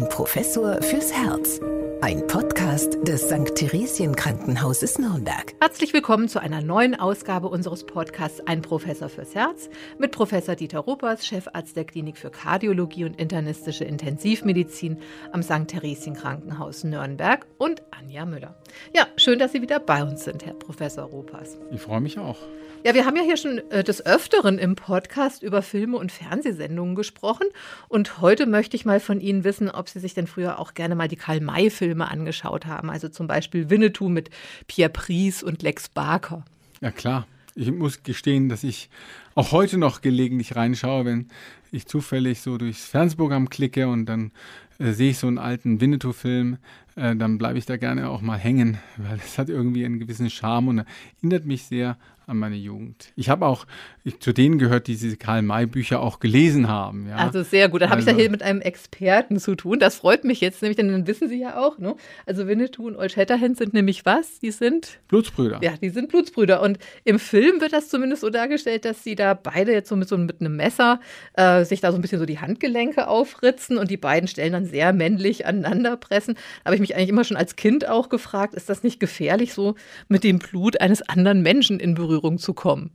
Ein 0.00 0.08
Professor 0.08 0.80
fürs 0.80 1.12
Herz. 1.12 1.60
Ein 2.02 2.26
Podcast 2.26 2.96
des 3.06 3.28
St. 3.28 3.54
Theresien 3.54 4.16
Krankenhauses 4.16 4.98
Nürnberg. 4.98 5.54
Herzlich 5.60 5.92
willkommen 5.92 6.28
zu 6.28 6.40
einer 6.40 6.62
neuen 6.62 6.98
Ausgabe 6.98 7.48
unseres 7.48 7.84
Podcasts 7.84 8.40
Ein 8.46 8.62
Professor 8.62 9.10
fürs 9.10 9.34
Herz 9.34 9.68
mit 9.98 10.10
Professor 10.10 10.54
Dieter 10.54 10.78
Ruppers, 10.78 11.26
Chefarzt 11.26 11.76
der 11.76 11.84
Klinik 11.84 12.16
für 12.16 12.30
Kardiologie 12.30 13.04
und 13.04 13.20
internistische 13.20 13.84
Intensivmedizin 13.84 14.96
am 15.32 15.42
St. 15.42 15.68
Theresien 15.68 16.14
Krankenhaus 16.14 16.84
Nürnberg 16.84 17.46
und 17.58 17.82
Anja 17.90 18.24
Müller. 18.24 18.56
Ja, 18.94 19.06
schön, 19.18 19.38
dass 19.38 19.52
Sie 19.52 19.60
wieder 19.60 19.78
bei 19.78 20.02
uns 20.02 20.24
sind, 20.24 20.46
Herr 20.46 20.54
Professor 20.54 21.04
Ruppers. 21.04 21.58
Ich 21.70 21.82
freue 21.82 22.00
mich 22.00 22.18
auch. 22.18 22.38
Ja, 22.82 22.94
wir 22.94 23.04
haben 23.04 23.16
ja 23.16 23.22
hier 23.22 23.36
schon 23.36 23.58
äh, 23.70 23.84
des 23.84 24.06
Öfteren 24.06 24.58
im 24.58 24.74
Podcast 24.74 25.42
über 25.42 25.60
Filme 25.60 25.98
und 25.98 26.10
Fernsehsendungen 26.10 26.94
gesprochen. 26.94 27.46
Und 27.88 28.22
heute 28.22 28.46
möchte 28.46 28.74
ich 28.74 28.86
mal 28.86 29.00
von 29.00 29.20
Ihnen 29.20 29.44
wissen, 29.44 29.70
ob 29.70 29.90
Sie 29.90 30.00
sich 30.00 30.14
denn 30.14 30.26
früher 30.26 30.58
auch 30.58 30.72
gerne 30.72 30.94
mal 30.94 31.06
die 31.06 31.16
Karl-May-Filme 31.16 31.89
angeschaut 31.98 32.66
haben. 32.66 32.90
Also 32.90 33.08
zum 33.08 33.26
Beispiel 33.26 33.70
Winnetou 33.70 34.08
mit 34.08 34.30
Pierre 34.66 34.90
Pries 34.90 35.42
und 35.42 35.62
Lex 35.62 35.88
Barker. 35.88 36.44
Ja, 36.80 36.90
klar. 36.90 37.26
Ich 37.54 37.70
muss 37.70 38.02
gestehen, 38.02 38.48
dass 38.48 38.62
ich 38.62 38.88
auch 39.34 39.52
heute 39.52 39.76
noch 39.76 40.00
gelegentlich 40.00 40.56
reinschaue, 40.56 41.04
wenn 41.04 41.28
ich 41.72 41.86
zufällig 41.86 42.40
so 42.40 42.58
durchs 42.58 42.86
Fernsehprogramm 42.86 43.48
klicke 43.48 43.88
und 43.88 44.06
dann 44.06 44.32
äh, 44.78 44.92
sehe 44.92 45.10
ich 45.10 45.18
so 45.18 45.26
einen 45.26 45.38
alten 45.38 45.80
Winnetou-Film, 45.80 46.58
äh, 46.96 47.14
dann 47.16 47.38
bleibe 47.38 47.58
ich 47.58 47.66
da 47.66 47.76
gerne 47.76 48.08
auch 48.08 48.22
mal 48.22 48.38
hängen, 48.38 48.78
weil 48.96 49.18
es 49.18 49.38
hat 49.38 49.48
irgendwie 49.48 49.84
einen 49.84 49.98
gewissen 49.98 50.30
Charme 50.30 50.68
und 50.68 50.84
erinnert 51.18 51.44
mich 51.44 51.64
sehr 51.64 51.96
an 52.30 52.38
meine 52.38 52.56
Jugend. 52.56 53.12
Ich 53.16 53.28
habe 53.28 53.44
auch 53.44 53.66
ich, 54.04 54.20
zu 54.20 54.32
denen 54.32 54.58
gehört, 54.58 54.86
die 54.86 54.96
diese 54.96 55.16
Karl-May-Bücher 55.16 56.00
auch 56.00 56.20
gelesen 56.20 56.68
haben. 56.68 57.08
Ja. 57.08 57.16
Also 57.16 57.42
sehr 57.42 57.68
gut. 57.68 57.82
Dann 57.82 57.90
also, 57.90 57.92
habe 57.92 58.00
ich 58.00 58.06
ja 58.06 58.12
also 58.12 58.20
hier 58.22 58.30
mit 58.30 58.42
einem 58.42 58.60
Experten 58.60 59.38
zu 59.38 59.56
tun. 59.56 59.78
Das 59.78 59.96
freut 59.96 60.24
mich 60.24 60.40
jetzt 60.40 60.62
nämlich, 60.62 60.76
denn 60.76 60.90
dann 60.90 61.06
wissen 61.06 61.28
Sie 61.28 61.40
ja 61.40 61.58
auch, 61.58 61.78
ne? 61.78 61.96
Also 62.26 62.46
Winnetou 62.46 62.86
und 62.86 62.96
Old 62.96 63.12
Shatterhand 63.12 63.58
sind 63.58 63.74
nämlich 63.74 64.06
was? 64.06 64.38
Die 64.38 64.52
sind 64.52 65.00
Blutsbrüder. 65.08 65.58
Ja, 65.62 65.72
die 65.76 65.90
sind 65.90 66.08
Blutsbrüder. 66.08 66.62
Und 66.62 66.78
im 67.04 67.18
Film 67.18 67.60
wird 67.60 67.72
das 67.72 67.88
zumindest 67.88 68.22
so 68.22 68.30
dargestellt, 68.30 68.84
dass 68.84 69.02
sie 69.02 69.16
da 69.16 69.34
beide 69.34 69.72
jetzt 69.72 69.88
so 69.88 69.96
mit 69.96 70.08
so 70.08 70.16
mit 70.16 70.40
einem 70.40 70.56
Messer 70.56 71.00
äh, 71.34 71.64
sich 71.64 71.80
da 71.80 71.90
so 71.90 71.98
ein 71.98 72.00
bisschen 72.00 72.20
so 72.20 72.26
die 72.26 72.38
Handgelenke 72.38 73.08
aufritzen 73.08 73.76
und 73.76 73.90
die 73.90 73.96
beiden 73.96 74.28
Stellen 74.28 74.52
dann 74.52 74.66
sehr 74.66 74.92
männlich 74.92 75.46
aneinander 75.46 75.96
pressen. 75.96 76.34
Da 76.34 76.66
habe 76.66 76.76
ich 76.76 76.80
mich 76.80 76.94
eigentlich 76.94 77.08
immer 77.08 77.24
schon 77.24 77.36
als 77.36 77.56
Kind 77.56 77.88
auch 77.88 78.08
gefragt, 78.08 78.54
ist 78.54 78.68
das 78.68 78.84
nicht 78.84 79.00
gefährlich, 79.00 79.52
so 79.52 79.74
mit 80.08 80.22
dem 80.22 80.38
Blut 80.38 80.80
eines 80.80 81.02
anderen 81.02 81.42
Menschen 81.42 81.80
in 81.80 81.94
Berührung 81.94 82.19
Berührung 82.20 82.38
zu 82.38 82.54
kommen? 82.54 82.90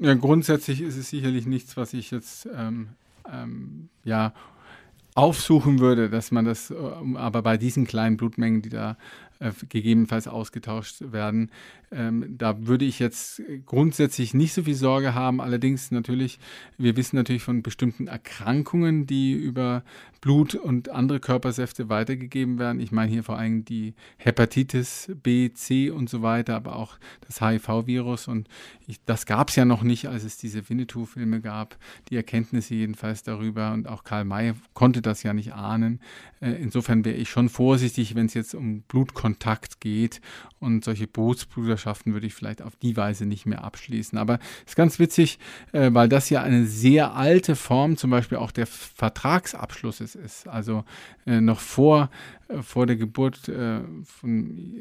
Ja, 0.00 0.14
grundsätzlich 0.14 0.80
ist 0.80 0.96
es 0.96 1.10
sicherlich 1.10 1.46
nichts, 1.46 1.76
was 1.76 1.94
ich 1.94 2.10
jetzt 2.10 2.48
ähm, 2.54 2.88
ähm, 3.32 3.88
ja 4.04 4.32
aufsuchen 5.14 5.78
würde, 5.78 6.08
dass 6.08 6.30
man 6.30 6.44
das, 6.44 6.70
äh, 6.70 6.74
aber 7.14 7.42
bei 7.42 7.56
diesen 7.56 7.86
kleinen 7.86 8.16
Blutmengen, 8.16 8.62
die 8.62 8.70
da 8.70 8.96
äh, 9.42 9.52
gegebenenfalls 9.68 10.28
ausgetauscht 10.28 11.12
werden. 11.12 11.50
Ähm, 11.90 12.36
da 12.38 12.66
würde 12.66 12.84
ich 12.84 12.98
jetzt 12.98 13.42
grundsätzlich 13.66 14.32
nicht 14.32 14.54
so 14.54 14.62
viel 14.62 14.74
Sorge 14.74 15.14
haben. 15.14 15.40
Allerdings 15.40 15.90
natürlich, 15.90 16.38
wir 16.78 16.96
wissen 16.96 17.16
natürlich 17.16 17.42
von 17.42 17.62
bestimmten 17.62 18.06
Erkrankungen, 18.06 19.06
die 19.06 19.32
über 19.32 19.82
Blut 20.22 20.54
und 20.54 20.88
andere 20.88 21.18
Körpersäfte 21.20 21.88
weitergegeben 21.88 22.58
werden. 22.58 22.80
Ich 22.80 22.92
meine 22.92 23.10
hier 23.10 23.24
vor 23.24 23.36
allem 23.36 23.64
die 23.64 23.94
Hepatitis 24.16 25.10
B, 25.22 25.52
C 25.52 25.90
und 25.90 26.08
so 26.08 26.22
weiter, 26.22 26.54
aber 26.54 26.76
auch 26.76 26.96
das 27.26 27.40
HIV-Virus. 27.40 28.28
Und 28.28 28.48
ich, 28.86 29.04
das 29.04 29.26
gab 29.26 29.50
es 29.50 29.56
ja 29.56 29.64
noch 29.64 29.82
nicht, 29.82 30.06
als 30.06 30.22
es 30.22 30.38
diese 30.38 30.68
Winnetou-Filme 30.68 31.40
gab. 31.40 31.76
Die 32.08 32.16
Erkenntnisse 32.16 32.74
jedenfalls 32.74 33.24
darüber. 33.24 33.72
Und 33.72 33.88
auch 33.88 34.04
Karl 34.04 34.24
May 34.24 34.54
konnte 34.72 35.02
das 35.02 35.24
ja 35.24 35.34
nicht 35.34 35.52
ahnen. 35.52 36.00
Äh, 36.40 36.52
insofern 36.52 37.04
wäre 37.04 37.16
ich 37.16 37.28
schon 37.28 37.48
vorsichtig, 37.48 38.14
wenn 38.14 38.26
es 38.26 38.34
jetzt 38.34 38.54
um 38.54 38.82
Blutkontakt 38.82 39.31
Kontakt 39.32 39.80
geht. 39.80 40.20
Und 40.60 40.84
solche 40.84 41.08
Bootsbruderschaften 41.08 42.12
würde 42.12 42.26
ich 42.26 42.34
vielleicht 42.34 42.62
auf 42.62 42.76
die 42.76 42.96
Weise 42.96 43.26
nicht 43.26 43.46
mehr 43.46 43.64
abschließen. 43.64 44.16
Aber 44.16 44.38
es 44.64 44.72
ist 44.72 44.76
ganz 44.76 44.98
witzig, 44.98 45.38
äh, 45.72 45.90
weil 45.92 46.08
das 46.08 46.30
ja 46.30 46.42
eine 46.42 46.66
sehr 46.66 47.14
alte 47.14 47.56
Form 47.56 47.96
zum 47.96 48.10
Beispiel 48.10 48.38
auch 48.38 48.52
der 48.52 48.66
Vertragsabschlusses 48.66 50.14
ist. 50.14 50.46
Also 50.46 50.84
äh, 51.26 51.40
noch 51.40 51.58
vor, 51.58 52.10
vor 52.60 52.86
der 52.86 52.96
Geburt 52.96 53.48
äh, 53.48 53.80
von 54.04 54.74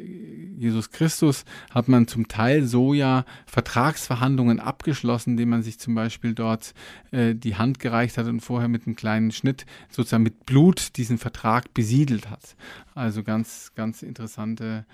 Jesus 0.57 0.91
Christus 0.91 1.45
hat 1.69 1.87
man 1.87 2.07
zum 2.07 2.27
Teil 2.27 2.65
so 2.65 2.93
ja 2.93 3.25
Vertragsverhandlungen 3.45 4.59
abgeschlossen, 4.59 5.31
indem 5.31 5.49
man 5.49 5.63
sich 5.63 5.79
zum 5.79 5.95
Beispiel 5.95 6.33
dort 6.33 6.73
äh, 7.11 7.35
die 7.35 7.55
Hand 7.55 7.79
gereicht 7.79 8.17
hat 8.17 8.27
und 8.27 8.41
vorher 8.41 8.67
mit 8.67 8.85
einem 8.85 8.95
kleinen 8.95 9.31
Schnitt 9.31 9.65
sozusagen 9.89 10.23
mit 10.23 10.45
Blut 10.45 10.97
diesen 10.97 11.17
Vertrag 11.17 11.73
besiedelt 11.73 12.29
hat. 12.29 12.55
Also 12.95 13.23
ganz, 13.23 13.71
ganz 13.75 14.01
interessante 14.01 14.85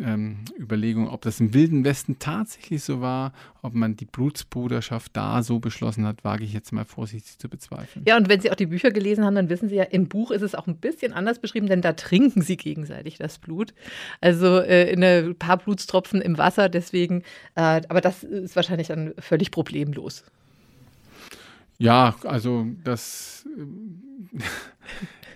ähm, 0.00 0.38
Überlegung, 0.58 1.08
ob 1.08 1.22
das 1.22 1.40
im 1.40 1.54
Wilden 1.54 1.84
Westen 1.84 2.18
tatsächlich 2.18 2.82
so 2.82 3.00
war, 3.00 3.32
ob 3.62 3.74
man 3.74 3.96
die 3.96 4.04
Blutsbruderschaft 4.04 5.16
da 5.16 5.42
so 5.42 5.58
beschlossen 5.58 6.06
hat, 6.06 6.24
wage 6.24 6.44
ich 6.44 6.52
jetzt 6.52 6.72
mal 6.72 6.84
vorsichtig 6.84 7.38
zu 7.38 7.48
bezweifeln. 7.48 8.04
Ja, 8.06 8.16
und 8.16 8.28
wenn 8.28 8.40
Sie 8.40 8.50
auch 8.50 8.56
die 8.56 8.66
Bücher 8.66 8.90
gelesen 8.90 9.24
haben, 9.24 9.34
dann 9.34 9.48
wissen 9.48 9.68
Sie 9.68 9.74
ja, 9.74 9.84
im 9.84 10.08
Buch 10.08 10.30
ist 10.30 10.42
es 10.42 10.54
auch 10.54 10.66
ein 10.66 10.76
bisschen 10.76 11.12
anders 11.12 11.38
beschrieben, 11.40 11.66
denn 11.66 11.82
da 11.82 11.92
trinken 11.92 12.42
Sie 12.42 12.56
gegenseitig 12.56 13.18
das 13.18 13.38
Blut. 13.38 13.74
Also 14.20 14.58
äh, 14.58 14.90
in 14.92 15.02
ein 15.02 15.36
paar 15.36 15.56
Blutstropfen 15.56 16.20
im 16.20 16.38
Wasser, 16.38 16.68
deswegen, 16.68 17.22
äh, 17.54 17.82
aber 17.88 18.00
das 18.00 18.22
ist 18.22 18.56
wahrscheinlich 18.56 18.88
dann 18.88 19.14
völlig 19.18 19.50
problemlos. 19.50 20.24
Ja, 21.78 22.16
also 22.24 22.66
das. 22.84 23.46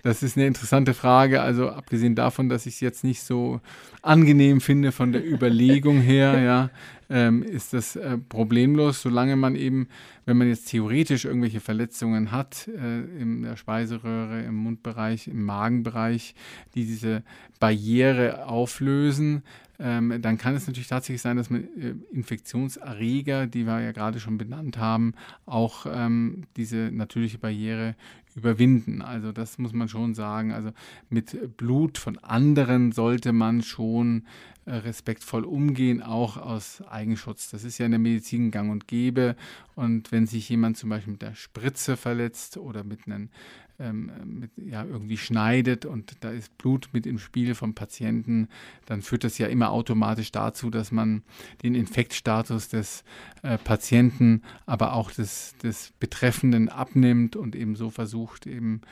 Das 0.02 0.22
ist 0.22 0.36
eine 0.36 0.46
interessante 0.46 0.94
Frage. 0.94 1.40
Also 1.40 1.70
abgesehen 1.70 2.14
davon, 2.14 2.48
dass 2.48 2.66
ich 2.66 2.74
es 2.74 2.80
jetzt 2.80 3.04
nicht 3.04 3.22
so 3.22 3.60
angenehm 4.02 4.60
finde 4.60 4.90
von 4.90 5.12
der 5.12 5.24
Überlegung 5.24 6.00
her, 6.00 6.40
ja, 6.42 6.70
ähm, 7.08 7.42
ist 7.42 7.72
das 7.72 7.94
äh, 7.94 8.16
problemlos, 8.16 9.02
solange 9.02 9.36
man 9.36 9.54
eben, 9.54 9.88
wenn 10.24 10.38
man 10.38 10.48
jetzt 10.48 10.68
theoretisch 10.68 11.24
irgendwelche 11.24 11.60
Verletzungen 11.60 12.32
hat, 12.32 12.68
äh, 12.68 13.00
in 13.20 13.42
der 13.42 13.56
Speiseröhre, 13.56 14.42
im 14.42 14.56
Mundbereich, 14.56 15.28
im 15.28 15.44
Magenbereich, 15.44 16.34
die 16.74 16.86
diese 16.86 17.22
Barriere 17.60 18.46
auflösen, 18.46 19.42
ähm, 19.78 20.22
dann 20.22 20.38
kann 20.38 20.54
es 20.54 20.66
natürlich 20.66 20.88
tatsächlich 20.88 21.22
sein, 21.22 21.36
dass 21.36 21.50
man 21.50 21.64
äh, 21.64 21.94
Infektionserreger, 22.12 23.46
die 23.46 23.66
wir 23.66 23.80
ja 23.80 23.92
gerade 23.92 24.20
schon 24.20 24.38
benannt 24.38 24.78
haben, 24.78 25.14
auch 25.44 25.86
ähm, 25.92 26.44
diese 26.56 26.90
natürliche 26.92 27.38
Barriere 27.38 27.96
überwinden. 28.36 29.02
Also 29.02 29.32
das 29.32 29.58
muss 29.58 29.72
man 29.72 29.88
schon 29.88 30.14
sagen. 30.14 30.52
Also 30.52 30.70
mit 31.10 31.56
Blut 31.56 31.98
von 31.98 32.18
anderen 32.18 32.92
sollte 32.92 33.32
man 33.32 33.62
schon 33.62 34.24
äh, 34.64 34.74
respektvoll 34.74 35.44
umgehen, 35.44 36.02
auch 36.02 36.36
aus 36.36 36.82
Eigenschutz. 36.82 37.50
Das 37.50 37.64
ist 37.64 37.78
ja 37.78 37.86
in 37.86 37.92
der 37.92 37.98
Medizin 37.98 38.50
gang 38.50 38.70
und 38.70 38.86
gäbe. 38.86 39.34
Und 39.74 40.12
wenn 40.12 40.26
sich 40.26 40.48
jemand 40.48 40.76
zum 40.76 40.90
Beispiel 40.90 41.12
mit 41.12 41.22
der 41.22 41.34
Spritze 41.34 41.96
verletzt 41.96 42.56
oder 42.56 42.84
mit 42.84 43.06
einem 43.06 43.30
ähm, 43.78 44.10
mit, 44.24 44.50
ja, 44.56 44.84
irgendwie 44.84 45.16
schneidet 45.16 45.84
und 45.84 46.16
da 46.20 46.30
ist 46.30 46.56
Blut 46.58 46.90
mit 46.92 47.06
im 47.06 47.18
Spiel 47.18 47.54
vom 47.54 47.74
Patienten, 47.74 48.48
dann 48.86 49.02
führt 49.02 49.24
das 49.24 49.38
ja 49.38 49.46
immer 49.46 49.70
automatisch 49.70 50.32
dazu, 50.32 50.70
dass 50.70 50.92
man 50.92 51.22
den 51.62 51.74
Infektstatus 51.74 52.68
des 52.68 53.04
äh, 53.42 53.58
Patienten, 53.58 54.42
aber 54.66 54.94
auch 54.94 55.10
des, 55.10 55.56
des 55.62 55.92
Betreffenden 55.98 56.68
abnimmt 56.68 57.36
und 57.36 57.56
eben 57.56 57.76
so 57.76 57.90
versucht, 57.90 58.46
eben 58.46 58.82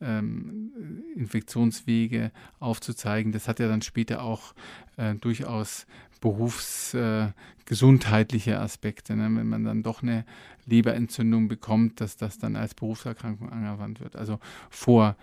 ähm, 0.00 0.72
Infektionswege 1.16 2.30
aufzuzeigen. 2.58 3.32
Das 3.32 3.48
hat 3.48 3.60
ja 3.60 3.68
dann 3.68 3.82
später 3.82 4.22
auch 4.22 4.54
äh, 4.96 5.14
durchaus 5.14 5.86
berufsgesundheitliche 6.20 8.52
äh, 8.52 8.56
Aspekte. 8.56 9.16
Ne? 9.16 9.24
Wenn 9.24 9.48
man 9.48 9.64
dann 9.64 9.82
doch 9.82 10.02
eine 10.02 10.24
Leberentzündung 10.66 11.48
bekommt, 11.48 12.00
dass 12.00 12.16
das 12.16 12.38
dann 12.38 12.54
als 12.56 12.74
Berufserkrankung 12.74 13.50
angewandt 13.50 14.00
wird. 14.00 14.16
Also 14.16 14.38
vor 14.68 15.16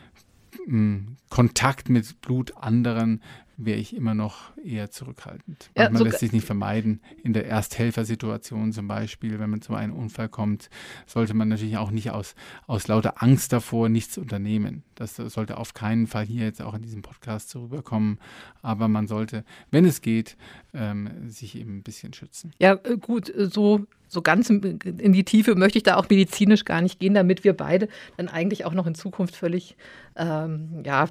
hm, 0.65 1.17
Kontakt 1.29 1.89
mit 1.89 2.21
Blut 2.21 2.57
anderen 2.57 3.21
wäre 3.57 3.79
ich 3.79 3.95
immer 3.95 4.13
noch 4.13 4.55
eher 4.63 4.91
zurückhaltend. 4.91 5.71
Ja, 5.75 5.89
man 5.89 6.03
lässt 6.03 6.19
sich 6.19 6.31
nicht 6.31 6.45
vermeiden. 6.45 7.01
In 7.23 7.33
der 7.33 7.47
Ersthelfersituation 7.47 8.71
zum 8.71 8.87
Beispiel, 8.87 9.39
wenn 9.39 9.49
man 9.49 9.61
zu 9.61 9.73
einem 9.73 9.93
Unfall 9.93 10.29
kommt, 10.29 10.69
sollte 11.07 11.33
man 11.33 11.49
natürlich 11.49 11.77
auch 11.77 11.89
nicht 11.89 12.11
aus, 12.11 12.35
aus 12.67 12.87
lauter 12.87 13.21
Angst 13.23 13.51
davor 13.51 13.89
nichts 13.89 14.17
unternehmen. 14.17 14.83
Das 14.93 15.15
sollte 15.15 15.57
auf 15.57 15.73
keinen 15.73 16.05
Fall 16.05 16.25
hier 16.25 16.45
jetzt 16.45 16.61
auch 16.61 16.75
in 16.75 16.83
diesem 16.83 17.01
Podcast 17.01 17.49
so 17.49 17.63
rüberkommen. 17.63 18.19
Aber 18.61 18.87
man 18.87 19.07
sollte, 19.07 19.43
wenn 19.71 19.85
es 19.85 20.01
geht, 20.01 20.37
ähm, 20.73 21.27
sich 21.27 21.55
eben 21.55 21.77
ein 21.77 21.83
bisschen 21.83 22.13
schützen. 22.13 22.51
Ja, 22.59 22.73
äh, 22.83 22.97
gut, 22.97 23.33
so 23.35 23.87
so 24.07 24.21
ganz 24.21 24.49
in 24.49 25.13
die 25.13 25.23
Tiefe 25.23 25.55
möchte 25.55 25.77
ich 25.77 25.83
da 25.83 25.97
auch 25.97 26.09
medizinisch 26.09 26.65
gar 26.65 26.81
nicht 26.81 26.99
gehen, 26.99 27.13
damit 27.13 27.43
wir 27.43 27.53
beide 27.53 27.89
dann 28.15 28.29
eigentlich 28.29 28.65
auch 28.65 28.73
noch 28.73 28.87
in 28.87 28.95
Zukunft 28.95 29.35
völlig 29.35 29.75
ähm, 30.15 30.81
ja, 30.85 31.09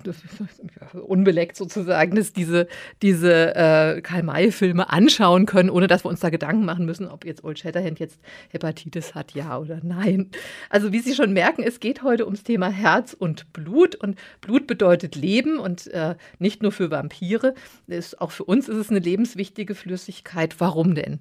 unbeleckt 1.06 1.56
sozusagen 1.56 2.16
das 2.16 2.32
diese, 2.36 2.68
diese 3.02 3.54
äh, 3.54 4.00
Karl-May-Filme 4.00 4.90
anschauen 4.90 5.46
können, 5.46 5.70
ohne 5.70 5.86
dass 5.86 6.04
wir 6.04 6.08
uns 6.08 6.20
da 6.20 6.30
Gedanken 6.30 6.64
machen 6.64 6.84
müssen, 6.84 7.08
ob 7.08 7.24
jetzt 7.24 7.44
Old 7.44 7.58
Shatterhand 7.58 7.98
jetzt 7.98 8.20
Hepatitis 8.50 9.14
hat, 9.14 9.32
ja 9.32 9.58
oder 9.58 9.80
nein. 9.82 10.30
Also 10.70 10.92
wie 10.92 11.00
Sie 11.00 11.14
schon 11.14 11.32
merken, 11.32 11.62
es 11.62 11.80
geht 11.80 12.02
heute 12.02 12.24
ums 12.24 12.42
Thema 12.42 12.68
Herz 12.68 13.14
und 13.18 13.52
Blut 13.52 13.94
und 13.94 14.18
Blut 14.40 14.66
bedeutet 14.66 15.16
Leben 15.16 15.58
und 15.58 15.86
äh, 15.88 16.14
nicht 16.38 16.62
nur 16.62 16.72
für 16.72 16.90
Vampire, 16.90 17.54
ist, 17.86 18.20
auch 18.20 18.30
für 18.30 18.44
uns 18.44 18.68
ist 18.68 18.76
es 18.76 18.90
eine 18.90 18.98
lebenswichtige 19.00 19.74
Flüssigkeit. 19.74 20.56
Warum 20.58 20.94
denn? 20.94 21.20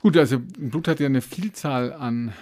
Gut, 0.00 0.16
also 0.16 0.38
Blut 0.38 0.88
hat 0.88 1.00
ja 1.00 1.06
eine 1.06 1.22
Vielzahl 1.22 1.92
an 1.92 2.32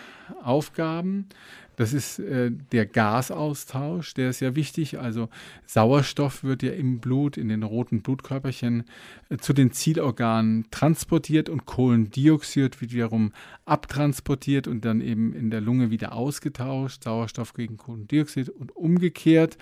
Aufgaben. 0.42 1.28
Das 1.76 1.92
ist 1.92 2.18
äh, 2.18 2.50
der 2.50 2.86
Gasaustausch, 2.86 4.14
der 4.14 4.30
ist 4.30 4.40
ja 4.40 4.54
wichtig. 4.54 4.98
Also 4.98 5.28
Sauerstoff 5.66 6.44
wird 6.44 6.62
ja 6.62 6.72
im 6.72 7.00
Blut, 7.00 7.36
in 7.36 7.48
den 7.48 7.62
roten 7.62 8.02
Blutkörperchen 8.02 8.84
äh, 9.30 9.38
zu 9.38 9.52
den 9.52 9.72
Zielorganen 9.72 10.66
transportiert 10.70 11.48
und 11.48 11.66
Kohlendioxid 11.66 12.80
wird 12.80 12.92
wiederum 12.92 13.32
abtransportiert 13.64 14.68
und 14.68 14.84
dann 14.84 15.00
eben 15.00 15.32
in 15.32 15.50
der 15.50 15.60
Lunge 15.60 15.90
wieder 15.90 16.12
ausgetauscht. 16.12 17.04
Sauerstoff 17.04 17.54
gegen 17.54 17.76
Kohlendioxid 17.76 18.48
und 18.50 18.76
umgekehrt. 18.76 19.56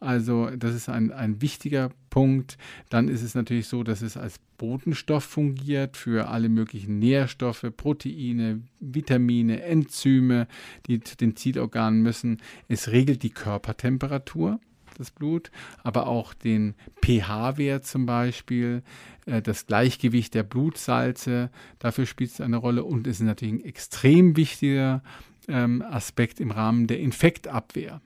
Also 0.00 0.50
das 0.50 0.74
ist 0.74 0.88
ein, 0.88 1.12
ein 1.12 1.40
wichtiger 1.40 1.90
Punkt. 2.14 2.58
Dann 2.90 3.08
ist 3.08 3.22
es 3.22 3.34
natürlich 3.34 3.66
so, 3.66 3.82
dass 3.82 4.00
es 4.00 4.16
als 4.16 4.38
Botenstoff 4.56 5.24
fungiert 5.24 5.96
für 5.96 6.28
alle 6.28 6.48
möglichen 6.48 7.00
Nährstoffe, 7.00 7.66
Proteine, 7.76 8.60
Vitamine, 8.78 9.64
Enzyme, 9.64 10.46
die 10.86 11.00
zu 11.00 11.16
den 11.16 11.34
Zielorganen 11.34 12.02
müssen. 12.02 12.40
Es 12.68 12.92
regelt 12.92 13.24
die 13.24 13.30
Körpertemperatur 13.30 14.60
das 14.96 15.10
Blut, 15.10 15.50
aber 15.82 16.06
auch 16.06 16.34
den 16.34 16.74
pH-Wert 17.04 17.84
zum 17.84 18.06
Beispiel, 18.06 18.84
äh, 19.26 19.42
das 19.42 19.66
Gleichgewicht 19.66 20.34
der 20.34 20.44
Blutsalze, 20.44 21.50
dafür 21.80 22.06
spielt 22.06 22.30
es 22.30 22.40
eine 22.40 22.58
Rolle 22.58 22.84
und 22.84 23.08
ist 23.08 23.22
natürlich 23.22 23.54
ein 23.54 23.64
extrem 23.64 24.36
wichtiger 24.36 25.02
ähm, 25.48 25.82
Aspekt 25.82 26.38
im 26.38 26.52
Rahmen 26.52 26.86
der 26.86 27.00
Infektabwehr. 27.00 28.00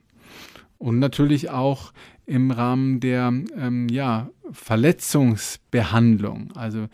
Und 0.79 0.97
natürlich 0.97 1.51
auch 1.51 1.93
im 2.29 2.51
Rahmen 2.51 2.99
der 2.99 3.33
ähm, 3.57 3.89
ja, 3.89 4.29
Verletzungsbehandlung. 4.51 6.51
Also 6.55 6.87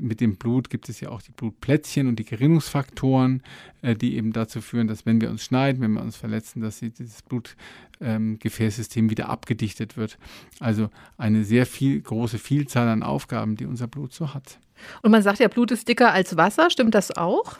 mit 0.00 0.20
dem 0.20 0.36
Blut 0.36 0.70
gibt 0.70 0.88
es 0.88 1.00
ja 1.00 1.10
auch 1.10 1.20
die 1.20 1.32
Blutplättchen 1.32 2.06
und 2.06 2.16
die 2.16 2.24
Gerinnungsfaktoren, 2.24 3.42
äh, 3.82 3.94
die 3.94 4.16
eben 4.16 4.32
dazu 4.32 4.60
führen, 4.60 4.86
dass 4.86 5.04
wenn 5.04 5.20
wir 5.20 5.30
uns 5.30 5.44
schneiden, 5.44 5.82
wenn 5.82 5.92
wir 5.92 6.02
uns 6.02 6.16
verletzen, 6.16 6.62
dass 6.62 6.80
dieses 6.80 7.22
Blutgefäßsystem 7.22 9.04
ähm, 9.04 9.10
wieder 9.10 9.28
abgedichtet 9.28 9.98
wird. 9.98 10.18
Also 10.60 10.88
eine 11.18 11.44
sehr 11.44 11.66
viel, 11.66 12.00
große 12.00 12.38
Vielzahl 12.38 12.88
an 12.88 13.02
Aufgaben, 13.02 13.56
die 13.56 13.66
unser 13.66 13.86
Blut 13.86 14.14
so 14.14 14.32
hat. 14.32 14.58
Und 15.02 15.10
man 15.10 15.22
sagt 15.22 15.40
ja, 15.40 15.48
Blut 15.48 15.72
ist 15.72 15.88
dicker 15.88 16.12
als 16.12 16.38
Wasser, 16.38 16.70
stimmt 16.70 16.94
das 16.94 17.14
auch? 17.14 17.58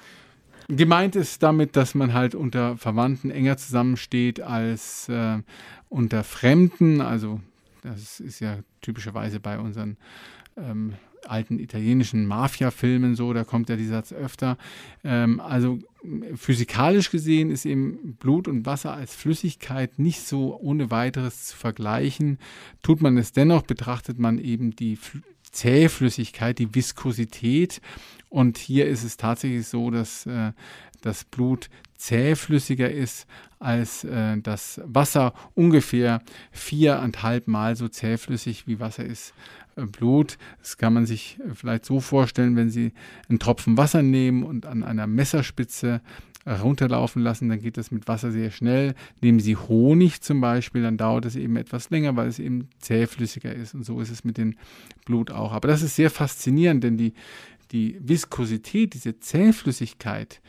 Gemeint 0.76 1.16
ist 1.16 1.42
damit, 1.42 1.76
dass 1.76 1.94
man 1.94 2.14
halt 2.14 2.34
unter 2.34 2.76
Verwandten 2.76 3.30
enger 3.30 3.56
zusammensteht 3.56 4.40
als 4.40 5.08
äh, 5.08 5.38
unter 5.88 6.22
Fremden. 6.22 7.00
Also 7.00 7.40
das 7.82 8.20
ist 8.20 8.40
ja 8.40 8.58
typischerweise 8.80 9.40
bei 9.40 9.58
unseren 9.58 9.96
ähm, 10.56 10.94
alten 11.26 11.58
italienischen 11.58 12.26
Mafia-Filmen 12.26 13.14
so, 13.14 13.32
da 13.32 13.44
kommt 13.44 13.68
ja 13.68 13.76
dieser 13.76 13.96
Satz 13.96 14.12
öfter. 14.12 14.56
Ähm, 15.04 15.40
also 15.40 15.78
physikalisch 16.34 17.10
gesehen 17.10 17.50
ist 17.50 17.66
eben 17.66 18.16
Blut 18.18 18.48
und 18.48 18.64
Wasser 18.64 18.92
als 18.92 19.14
Flüssigkeit 19.14 19.98
nicht 19.98 20.22
so 20.22 20.58
ohne 20.58 20.90
weiteres 20.90 21.46
zu 21.46 21.56
vergleichen. 21.56 22.38
Tut 22.82 23.02
man 23.02 23.16
es 23.18 23.32
dennoch, 23.32 23.62
betrachtet 23.62 24.18
man 24.18 24.38
eben 24.38 24.74
die 24.76 24.98
Zähflüssigkeit, 25.50 26.58
die 26.58 26.74
Viskosität 26.74 27.80
und 28.28 28.58
hier 28.58 28.86
ist 28.86 29.04
es 29.04 29.16
tatsächlich 29.16 29.66
so, 29.66 29.90
dass 29.90 30.24
äh, 30.26 30.52
das 31.02 31.24
Blut 31.24 31.68
zähflüssiger 31.96 32.90
ist 32.90 33.26
als 33.58 34.04
äh, 34.04 34.38
das 34.40 34.80
Wasser, 34.84 35.34
ungefähr 35.54 36.22
viereinhalb 36.52 37.46
Mal 37.46 37.76
so 37.76 37.88
zähflüssig 37.88 38.66
wie 38.66 38.80
Wasser 38.80 39.04
ist. 39.04 39.34
Äh, 39.76 39.84
Blut, 39.84 40.38
das 40.60 40.78
kann 40.78 40.94
man 40.94 41.06
sich 41.06 41.38
vielleicht 41.54 41.84
so 41.84 42.00
vorstellen, 42.00 42.56
wenn 42.56 42.70
Sie 42.70 42.92
einen 43.28 43.38
Tropfen 43.38 43.76
Wasser 43.76 44.02
nehmen 44.02 44.44
und 44.44 44.64
an 44.64 44.82
einer 44.82 45.06
Messerspitze 45.06 46.00
runterlaufen 46.46 47.22
lassen, 47.22 47.48
dann 47.48 47.60
geht 47.60 47.76
das 47.76 47.90
mit 47.90 48.08
Wasser 48.08 48.32
sehr 48.32 48.50
schnell. 48.50 48.94
Nehmen 49.20 49.40
Sie 49.40 49.56
Honig 49.56 50.22
zum 50.22 50.40
Beispiel, 50.40 50.82
dann 50.82 50.96
dauert 50.96 51.26
es 51.26 51.36
eben 51.36 51.56
etwas 51.56 51.90
länger, 51.90 52.16
weil 52.16 52.28
es 52.28 52.38
eben 52.38 52.68
zähflüssiger 52.78 53.54
ist. 53.54 53.74
Und 53.74 53.84
so 53.84 54.00
ist 54.00 54.10
es 54.10 54.24
mit 54.24 54.38
dem 54.38 54.56
Blut 55.04 55.30
auch. 55.30 55.52
Aber 55.52 55.68
das 55.68 55.82
ist 55.82 55.96
sehr 55.96 56.10
faszinierend, 56.10 56.82
denn 56.82 56.96
die, 56.96 57.12
die 57.72 57.98
Viskosität, 58.00 58.94
diese 58.94 59.20
Zähflüssigkeit, 59.20 60.40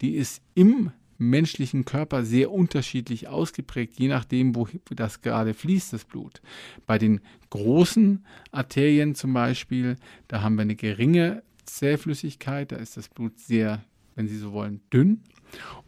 die 0.00 0.14
ist 0.14 0.42
im 0.54 0.92
menschlichen 1.18 1.84
Körper 1.84 2.24
sehr 2.24 2.50
unterschiedlich 2.50 3.28
ausgeprägt, 3.28 3.98
je 3.98 4.08
nachdem, 4.08 4.56
wo 4.56 4.66
das 4.88 5.20
gerade 5.20 5.52
fließt, 5.52 5.92
das 5.92 6.04
Blut. 6.04 6.40
Bei 6.86 6.96
den 6.98 7.20
großen 7.50 8.24
Arterien 8.52 9.14
zum 9.14 9.34
Beispiel, 9.34 9.96
da 10.28 10.40
haben 10.40 10.54
wir 10.54 10.62
eine 10.62 10.76
geringe 10.76 11.42
Zähflüssigkeit, 11.66 12.72
da 12.72 12.76
ist 12.76 12.96
das 12.96 13.08
Blut 13.08 13.38
sehr, 13.38 13.84
wenn 14.14 14.28
Sie 14.28 14.38
so 14.38 14.52
wollen, 14.52 14.80
dünn. 14.92 15.20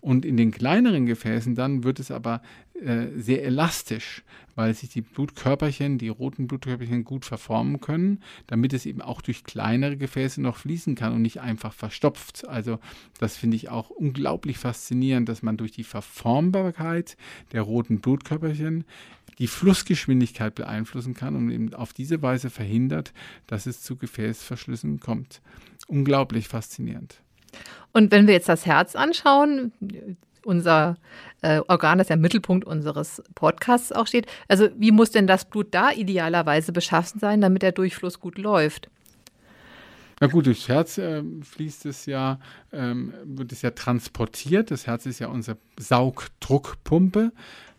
Und 0.01 0.25
in 0.25 0.37
den 0.37 0.51
kleineren 0.51 1.07
Gefäßen 1.07 1.55
dann 1.55 1.85
wird 1.85 2.01
es 2.01 2.11
aber 2.11 2.43
äh, 2.83 3.07
sehr 3.17 3.45
elastisch, 3.45 4.25
weil 4.57 4.75
sich 4.75 4.89
die 4.89 5.03
Blutkörperchen, 5.03 5.99
die 5.99 6.09
roten 6.09 6.49
Blutkörperchen 6.49 7.05
gut 7.05 7.25
verformen 7.25 7.81
können, 7.81 8.21
damit 8.49 8.73
es 8.73 8.87
eben 8.87 9.01
auch 9.01 9.21
durch 9.21 9.45
kleinere 9.45 9.97
Gefäße 9.97 10.43
noch 10.43 10.57
fließen 10.57 10.95
kann 10.95 11.13
und 11.13 11.23
nicht 11.23 11.41
einfach 11.41 11.73
verstopft. 11.73 12.47
Also 12.49 12.81
das 13.19 13.37
finde 13.37 13.57
ich 13.57 13.69
auch 13.69 13.91
unglaublich 13.91 14.59
faszinierend, 14.59 15.29
dass 15.29 15.43
man 15.43 15.57
durch 15.57 15.73
die 15.73 15.85
Verformbarkeit 15.85 17.17
der 17.53 17.63
roten 17.63 18.01
Blutkörperchen 18.01 18.85
die 19.39 19.47
Flussgeschwindigkeit 19.47 20.55
beeinflussen 20.55 21.15
kann 21.15 21.37
und 21.37 21.51
eben 21.51 21.73
auf 21.75 21.93
diese 21.93 22.21
Weise 22.23 22.51
verhindert, 22.51 23.13
dass 23.47 23.67
es 23.67 23.81
zu 23.81 23.97
Gefäßverschlüssen 23.97 25.01
kommt. 25.01 25.41
Unglaublich 25.87 26.49
faszinierend. 26.49 27.23
Und 27.93 28.11
wenn 28.11 28.27
wir 28.27 28.35
jetzt 28.35 28.49
das 28.49 28.67
Herz 28.67 28.97
anschauen, 28.97 29.73
unser 30.45 30.97
äh, 31.43 31.61
Organ, 31.69 31.99
das 31.99 32.09
ja 32.09 32.15
im 32.15 32.21
Mittelpunkt 32.21 32.65
unseres 32.65 33.23
Podcasts 33.35 33.93
auch 33.93 34.07
steht, 34.07 34.27
also 34.49 34.69
wie 34.77 34.91
muss 34.91 35.11
denn 35.11 35.27
das 35.27 35.45
Blut 35.45 35.69
da 35.73 35.91
idealerweise 35.91 36.73
beschaffen 36.73 37.21
sein, 37.21 37.41
damit 37.41 37.63
der 37.63 37.73
Durchfluss 37.73 38.21
gut 38.21 38.39
läuft? 38.39 38.89
Na 40.21 40.29
gut, 40.29 40.47
durchs 40.47 40.69
Herz 40.69 40.99
äh, 40.99 41.23
fließt 41.43 41.87
es 41.87 42.07
ja, 42.07 42.39
ähm, 42.73 43.13
wird 43.25 43.51
es 43.51 43.63
ja 43.63 43.73
transportiert. 43.73 44.71
Das 44.71 44.87
Herz 44.87 45.05
ist 45.05 45.19
ja 45.19 45.27
unsere 45.27 45.57
Saugdruckpumpe 45.79 47.33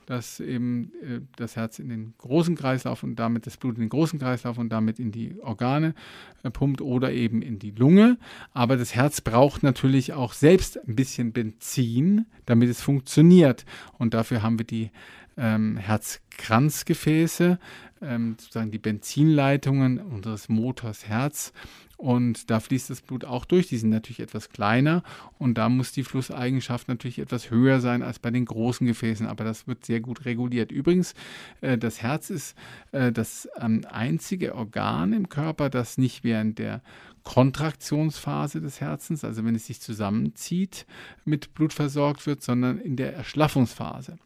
dass 0.06 0.40
eben 0.40 0.92
äh, 1.02 1.22
das 1.36 1.56
Herz 1.56 1.80
in 1.80 1.90
den 1.90 2.14
großen 2.18 2.56
Kreislauf 2.56 3.04
und 3.04 3.16
damit 3.16 3.46
das 3.46 3.58
Blut 3.58 3.76
in 3.76 3.82
den 3.82 3.90
großen 3.90 4.20
Kreislauf 4.20 4.58
und 4.58 4.70
damit 4.70 5.00
in 5.00 5.12
die 5.12 5.36
Organe 5.42 5.96
äh, 6.44 6.50
pumpt 6.50 6.82
oder 6.82 7.12
eben 7.12 7.42
in 7.42 7.60
die 7.60 7.72
Lunge. 7.72 8.18
Aber 8.52 8.78
das 8.78 8.96
Herz 8.96 9.22
braucht 9.22 9.64
natürlich 9.64 10.14
auch 10.14 10.34
selbst 10.34 10.78
ein 10.88 10.96
bisschen 10.96 11.32
Benzin, 11.34 12.26
damit 12.46 12.70
es 12.70 12.82
funktioniert. 12.82 13.66
Und 13.98 14.14
dafür 14.14 14.44
haben 14.44 14.60
wir 14.60 14.66
die 14.66 14.92
ähm, 15.38 15.78
Herzkranzgefäße, 15.78 17.60
ähm, 18.04 18.36
sozusagen 18.40 18.72
die 18.72 18.80
Benzinleitungen 18.80 20.00
unseres 20.00 20.50
Motors 20.50 21.08
Herz. 21.08 21.54
Und 21.98 22.50
da 22.50 22.60
fließt 22.60 22.90
das 22.90 23.02
Blut 23.02 23.24
auch 23.24 23.46
durch. 23.46 23.68
Die 23.68 23.78
sind 23.78 23.90
natürlich 23.90 24.20
etwas 24.20 24.50
kleiner 24.50 25.04
und 25.38 25.58
da 25.58 25.70
muss 25.70 25.94
die 25.94 26.04
Flusseigenschaft 26.04 26.90
natürlich 26.90 27.20
etwas 27.20 27.50
höher 27.50 27.80
sein 27.80 28.02
als 28.02 28.20
bei 28.20 28.30
den 28.30 28.44
großen 28.44 28.86
Gefäßen. 28.86 29.26
Aber 29.26 29.46
das 29.46 29.68
wird 29.68 29.86
sehr 29.86 30.02
gut 30.02 30.26
reguliert. 30.26 30.72
Übrigens, 30.72 31.14
äh, 31.62 31.78
das 31.78 32.02
Herz 32.02 32.30
ist 32.30 32.58
äh, 32.92 33.14
das 33.14 33.48
ähm, 33.58 33.86
einzige 33.90 34.56
Organ 34.56 35.14
im 35.14 35.30
Körper, 35.30 35.70
das 35.70 35.98
nicht 35.98 36.26
während 36.26 36.60
der 36.60 36.82
Kontraktionsphase 37.24 38.60
des 38.60 38.82
Herzens, 38.82 39.24
also 39.24 39.46
wenn 39.46 39.56
es 39.56 39.68
sich 39.68 39.80
zusammenzieht, 39.80 40.86
mit 41.24 41.54
Blut 41.54 41.72
versorgt 41.72 42.28
wird, 42.28 42.44
sondern 42.44 42.80
in 42.80 42.98
der 42.98 43.14
Erschlaffungsphase. 43.14 44.18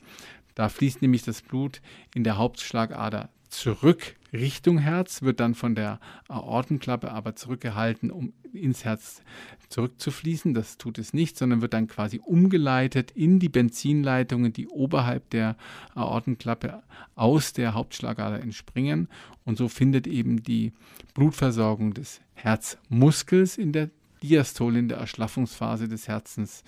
Da 0.55 0.69
fließt 0.69 1.03
nämlich 1.03 1.21
das 1.21 1.43
Blut 1.43 1.81
in 2.15 2.23
der 2.23 2.37
Hauptschlagader 2.37 3.29
zurück 3.49 4.15
Richtung 4.33 4.77
Herz, 4.77 5.21
wird 5.21 5.39
dann 5.39 5.55
von 5.55 5.75
der 5.75 5.99
Aortenklappe 6.27 7.11
aber 7.11 7.35
zurückgehalten, 7.35 8.11
um 8.11 8.33
ins 8.53 8.83
Herz 8.83 9.21
zurückzufließen. 9.69 10.53
Das 10.53 10.77
tut 10.77 10.97
es 10.97 11.13
nicht, 11.13 11.37
sondern 11.37 11.61
wird 11.61 11.73
dann 11.73 11.87
quasi 11.87 12.19
umgeleitet 12.23 13.11
in 13.11 13.39
die 13.39 13.49
Benzinleitungen, 13.49 14.53
die 14.53 14.67
oberhalb 14.67 15.29
der 15.29 15.55
Aortenklappe 15.95 16.83
aus 17.15 17.53
der 17.53 17.73
Hauptschlagader 17.73 18.41
entspringen. 18.41 19.07
Und 19.45 19.57
so 19.57 19.69
findet 19.69 20.07
eben 20.07 20.43
die 20.43 20.73
Blutversorgung 21.13 21.93
des 21.93 22.21
Herzmuskels 22.33 23.57
in 23.57 23.71
der 23.71 23.89
Diastole 24.23 24.79
in 24.79 24.89
der 24.89 24.97
Erschlaffungsphase 24.97 25.87
des 25.87 26.07
Herzens 26.07 26.63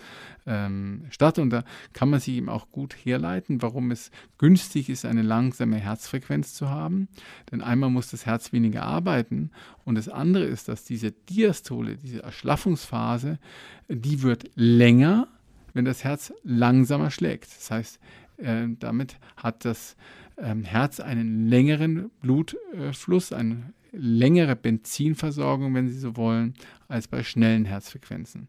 ähm, 0.46 1.06
statt. 1.10 1.40
Und 1.40 1.50
da 1.50 1.64
kann 1.94 2.10
man 2.10 2.20
sich 2.20 2.36
eben 2.36 2.50
auch 2.50 2.72
gut 2.72 2.94
herleiten, 2.94 3.62
warum 3.62 3.92
es 3.92 4.12
günstig 4.38 4.90
ist, 4.90 5.06
eine 5.06 5.22
langsame 5.22 5.78
Herzfrequenz 5.78 6.54
zu 6.54 6.70
haben. 6.70 7.08
Denn 7.52 7.62
einmal 7.62 7.90
muss 7.90 8.12
das 8.12 8.26
Herz 8.26 8.54
weniger 8.54 8.84
arbeiten 8.84 9.52
und 9.86 9.96
das 9.96 10.10
andere 10.10 10.46
ist, 10.46 10.68
dass 10.68 10.84
diese 10.84 11.12
Diastole, 11.12 11.98
diese 11.98 12.24
Erschlaffungsphase, 12.24 13.40
die 13.88 14.22
wird 14.22 14.50
länger, 14.56 15.28
wenn 15.74 15.86
das 15.86 16.04
Herz 16.04 16.34
langsamer 16.44 17.12
schlägt. 17.12 17.48
Das 17.56 17.72
heißt, 17.72 18.00
äh, 18.38 18.68
damit 18.80 19.18
hat 19.36 19.66
das 19.66 19.96
ähm, 20.38 20.64
Herz 20.64 21.00
einen 21.00 21.48
längeren 21.48 22.12
Blutfluss, 22.22 23.34
eine 23.34 23.74
längere 23.92 24.56
Benzinversorgung, 24.56 25.74
wenn 25.74 25.88
Sie 25.88 25.98
so 25.98 26.16
wollen, 26.16 26.54
als 26.88 27.08
bei 27.08 27.24
schnellen 27.24 27.66
Herzfrequenzen. 27.66 28.48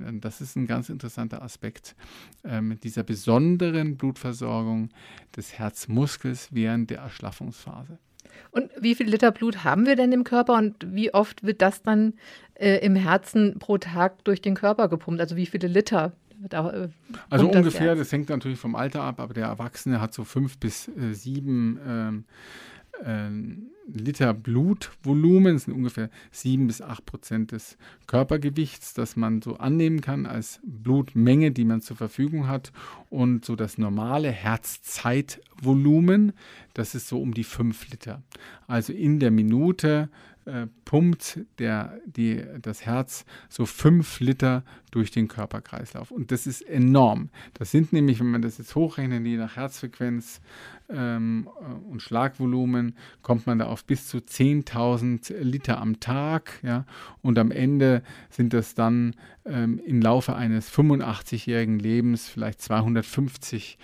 Ähm, 0.00 0.20
das 0.20 0.40
ist 0.40 0.56
ein 0.56 0.66
ganz 0.66 0.88
interessanter 0.88 1.42
Aspekt 1.42 1.94
ähm, 2.44 2.78
dieser 2.82 3.02
besonderen 3.02 3.96
Blutversorgung 3.96 4.90
des 5.36 5.58
Herzmuskels 5.58 6.48
während 6.52 6.90
der 6.90 6.98
Erschlaffungsphase. 6.98 7.98
Und 8.50 8.70
wie 8.80 8.94
viel 8.94 9.08
Liter 9.08 9.30
Blut 9.30 9.64
haben 9.64 9.86
wir 9.86 9.96
denn 9.96 10.12
im 10.12 10.24
Körper 10.24 10.54
und 10.54 10.74
wie 10.94 11.14
oft 11.14 11.44
wird 11.44 11.62
das 11.62 11.82
dann 11.82 12.14
äh, 12.54 12.84
im 12.84 12.96
Herzen 12.96 13.58
pro 13.58 13.78
Tag 13.78 14.24
durch 14.24 14.42
den 14.42 14.54
Körper 14.54 14.88
gepumpt? 14.88 15.20
Also 15.20 15.36
wie 15.36 15.46
viele 15.46 15.68
Liter 15.68 16.12
da, 16.48 16.70
äh, 16.70 16.88
also 17.30 17.48
ungefähr, 17.48 17.94
das, 17.94 17.98
das, 17.98 18.12
hängt 18.12 18.28
natürlich 18.28 18.58
vom 18.58 18.74
Alter 18.74 19.02
ab, 19.02 19.20
aber 19.20 19.34
der 19.34 19.46
Erwachsene 19.46 20.00
hat 20.00 20.12
so 20.12 20.24
fünf 20.24 20.58
bis 20.58 20.88
äh, 20.88 21.12
sieben 21.12 21.78
ähm, 21.86 22.24
äh, 22.26 22.73
Liter 23.86 24.32
Blutvolumen, 24.32 25.58
sind 25.58 25.74
ungefähr 25.74 26.08
sieben 26.30 26.68
bis 26.68 26.80
acht 26.80 27.04
Prozent 27.04 27.52
des 27.52 27.76
Körpergewichts, 28.06 28.94
das 28.94 29.16
man 29.16 29.42
so 29.42 29.58
annehmen 29.58 30.00
kann 30.00 30.26
als 30.26 30.60
Blutmenge, 30.64 31.50
die 31.50 31.64
man 31.64 31.82
zur 31.82 31.96
Verfügung 31.96 32.48
hat. 32.48 32.72
Und 33.10 33.44
so 33.44 33.56
das 33.56 33.76
normale 33.76 34.30
Herzzeitvolumen, 34.30 36.32
das 36.72 36.94
ist 36.94 37.08
so 37.08 37.20
um 37.20 37.34
die 37.34 37.44
fünf 37.44 37.90
Liter. 37.90 38.22
Also 38.66 38.92
in 38.92 39.20
der 39.20 39.30
Minute 39.30 40.08
äh, 40.46 40.66
pumpt 40.84 41.40
der, 41.58 41.98
die, 42.06 42.42
das 42.60 42.84
Herz 42.84 43.24
so 43.48 43.66
fünf 43.66 44.20
Liter 44.20 44.62
durch 44.90 45.10
den 45.10 45.28
Körperkreislauf. 45.28 46.10
Und 46.10 46.30
das 46.30 46.46
ist 46.46 46.62
enorm. 46.62 47.30
Das 47.54 47.70
sind 47.70 47.92
nämlich, 47.92 48.20
wenn 48.20 48.30
man 48.30 48.42
das 48.42 48.58
jetzt 48.58 48.74
hochrechnet, 48.74 49.26
je 49.26 49.36
nach 49.36 49.56
Herzfrequenz 49.56 50.40
ähm, 50.88 51.48
äh, 51.60 51.90
und 51.90 52.02
Schlagvolumen, 52.02 52.94
kommt 53.22 53.46
man 53.46 53.58
da 53.58 53.66
auf 53.66 53.84
bis 53.84 54.06
zu 54.06 54.18
10.000 54.18 55.34
Liter 55.40 55.80
am 55.80 56.00
Tag. 56.00 56.60
Ja? 56.62 56.84
Und 57.22 57.38
am 57.38 57.50
Ende 57.50 58.02
sind 58.30 58.52
das 58.52 58.74
dann 58.74 59.14
ähm, 59.44 59.80
im 59.84 60.00
Laufe 60.00 60.36
eines 60.36 60.70
85-jährigen 60.70 61.78
Lebens 61.78 62.28
vielleicht 62.28 62.60
250 62.60 63.78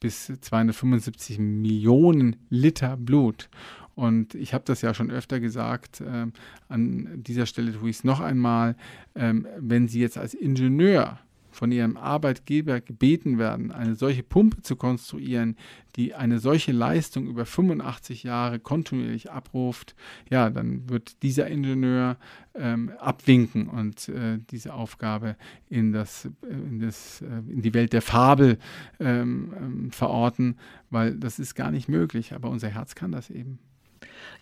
bis 0.00 0.26
275 0.26 1.38
Millionen 1.38 2.36
Liter 2.50 2.96
Blut. 2.96 3.48
Und 3.96 4.34
ich 4.34 4.52
habe 4.52 4.62
das 4.64 4.82
ja 4.82 4.92
schon 4.92 5.10
öfter 5.10 5.40
gesagt, 5.40 6.02
äh, 6.02 6.26
an 6.68 7.22
dieser 7.22 7.46
Stelle 7.46 7.72
tue 7.72 7.90
ich 7.90 7.96
es 7.96 8.04
noch 8.04 8.20
einmal, 8.20 8.76
ähm, 9.14 9.48
wenn 9.58 9.88
Sie 9.88 10.00
jetzt 10.00 10.18
als 10.18 10.34
Ingenieur 10.34 11.18
von 11.50 11.72
ihrem 11.72 11.96
Arbeitgeber 11.96 12.82
gebeten 12.82 13.38
werden, 13.38 13.72
eine 13.72 13.94
solche 13.94 14.22
Pumpe 14.22 14.60
zu 14.60 14.76
konstruieren, 14.76 15.56
die 15.96 16.14
eine 16.14 16.38
solche 16.38 16.72
Leistung 16.72 17.26
über 17.26 17.46
85 17.46 18.22
Jahre 18.22 18.60
kontinuierlich 18.60 19.30
abruft, 19.30 19.96
ja, 20.28 20.50
dann 20.50 20.90
wird 20.90 21.22
dieser 21.22 21.48
Ingenieur 21.48 22.18
ähm, 22.54 22.92
abwinken 22.98 23.68
und 23.68 24.10
äh, 24.10 24.38
diese 24.50 24.74
Aufgabe 24.74 25.36
in, 25.70 25.92
das, 25.92 26.28
in, 26.42 26.80
das, 26.80 27.22
äh, 27.22 27.50
in 27.50 27.62
die 27.62 27.72
Welt 27.72 27.94
der 27.94 28.02
Fabel 28.02 28.58
ähm, 29.00 29.54
ähm, 29.58 29.90
verorten, 29.90 30.58
weil 30.90 31.16
das 31.16 31.38
ist 31.38 31.54
gar 31.54 31.70
nicht 31.70 31.88
möglich. 31.88 32.34
Aber 32.34 32.50
unser 32.50 32.68
Herz 32.68 32.94
kann 32.94 33.12
das 33.12 33.30
eben. 33.30 33.58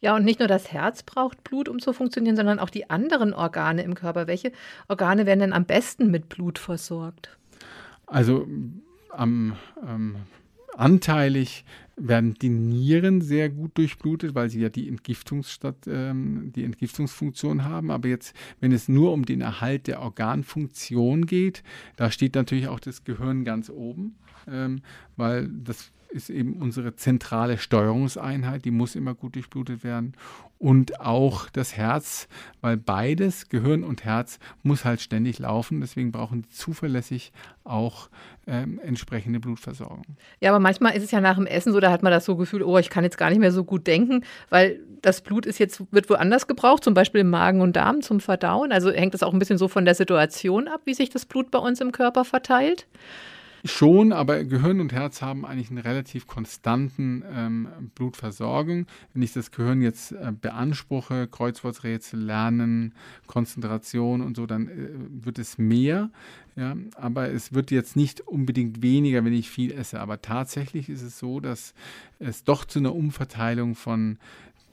Ja, 0.00 0.16
und 0.16 0.24
nicht 0.24 0.38
nur 0.38 0.48
das 0.48 0.72
Herz 0.72 1.02
braucht 1.02 1.44
Blut, 1.44 1.68
um 1.68 1.78
zu 1.78 1.92
funktionieren, 1.92 2.36
sondern 2.36 2.58
auch 2.58 2.70
die 2.70 2.90
anderen 2.90 3.32
Organe 3.32 3.82
im 3.82 3.94
Körper. 3.94 4.26
Welche 4.26 4.52
Organe 4.88 5.26
werden 5.26 5.40
denn 5.40 5.52
am 5.52 5.64
besten 5.64 6.10
mit 6.10 6.28
Blut 6.28 6.58
versorgt? 6.58 7.36
Also 8.06 8.46
am 9.10 9.56
ähm, 9.86 10.16
anteilig 10.76 11.64
werden 11.96 12.34
die 12.34 12.48
Nieren 12.48 13.20
sehr 13.20 13.48
gut 13.48 13.78
durchblutet, 13.78 14.34
weil 14.34 14.50
sie 14.50 14.60
ja 14.60 14.68
die, 14.68 14.88
Entgiftungsstadt, 14.88 15.86
ähm, 15.86 16.52
die 16.54 16.64
Entgiftungsfunktion 16.64 17.64
haben. 17.64 17.90
Aber 17.90 18.08
jetzt, 18.08 18.34
wenn 18.60 18.72
es 18.72 18.88
nur 18.88 19.12
um 19.12 19.24
den 19.24 19.40
Erhalt 19.40 19.86
der 19.86 20.00
Organfunktion 20.00 21.26
geht, 21.26 21.62
da 21.96 22.10
steht 22.10 22.34
natürlich 22.34 22.68
auch 22.68 22.80
das 22.80 23.04
Gehirn 23.04 23.44
ganz 23.44 23.70
oben, 23.70 24.16
ähm, 24.48 24.82
weil 25.16 25.48
das 25.48 25.92
ist 26.14 26.30
eben 26.30 26.54
unsere 26.54 26.94
zentrale 26.94 27.58
Steuerungseinheit, 27.58 28.64
die 28.64 28.70
muss 28.70 28.94
immer 28.94 29.14
gut 29.14 29.34
durchblutet 29.34 29.82
werden. 29.82 30.14
Und 30.58 31.00
auch 31.00 31.50
das 31.50 31.76
Herz, 31.76 32.28
weil 32.60 32.76
beides, 32.76 33.48
Gehirn 33.48 33.82
und 33.82 34.04
Herz, 34.04 34.38
muss 34.62 34.84
halt 34.84 35.00
ständig 35.00 35.40
laufen. 35.40 35.80
Deswegen 35.80 36.12
brauchen 36.12 36.42
die 36.42 36.48
zuverlässig 36.48 37.32
auch 37.64 38.08
ähm, 38.46 38.78
entsprechende 38.82 39.40
Blutversorgung. 39.40 40.04
Ja, 40.40 40.50
aber 40.50 40.60
manchmal 40.60 40.96
ist 40.96 41.02
es 41.02 41.10
ja 41.10 41.20
nach 41.20 41.34
dem 41.34 41.46
Essen 41.46 41.72
so, 41.72 41.80
da 41.80 41.90
hat 41.90 42.02
man 42.02 42.12
das 42.12 42.24
so 42.24 42.36
Gefühl, 42.36 42.62
oh, 42.62 42.78
ich 42.78 42.88
kann 42.88 43.04
jetzt 43.04 43.18
gar 43.18 43.30
nicht 43.30 43.40
mehr 43.40 43.52
so 43.52 43.64
gut 43.64 43.86
denken, 43.86 44.24
weil 44.48 44.78
das 45.02 45.20
Blut 45.20 45.44
ist 45.44 45.58
jetzt, 45.58 45.82
wird 45.92 46.08
woanders 46.08 46.46
gebraucht, 46.46 46.84
zum 46.84 46.94
Beispiel 46.94 47.22
im 47.22 47.30
Magen 47.30 47.60
und 47.60 47.74
Darm 47.74 48.00
zum 48.00 48.20
Verdauen. 48.20 48.72
Also 48.72 48.90
hängt 48.90 49.14
das 49.14 49.22
auch 49.22 49.32
ein 49.32 49.38
bisschen 49.38 49.58
so 49.58 49.68
von 49.68 49.84
der 49.84 49.94
Situation 49.94 50.68
ab, 50.68 50.82
wie 50.84 50.94
sich 50.94 51.10
das 51.10 51.26
Blut 51.26 51.50
bei 51.50 51.58
uns 51.58 51.80
im 51.80 51.92
Körper 51.92 52.24
verteilt. 52.24 52.86
Schon, 53.66 54.12
aber 54.12 54.44
Gehirn 54.44 54.78
und 54.78 54.92
Herz 54.92 55.22
haben 55.22 55.46
eigentlich 55.46 55.70
einen 55.70 55.78
relativ 55.78 56.26
konstanten 56.26 57.24
ähm, 57.34 57.68
Blutversorgung. 57.94 58.86
Wenn 59.14 59.22
ich 59.22 59.32
das 59.32 59.52
Gehirn 59.52 59.80
jetzt 59.80 60.12
äh, 60.12 60.32
beanspruche, 60.38 61.28
Kreuzworträtsel, 61.28 62.20
Lernen, 62.20 62.92
Konzentration 63.26 64.20
und 64.20 64.36
so, 64.36 64.44
dann 64.44 64.68
äh, 64.68 64.90
wird 65.24 65.38
es 65.38 65.56
mehr. 65.56 66.10
Ja, 66.56 66.76
aber 66.96 67.30
es 67.30 67.54
wird 67.54 67.70
jetzt 67.70 67.96
nicht 67.96 68.20
unbedingt 68.20 68.82
weniger, 68.82 69.24
wenn 69.24 69.32
ich 69.32 69.48
viel 69.48 69.72
esse. 69.72 69.98
Aber 69.98 70.20
tatsächlich 70.20 70.90
ist 70.90 71.02
es 71.02 71.18
so, 71.18 71.40
dass 71.40 71.72
es 72.18 72.44
doch 72.44 72.66
zu 72.66 72.80
einer 72.80 72.94
Umverteilung 72.94 73.76
von 73.76 74.18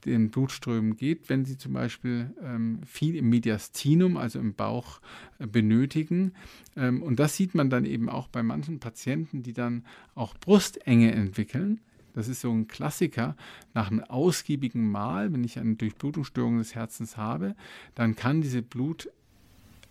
den 0.05 0.31
Blutströmen 0.31 0.96
geht, 0.96 1.29
wenn 1.29 1.46
sie 1.46 1.58
zum 1.58 1.74
Beispiel 1.74 2.34
ähm, 2.41 2.81
viel 2.86 3.15
im 3.15 3.29
Mediastinum, 3.29 4.17
also 4.17 4.39
im 4.39 4.53
Bauch, 4.53 5.01
äh, 5.39 5.48
benötigen. 5.48 6.34
Ähm, 6.75 7.01
und 7.01 7.20
das 7.20 7.36
sieht 7.36 7.55
man 7.55 7.70
dann 7.70 7.86
eben 7.86 8.10
auch 8.10 8.27
bei 8.27 8.43
manchen 8.43 8.79
Patienten, 8.79 9.43
die 9.43 9.53
dann 9.53 9.86
auch 10.15 10.36
Brustenge 10.38 11.12
entwickeln. 11.12 11.79
Das 12.13 12.27
ist 12.27 12.41
so 12.41 12.51
ein 12.51 12.67
Klassiker. 12.67 13.36
Nach 13.74 13.89
einem 13.89 14.01
ausgiebigen 14.01 14.89
Mahl, 14.89 15.31
wenn 15.31 15.43
ich 15.43 15.60
eine 15.60 15.75
Durchblutungsstörung 15.75 16.58
des 16.58 16.75
Herzens 16.75 17.17
habe, 17.17 17.55
dann 17.96 18.15
kann 18.15 18.41
diese 18.41 18.62
Blut 18.62 19.10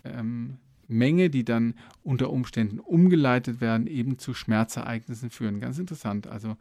ähm, 0.04 0.58
Menge, 0.90 1.30
die 1.30 1.44
dann 1.44 1.74
unter 2.02 2.30
Umständen 2.30 2.78
umgeleitet 2.78 3.60
werden, 3.60 3.86
eben 3.86 4.18
zu 4.18 4.34
Schmerzereignissen 4.34 5.30
führen. 5.30 5.60
Ganz 5.60 5.78
interessant. 5.78 6.26
Also 6.26 6.56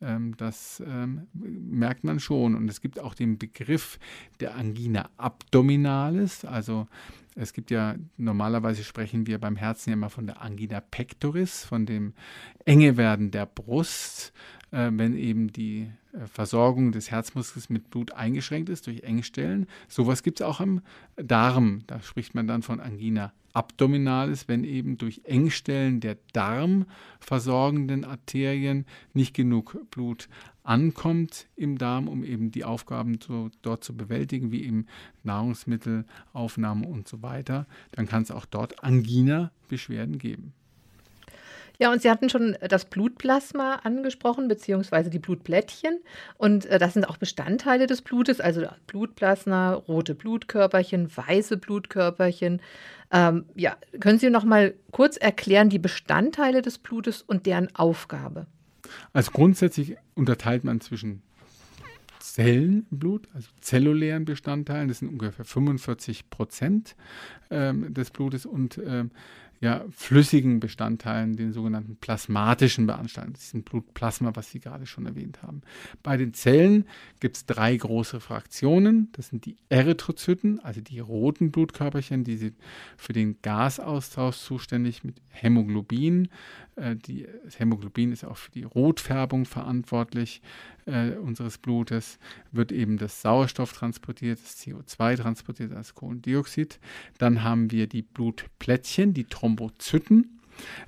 ähm, 0.00 0.36
das 0.36 0.82
ähm, 0.86 1.26
merkt 1.32 2.04
man 2.04 2.20
schon. 2.20 2.54
Und 2.54 2.68
es 2.68 2.80
gibt 2.80 3.00
auch 3.00 3.14
den 3.14 3.38
Begriff 3.38 3.98
der 4.40 4.56
Angina 4.56 5.10
abdominalis. 5.16 6.44
Also 6.44 6.86
es 7.34 7.52
gibt 7.52 7.70
ja, 7.70 7.96
normalerweise 8.16 8.84
sprechen 8.84 9.26
wir 9.26 9.38
beim 9.38 9.56
Herzen 9.56 9.90
ja 9.90 9.94
immer 9.94 10.10
von 10.10 10.26
der 10.26 10.42
Angina 10.42 10.80
pectoris, 10.80 11.64
von 11.64 11.86
dem 11.86 12.12
Engewerden 12.64 13.30
der 13.30 13.46
Brust, 13.46 14.32
äh, 14.70 14.90
wenn 14.92 15.16
eben 15.16 15.52
die 15.52 15.90
äh, 16.12 16.26
Versorgung 16.26 16.92
des 16.92 17.10
Herzmuskels 17.10 17.70
mit 17.70 17.90
Blut 17.90 18.12
eingeschränkt 18.12 18.68
ist 18.68 18.86
durch 18.86 19.02
Engstellen. 19.02 19.66
Sowas 19.88 20.22
gibt 20.22 20.40
es 20.40 20.46
auch 20.46 20.60
am 20.60 20.82
Darm. 21.16 21.84
Da 21.86 22.00
spricht 22.00 22.34
man 22.34 22.46
dann 22.46 22.62
von 22.62 22.80
Angina 22.80 23.32
abdominalis, 23.54 24.48
wenn 24.48 24.64
eben 24.64 24.98
durch 24.98 25.22
Engstellen 25.24 26.00
der 26.00 26.16
darmversorgenden 26.32 28.04
Arterien 28.04 28.86
nicht 29.12 29.34
genug 29.34 29.78
Blut 29.90 30.28
ankommt 30.64 31.46
im 31.56 31.78
Darm, 31.78 32.08
um 32.08 32.24
eben 32.24 32.50
die 32.50 32.64
Aufgaben 32.64 33.18
so, 33.20 33.50
dort 33.62 33.84
zu 33.84 33.96
bewältigen, 33.96 34.52
wie 34.52 34.64
eben 34.64 34.86
Nahrungsmittelaufnahme 35.22 36.86
und 36.86 37.08
so 37.08 37.22
weiter, 37.22 37.66
dann 37.92 38.06
kann 38.06 38.22
es 38.22 38.30
auch 38.30 38.46
dort 38.46 38.82
Angina-Beschwerden 38.84 40.18
geben. 40.18 40.52
Ja, 41.78 41.90
und 41.90 42.00
Sie 42.00 42.10
hatten 42.10 42.28
schon 42.28 42.56
das 42.60 42.84
Blutplasma 42.84 43.80
angesprochen, 43.82 44.46
beziehungsweise 44.46 45.10
die 45.10 45.18
Blutplättchen. 45.18 46.00
Und 46.38 46.66
äh, 46.66 46.78
das 46.78 46.92
sind 46.92 47.08
auch 47.08 47.16
Bestandteile 47.16 47.88
des 47.88 48.02
Blutes, 48.02 48.40
also 48.40 48.66
Blutplasma, 48.86 49.72
rote 49.72 50.14
Blutkörperchen, 50.14 51.10
weiße 51.16 51.56
Blutkörperchen. 51.56 52.60
Ähm, 53.10 53.46
ja, 53.56 53.76
können 53.98 54.20
Sie 54.20 54.30
noch 54.30 54.44
mal 54.44 54.74
kurz 54.92 55.16
erklären 55.16 55.70
die 55.70 55.80
Bestandteile 55.80 56.62
des 56.62 56.78
Blutes 56.78 57.22
und 57.22 57.46
deren 57.46 57.74
Aufgabe? 57.74 58.46
Also 59.12 59.30
grundsätzlich 59.32 59.96
unterteilt 60.14 60.64
man 60.64 60.80
zwischen 60.80 61.22
Zellen 62.18 62.86
im 62.90 62.98
Blut, 62.98 63.28
also 63.34 63.48
zellulären 63.60 64.24
Bestandteilen. 64.24 64.88
Das 64.88 65.00
sind 65.00 65.08
ungefähr 65.08 65.44
45 65.44 66.30
Prozent 66.30 66.96
ähm, 67.50 67.92
des 67.92 68.10
Blutes 68.10 68.46
und 68.46 68.80
ähm, 68.84 69.10
ja, 69.62 69.84
flüssigen 69.90 70.58
Bestandteilen, 70.58 71.36
den 71.36 71.52
sogenannten 71.52 71.94
plasmatischen 71.94 72.88
Bestandteilen, 72.88 73.34
diesem 73.34 73.62
Blutplasma, 73.62 74.32
was 74.34 74.50
Sie 74.50 74.58
gerade 74.58 74.86
schon 74.86 75.06
erwähnt 75.06 75.40
haben. 75.44 75.62
Bei 76.02 76.16
den 76.16 76.34
Zellen 76.34 76.84
gibt 77.20 77.36
es 77.36 77.46
drei 77.46 77.76
große 77.76 78.18
Fraktionen. 78.18 79.10
Das 79.12 79.28
sind 79.28 79.46
die 79.46 79.56
Erythrozyten, 79.68 80.58
also 80.58 80.80
die 80.80 80.98
roten 80.98 81.52
Blutkörperchen, 81.52 82.24
die 82.24 82.38
sind 82.38 82.56
für 82.96 83.12
den 83.12 83.40
Gasaustausch 83.40 84.38
zuständig 84.38 85.04
mit 85.04 85.22
Hämoglobin. 85.28 86.28
Äh, 86.74 86.96
die, 86.96 87.28
das 87.44 87.60
Hämoglobin 87.60 88.10
ist 88.10 88.24
auch 88.24 88.38
für 88.38 88.50
die 88.50 88.64
Rotfärbung 88.64 89.44
verantwortlich 89.44 90.42
äh, 90.86 91.10
unseres 91.12 91.58
Blutes. 91.58 92.18
Wird 92.50 92.72
eben 92.72 92.98
das 92.98 93.22
Sauerstoff 93.22 93.72
transportiert, 93.72 94.38
das 94.42 94.58
CO2 94.58 95.16
transportiert 95.16 95.72
als 95.72 95.94
Kohlendioxid. 95.94 96.78
Dann 97.18 97.42
haben 97.42 97.70
wir 97.70 97.86
die 97.86 98.02
Blutplättchen, 98.02 99.14
die 99.14 99.24
Thrombozyten. 99.24 100.38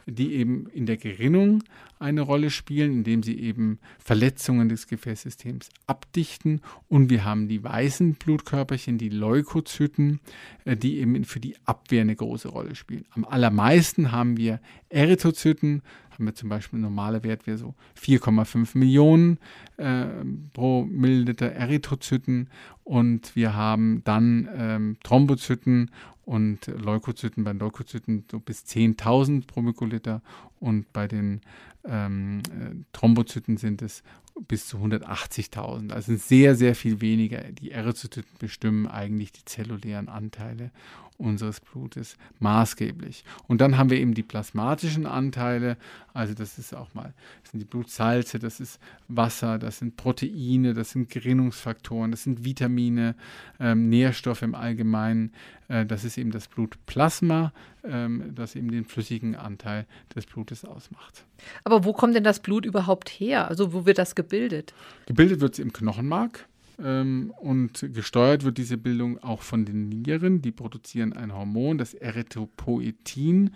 Die 0.07 0.35
eben 0.35 0.67
in 0.69 0.85
der 0.85 0.99
Gerinnung 0.99 1.65
eine 1.99 2.21
Rolle 2.21 2.51
spielen, 2.51 2.93
indem 2.93 3.23
sie 3.23 3.39
eben 3.41 3.79
Verletzungen 3.99 4.69
des 4.69 4.87
Gefäßsystems 4.87 5.71
abdichten. 5.87 6.61
Und 6.89 7.09
wir 7.09 7.25
haben 7.25 7.49
die 7.49 7.65
weißen 7.65 8.15
Blutkörperchen, 8.15 8.99
die 8.99 9.09
Leukozyten, 9.09 10.21
äh, 10.65 10.77
die 10.77 10.99
eben 10.99 11.25
für 11.25 11.41
die 11.41 11.57
Abwehr 11.65 12.03
eine 12.03 12.15
große 12.15 12.49
Rolle 12.49 12.75
spielen. 12.75 13.07
Am 13.11 13.25
allermeisten 13.25 14.13
haben 14.13 14.37
wir 14.37 14.61
Erythrozyten, 14.91 15.83
haben 16.15 16.27
wir 16.27 16.35
zum 16.35 16.49
Beispiel 16.49 16.79
ein 16.79 16.83
normaler 16.83 17.23
Wert 17.23 17.47
wäre 17.47 17.59
so 17.59 17.75
4,5 18.01 18.77
Millionen 18.79 19.39
äh, 19.77 20.07
pro 20.53 20.85
Milliliter 20.85 21.53
Erythrozyten 21.53 22.49
und 22.85 23.37
wir 23.37 23.55
haben 23.55 24.03
dann 24.05 24.49
ähm, 24.57 24.97
Thrombozyten 25.03 25.91
und 26.25 26.67
Leukozyten, 26.67 27.45
bei 27.45 27.53
Leukozyten 27.53 28.25
so 28.31 28.41
bis 28.41 28.65
10.000 28.65 29.47
pro 29.47 29.61
Mikroliter 29.61 30.23
und 30.61 30.93
bei 30.93 31.07
den 31.07 31.41
ähm, 31.85 32.41
äh, 32.51 32.75
Thrombozyten 32.93 33.57
sind 33.57 33.83
es 33.83 34.03
bis 34.49 34.67
zu 34.67 34.79
180.000. 34.79 35.93
Also 35.93 36.17
sehr, 36.17 36.57
sehr 36.57 36.75
viel 36.75 37.01
weniger. 37.01 37.43
Die 37.53 37.71
Erythrozyten 37.71 38.39
bestimmen 38.39 38.87
eigentlich 38.87 39.33
die 39.33 39.45
zellulären 39.45 40.09
Anteile 40.09 40.71
unseres 41.17 41.61
Blutes 41.61 42.17
maßgeblich. 42.41 43.25
Und 43.47 43.61
dann 43.61 43.79
haben 43.79 43.91
wir 43.91 43.99
eben 43.99 44.15
die 44.15 44.23
plasmatischen 44.23 45.07
Anteile, 45.07 45.77
also 46.13 46.35
das 46.35 46.59
ist 46.59 46.75
auch 46.75 46.93
mal, 46.95 47.15
das 47.43 47.53
sind 47.53 47.61
die 47.61 47.67
Blutsalze, 47.67 48.39
das 48.39 48.61
ist 48.61 48.81
Wasser, 49.09 49.59
das 49.59 49.79
sind 49.79 49.97
Proteine, 49.97 50.75
das 50.75 50.91
sind 50.91 51.09
Gerinnungsfaktoren, 51.11 52.11
das 52.11 52.25
sind 52.25 52.45
Vitamine, 52.45 53.15
ähm, 53.61 53.89
Nährstoffe 53.89 54.43
im 54.43 54.55
Allgemeinen, 54.55 55.33
äh, 55.69 55.87
das 55.87 56.05
ist 56.05 56.19
eben 56.19 56.31
das 56.31 56.49
Blutplasma, 56.49 57.53
ähm, 57.85 58.33
das 58.35 58.57
eben 58.57 58.71
den 58.71 58.85
flüssigen 58.85 59.37
Anteil 59.37 59.87
des 60.15 60.27
Blutes 60.27 60.65
ausmacht. 60.65 61.25
Aber 61.63 61.85
wo 61.85 61.93
kommt 61.93 62.17
denn 62.17 62.25
das 62.25 62.41
Blut 62.41 62.65
überhaupt 62.67 63.09
her? 63.09 63.49
Also 63.49 63.73
wo 63.73 63.87
wird 63.87 63.99
das 63.99 64.15
gebildet? 64.15 64.75
Gebildet 65.07 65.41
wird 65.41 65.55
es 65.55 65.59
im 65.61 65.73
Knochenmark. 65.73 66.47
Ähm, 66.83 67.33
und 67.39 67.87
gesteuert 67.93 68.43
wird 68.45 68.59
diese 68.59 68.77
Bildung 68.77 69.23
auch 69.23 69.43
von 69.43 69.65
den 69.65 69.89
Nieren. 69.89 70.43
Die 70.43 70.53
produzieren 70.53 71.13
ein 71.13 71.35
Hormon, 71.35 71.79
das 71.79 71.95
Erythropoetin, 71.95 73.51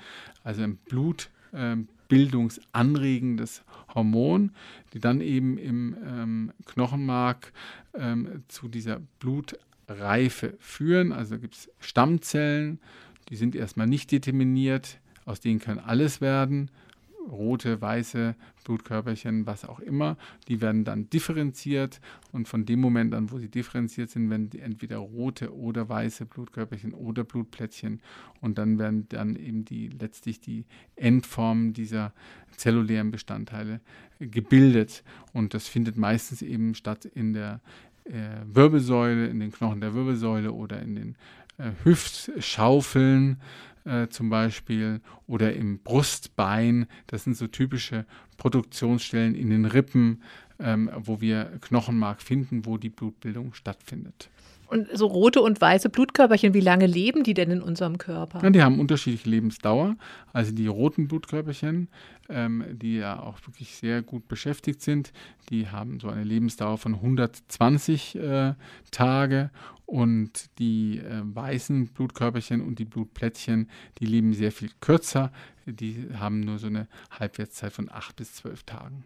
also 0.45 0.63
ein 0.63 0.77
blutbildungsanregendes 0.77 3.65
Hormon, 3.95 4.53
die 4.93 5.01
dann 5.01 5.21
eben 5.21 5.59
im 5.59 5.97
ähm, 6.05 6.53
Knochenmark 6.67 7.53
ähm, 7.95 8.45
zu 8.49 8.69
dieser 8.69 9.01
Blutreife 9.19 10.55
führen. 10.61 11.13
Also 11.13 11.39
gibt 11.39 11.55
es 11.55 11.71
Stammzellen, 11.81 12.79
die 13.29 13.37
sind 13.37 13.55
erstmal 13.55 13.87
nicht 13.87 14.11
determiniert, 14.13 14.99
aus 15.25 15.41
denen 15.41 15.61
kann 15.61 15.79
alles 15.79 16.21
werden 16.21 16.71
rote, 17.29 17.81
weiße 17.81 18.35
Blutkörperchen, 18.65 19.47
was 19.47 19.65
auch 19.65 19.81
immer, 19.81 20.17
die 20.49 20.61
werden 20.61 20.85
dann 20.85 21.09
differenziert. 21.11 22.01
Und 22.33 22.49
von 22.49 22.65
dem 22.65 22.81
Moment 22.81 23.15
an, 23.15 23.31
wo 23.31 23.39
sie 23.39 23.49
differenziert 23.49 24.11
sind, 24.11 24.31
werden 24.31 24.51
entweder 24.61 24.99
rote 24.99 25.55
oder 25.55 25.89
weiße 25.89 26.27
Blutkörperchen 26.27 26.95
oder 26.95 27.25
Blutplättchen. 27.25 28.01
Und 28.41 28.59
dann 28.59 28.79
werden 28.79 29.07
dann 29.09 29.37
eben 29.37 29.65
die 29.65 29.89
letztlich 29.89 30.41
die 30.41 30.65
Endformen 30.97 31.73
dieser 31.73 32.13
zellulären 32.57 33.11
Bestandteile 33.11 33.81
gebildet. 34.19 35.05
Und 35.33 35.55
das 35.55 35.69
findet 35.69 35.97
meistens 35.97 36.43
eben 36.43 36.75
statt 36.75 37.05
in 37.05 37.33
der 37.33 37.61
äh, 38.05 38.41
Wirbelsäule, 38.45 39.27
in 39.27 39.41
den 39.41 39.53
Knochen 39.53 39.81
der 39.81 39.95
Wirbelsäule 39.95 40.53
oder 40.53 40.81
in 40.81 40.95
den 40.95 41.17
äh, 41.59 41.73
Hüftschaufeln 41.85 43.41
äh, 43.89 44.09
zum 44.09 44.31
Beispiel 44.31 45.01
oder 45.27 45.55
im 45.55 45.79
Brustbein. 45.79 46.87
Das 47.07 47.25
sind 47.25 47.37
so 47.37 47.47
typische 47.47 48.07
Produktionsstellen 48.37 49.35
in 49.35 49.51
den 49.51 49.65
Rippen, 49.65 50.23
ähm, 50.61 50.91
wo 50.95 51.21
wir 51.21 51.59
Knochenmark 51.61 52.23
finden, 52.23 52.67
wo 52.67 52.77
die 52.77 52.91
Blutbildung 52.91 53.55
stattfindet. 53.55 54.31
Und 54.69 54.89
so 54.93 55.07
rote 55.07 55.41
und 55.41 55.61
weiße 55.61 55.89
Blutkörperchen, 55.89 56.53
wie 56.53 56.61
lange 56.61 56.87
leben 56.87 57.25
die 57.25 57.33
denn 57.33 57.51
in 57.51 57.63
unserem 57.63 57.97
Körper? 57.97 58.43
Ja, 58.43 58.51
die 58.51 58.63
haben 58.63 58.79
unterschiedliche 58.81 59.29
Lebensdauer. 59.29 59.97
Also 60.33 60.53
die 60.53 60.67
roten 60.67 61.09
Blutkörperchen, 61.09 61.89
ähm, 62.29 62.65
die 62.71 62.97
ja 62.97 63.19
auch 63.19 63.39
wirklich 63.47 63.75
sehr 63.77 64.03
gut 64.03 64.29
beschäftigt 64.29 64.83
sind, 64.83 65.13
die 65.49 65.69
haben 65.69 66.01
so 66.01 66.09
eine 66.09 66.23
Lebensdauer 66.23 66.77
von 66.77 66.95
120 66.97 68.17
äh, 68.17 68.55
Tage 68.91 69.51
und 69.87 70.51
die 70.59 70.99
äh, 70.99 71.23
weißen 71.23 71.87
Blutkörperchen 71.89 72.61
und 72.61 72.79
die 72.79 72.85
Blutplättchen, 72.85 73.71
die 74.01 74.05
leben 74.05 74.35
sehr 74.35 74.53
viel 74.53 74.69
kürzer. 74.81 75.33
Die 75.65 76.09
haben 76.15 76.41
nur 76.41 76.59
so 76.59 76.67
eine 76.67 76.89
Halbwertszeit 77.11 77.73
von 77.73 77.91
acht 77.91 78.17
bis 78.17 78.35
zwölf 78.35 78.65
Tagen. 78.65 79.05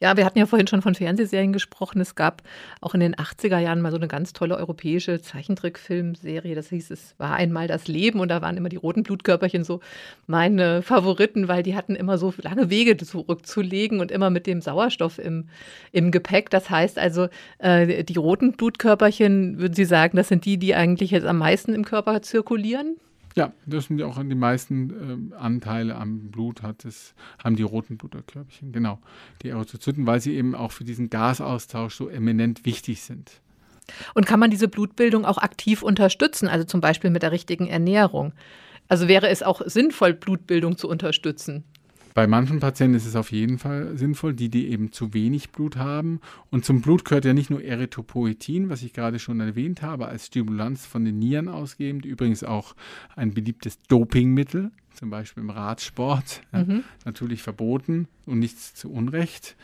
Ja, 0.00 0.16
wir 0.16 0.24
hatten 0.24 0.38
ja 0.38 0.46
vorhin 0.46 0.66
schon 0.66 0.82
von 0.82 0.94
Fernsehserien 0.94 1.52
gesprochen. 1.52 2.00
Es 2.00 2.14
gab 2.14 2.42
auch 2.80 2.94
in 2.94 3.00
den 3.00 3.14
80er 3.14 3.58
Jahren 3.58 3.80
mal 3.80 3.90
so 3.90 3.96
eine 3.96 4.08
ganz 4.08 4.32
tolle 4.32 4.56
europäische 4.56 5.20
Zeichentrickfilmserie. 5.20 6.54
Das 6.54 6.68
hieß, 6.68 6.90
es 6.90 7.14
war 7.18 7.34
einmal 7.34 7.66
das 7.66 7.88
Leben 7.88 8.20
und 8.20 8.28
da 8.28 8.42
waren 8.42 8.56
immer 8.56 8.68
die 8.68 8.76
roten 8.76 9.02
Blutkörperchen 9.02 9.64
so 9.64 9.80
meine 10.26 10.82
Favoriten, 10.82 11.48
weil 11.48 11.62
die 11.62 11.74
hatten 11.74 11.94
immer 11.94 12.18
so 12.18 12.32
lange 12.42 12.70
Wege 12.70 12.96
zurückzulegen 12.96 14.00
und 14.00 14.10
immer 14.10 14.30
mit 14.30 14.46
dem 14.46 14.60
Sauerstoff 14.60 15.18
im, 15.18 15.48
im 15.92 16.10
Gepäck. 16.10 16.50
Das 16.50 16.70
heißt 16.70 16.98
also, 16.98 17.28
äh, 17.58 18.04
die 18.04 18.16
roten 18.16 18.52
Blutkörperchen, 18.52 19.58
würden 19.58 19.74
Sie 19.74 19.84
sagen, 19.84 20.16
das 20.16 20.28
sind 20.28 20.44
die, 20.44 20.58
die 20.58 20.74
eigentlich 20.74 21.10
jetzt 21.10 21.26
am 21.26 21.38
meisten 21.38 21.74
im 21.74 21.84
Körper 21.84 22.22
zirkulieren? 22.22 22.96
Ja, 23.36 23.52
das 23.66 23.84
sind 23.84 23.98
ja 23.98 24.06
auch 24.06 24.18
die 24.18 24.34
meisten 24.34 25.30
äh, 25.30 25.36
Anteile 25.36 25.96
am 25.96 26.30
Blut 26.30 26.62
hat 26.62 26.86
es, 26.86 27.14
haben 27.44 27.54
die 27.54 27.62
roten 27.62 27.98
Blutkörperchen, 27.98 28.72
genau, 28.72 28.98
die 29.42 29.50
Erythrozyten, 29.50 30.06
weil 30.06 30.22
sie 30.22 30.34
eben 30.34 30.54
auch 30.54 30.72
für 30.72 30.84
diesen 30.84 31.10
Gasaustausch 31.10 31.94
so 31.94 32.08
eminent 32.08 32.64
wichtig 32.64 33.02
sind. 33.02 33.42
Und 34.14 34.26
kann 34.26 34.40
man 34.40 34.50
diese 34.50 34.68
Blutbildung 34.68 35.26
auch 35.26 35.38
aktiv 35.38 35.82
unterstützen, 35.82 36.48
also 36.48 36.64
zum 36.64 36.80
Beispiel 36.80 37.10
mit 37.10 37.22
der 37.22 37.30
richtigen 37.30 37.66
Ernährung? 37.66 38.32
Also 38.88 39.06
wäre 39.06 39.28
es 39.28 39.42
auch 39.42 39.60
sinnvoll, 39.66 40.14
Blutbildung 40.14 40.78
zu 40.78 40.88
unterstützen? 40.88 41.64
Bei 42.16 42.26
manchen 42.26 42.60
Patienten 42.60 42.96
ist 42.96 43.04
es 43.04 43.14
auf 43.14 43.30
jeden 43.30 43.58
Fall 43.58 43.98
sinnvoll, 43.98 44.32
die, 44.32 44.48
die 44.48 44.68
eben 44.68 44.90
zu 44.90 45.12
wenig 45.12 45.50
Blut 45.50 45.76
haben. 45.76 46.20
Und 46.50 46.64
zum 46.64 46.80
Blut 46.80 47.04
gehört 47.04 47.26
ja 47.26 47.34
nicht 47.34 47.50
nur 47.50 47.62
Erythropoetin, 47.62 48.70
was 48.70 48.82
ich 48.82 48.94
gerade 48.94 49.18
schon 49.18 49.38
erwähnt 49.38 49.82
habe, 49.82 50.06
als 50.06 50.28
Stimulanz 50.28 50.86
von 50.86 51.04
den 51.04 51.18
Nieren 51.18 51.46
ausgebend, 51.46 52.06
übrigens 52.06 52.42
auch 52.42 52.74
ein 53.16 53.34
beliebtes 53.34 53.80
Dopingmittel, 53.82 54.70
zum 54.94 55.10
Beispiel 55.10 55.42
im 55.42 55.50
Radsport, 55.50 56.40
mhm. 56.52 56.84
natürlich 57.04 57.42
verboten 57.42 58.08
und 58.24 58.38
nichts 58.38 58.72
zu 58.72 58.90
Unrecht. 58.90 59.54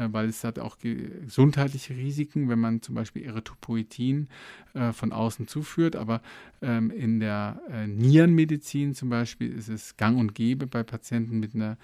Äh, 0.00 0.12
weil 0.12 0.28
es 0.28 0.42
hat 0.44 0.58
auch 0.58 0.78
gesundheitliche 0.78 1.94
Risiken, 1.94 2.48
wenn 2.48 2.58
man 2.58 2.82
zum 2.82 2.94
Beispiel 2.94 3.24
Erythropoetin 3.24 4.28
äh, 4.74 4.92
von 4.92 5.12
außen 5.12 5.46
zuführt. 5.46 5.94
Aber 5.94 6.22
ähm, 6.62 6.90
in 6.90 7.20
der 7.20 7.60
äh, 7.70 7.86
Nierenmedizin 7.86 8.94
zum 8.94 9.10
Beispiel 9.10 9.52
ist 9.52 9.68
es 9.68 9.96
gang 9.96 10.18
und 10.18 10.34
gäbe 10.34 10.66
bei 10.66 10.82
Patienten 10.82 11.38
mit 11.38 11.54
einer 11.54 11.76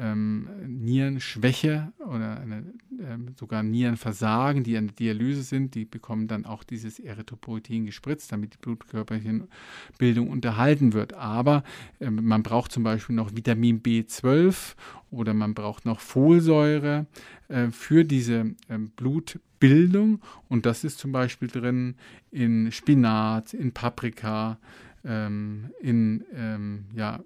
ähm, 0.00 0.48
Nierenschwäche 0.66 1.92
oder 1.98 2.40
eine, 2.40 2.64
ähm, 3.00 3.34
sogar 3.38 3.62
Nierenversagen, 3.62 4.64
die 4.64 4.76
an 4.76 4.86
der 4.88 4.96
Dialyse 4.96 5.42
sind, 5.42 5.74
die 5.74 5.84
bekommen 5.84 6.26
dann 6.26 6.46
auch 6.46 6.64
dieses 6.64 6.98
Erythropoetin 6.98 7.84
gespritzt, 7.86 8.32
damit 8.32 8.54
die 8.54 8.58
Blutkörperchenbildung 8.58 10.30
unterhalten 10.30 10.94
wird. 10.94 11.12
Aber 11.12 11.62
ähm, 12.00 12.20
man 12.24 12.42
braucht 12.42 12.72
zum 12.72 12.82
Beispiel 12.82 13.14
noch 13.14 13.36
Vitamin 13.36 13.82
B12 13.82 14.74
oder 15.10 15.34
man 15.34 15.54
braucht 15.54 15.84
noch 15.84 16.00
Folsäure 16.00 17.06
äh, 17.48 17.68
für 17.70 18.04
diese 18.04 18.54
äh, 18.68 18.78
Blutbildung 18.96 20.20
und 20.48 20.64
das 20.64 20.84
ist 20.84 20.98
zum 20.98 21.12
Beispiel 21.12 21.48
drin 21.48 21.96
in 22.30 22.72
Spinat, 22.72 23.52
in 23.52 23.72
Paprika, 23.72 24.58
ähm, 25.04 25.70
in 25.80 26.24
ähm, 26.34 26.84
ja, 26.94 27.20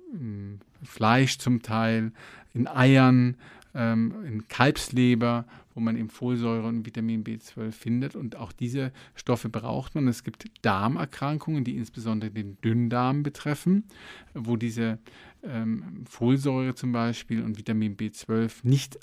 Fleisch 0.82 1.38
zum 1.38 1.62
Teil, 1.62 2.12
in 2.52 2.66
Eiern, 2.66 3.36
ähm, 3.74 4.14
in 4.24 4.48
Kalbsleber, 4.48 5.46
wo 5.74 5.80
man 5.80 5.96
eben 5.96 6.08
Folsäure 6.08 6.68
und 6.68 6.86
Vitamin 6.86 7.24
B12 7.24 7.72
findet. 7.72 8.14
Und 8.14 8.36
auch 8.36 8.52
diese 8.52 8.92
Stoffe 9.14 9.48
braucht 9.48 9.94
man. 9.94 10.06
Es 10.06 10.22
gibt 10.22 10.44
Darmerkrankungen, 10.62 11.64
die 11.64 11.76
insbesondere 11.76 12.30
den 12.30 12.60
Dünndarm 12.62 13.22
betreffen, 13.22 13.84
wo 14.34 14.56
diese 14.56 14.98
ähm, 15.42 16.04
Folsäure 16.08 16.74
zum 16.74 16.92
Beispiel 16.92 17.42
und 17.42 17.58
Vitamin 17.58 17.96
B12 17.96 18.60
nicht 18.62 18.98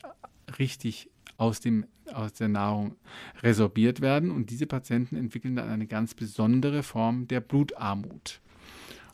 richtig 0.58 1.10
aus, 1.38 1.60
dem, 1.60 1.86
aus 2.14 2.34
der 2.34 2.48
Nahrung 2.48 2.96
resorbiert 3.42 4.00
werden. 4.00 4.32
Und 4.32 4.50
diese 4.50 4.68
Patienten 4.68 5.18
entwickeln 5.18 5.58
dann 5.58 5.70
eine 5.70 5.88
ganz 5.88 6.14
besondere 6.14 6.84
Form 6.84 7.28
der 7.28 7.42
Blutarmut. 7.42 8.40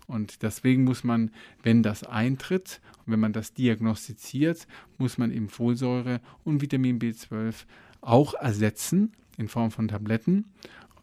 Und 0.08 0.41
deswegen 0.41 0.86
muss 0.86 1.04
man, 1.04 1.32
wenn 1.63 1.84
das 1.84 2.04
eintritt 2.04 2.80
wenn 3.08 3.20
man 3.20 3.34
das 3.34 3.54
diagnostiziert, 3.54 4.67
muss 4.98 5.17
man 5.17 5.32
eben 5.32 5.50
Folsäure 5.50 6.20
und 6.43 6.62
Vitamin 6.62 7.00
B12 7.00 7.65
auch 8.02 8.34
ersetzen 8.36 9.13
in 9.38 9.48
Form 9.48 9.72
von 9.72 9.88
Tabletten 9.88 10.46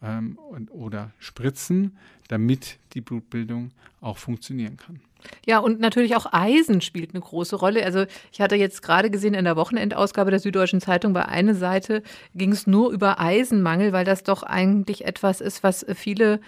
ähm, 0.01 0.37
und, 0.49 0.71
oder 0.71 1.11
Spritzen, 1.19 1.97
damit 2.27 2.77
die 2.93 3.01
Blutbildung 3.01 3.71
auch 4.01 4.17
funktionieren 4.17 4.77
kann. 4.77 5.01
Ja, 5.45 5.57
und 5.57 5.79
natürlich 5.79 6.15
auch 6.15 6.31
Eisen 6.31 6.81
spielt 6.81 7.15
eine 7.15 7.21
große 7.21 7.55
Rolle. 7.55 7.83
Also 7.83 8.05
ich 8.31 8.41
hatte 8.41 8.55
jetzt 8.55 8.83
gerade 8.83 9.09
gesehen 9.09 9.33
in 9.33 9.45
der 9.45 9.55
Wochenendausgabe 9.55 10.29
der 10.29 10.39
Süddeutschen 10.39 10.81
Zeitung 10.81 11.13
bei 11.13 11.25
einer 11.25 11.55
Seite 11.55 12.03
ging 12.35 12.51
es 12.51 12.67
nur 12.67 12.91
über 12.91 13.19
Eisenmangel, 13.19 13.91
weil 13.91 14.05
das 14.05 14.21
doch 14.21 14.43
eigentlich 14.43 15.05
etwas 15.05 15.41
ist, 15.41 15.63
was 15.63 15.83
viele 15.95 16.39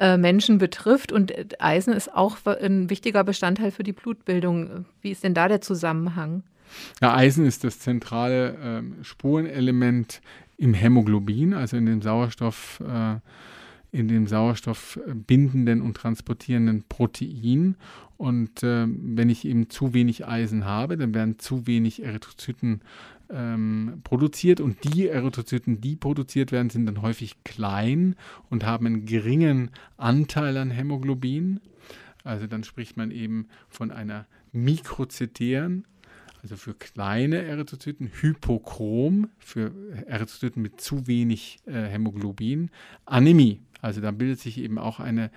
äh, 0.00 0.16
Menschen 0.16 0.58
betrifft. 0.58 1.12
Und 1.12 1.32
Eisen 1.60 1.92
ist 1.92 2.12
auch 2.12 2.38
ein 2.46 2.90
wichtiger 2.90 3.22
Bestandteil 3.22 3.70
für 3.70 3.84
die 3.84 3.92
Blutbildung. 3.92 4.86
Wie 5.02 5.10
ist 5.10 5.22
denn 5.22 5.34
da 5.34 5.46
der 5.46 5.60
Zusammenhang? 5.60 6.42
Ja, 7.00 7.14
Eisen 7.14 7.46
ist 7.46 7.64
das 7.64 7.78
zentrale 7.78 8.54
äh, 8.80 9.04
Spurenelement 9.04 10.20
im 10.56 10.74
Hämoglobin, 10.74 11.54
also 11.54 11.76
in 11.76 11.86
dem 11.86 12.02
Sauerstoff. 12.02 12.80
Äh, 12.80 13.16
in 13.92 14.08
dem 14.08 14.26
sauerstoffbindenden 14.26 15.82
und 15.82 15.96
transportierenden 15.96 16.84
Protein. 16.88 17.76
Und 18.16 18.62
äh, 18.62 18.86
wenn 18.86 19.30
ich 19.30 19.44
eben 19.44 19.68
zu 19.68 19.94
wenig 19.94 20.26
Eisen 20.26 20.64
habe, 20.64 20.96
dann 20.96 21.14
werden 21.14 21.38
zu 21.38 21.66
wenig 21.66 22.02
Erythrozyten 22.02 22.82
ähm, 23.32 24.00
produziert 24.04 24.60
und 24.60 24.78
die 24.84 25.08
Erythrozyten, 25.08 25.80
die 25.80 25.96
produziert 25.96 26.52
werden, 26.52 26.70
sind 26.70 26.86
dann 26.86 27.02
häufig 27.02 27.42
klein 27.44 28.16
und 28.48 28.64
haben 28.64 28.86
einen 28.86 29.06
geringen 29.06 29.70
Anteil 29.96 30.56
an 30.56 30.70
Hämoglobin. 30.70 31.60
Also 32.24 32.46
dann 32.46 32.64
spricht 32.64 32.96
man 32.96 33.10
eben 33.10 33.48
von 33.68 33.90
einer 33.90 34.26
mikrozytären, 34.52 35.86
also 36.42 36.56
für 36.56 36.74
kleine 36.74 37.42
Erythrozyten, 37.42 38.10
Hypochrom, 38.20 39.28
für 39.38 39.72
Erythrozyten 40.06 40.62
mit 40.62 40.80
zu 40.80 41.06
wenig 41.06 41.60
äh, 41.66 41.72
Hämoglobin, 41.72 42.70
Anämie. 43.04 43.60
Also 43.82 44.00
da 44.00 44.10
bildet 44.10 44.40
sich 44.40 44.58
eben 44.58 44.78
auch 44.78 45.00
eine 45.00 45.30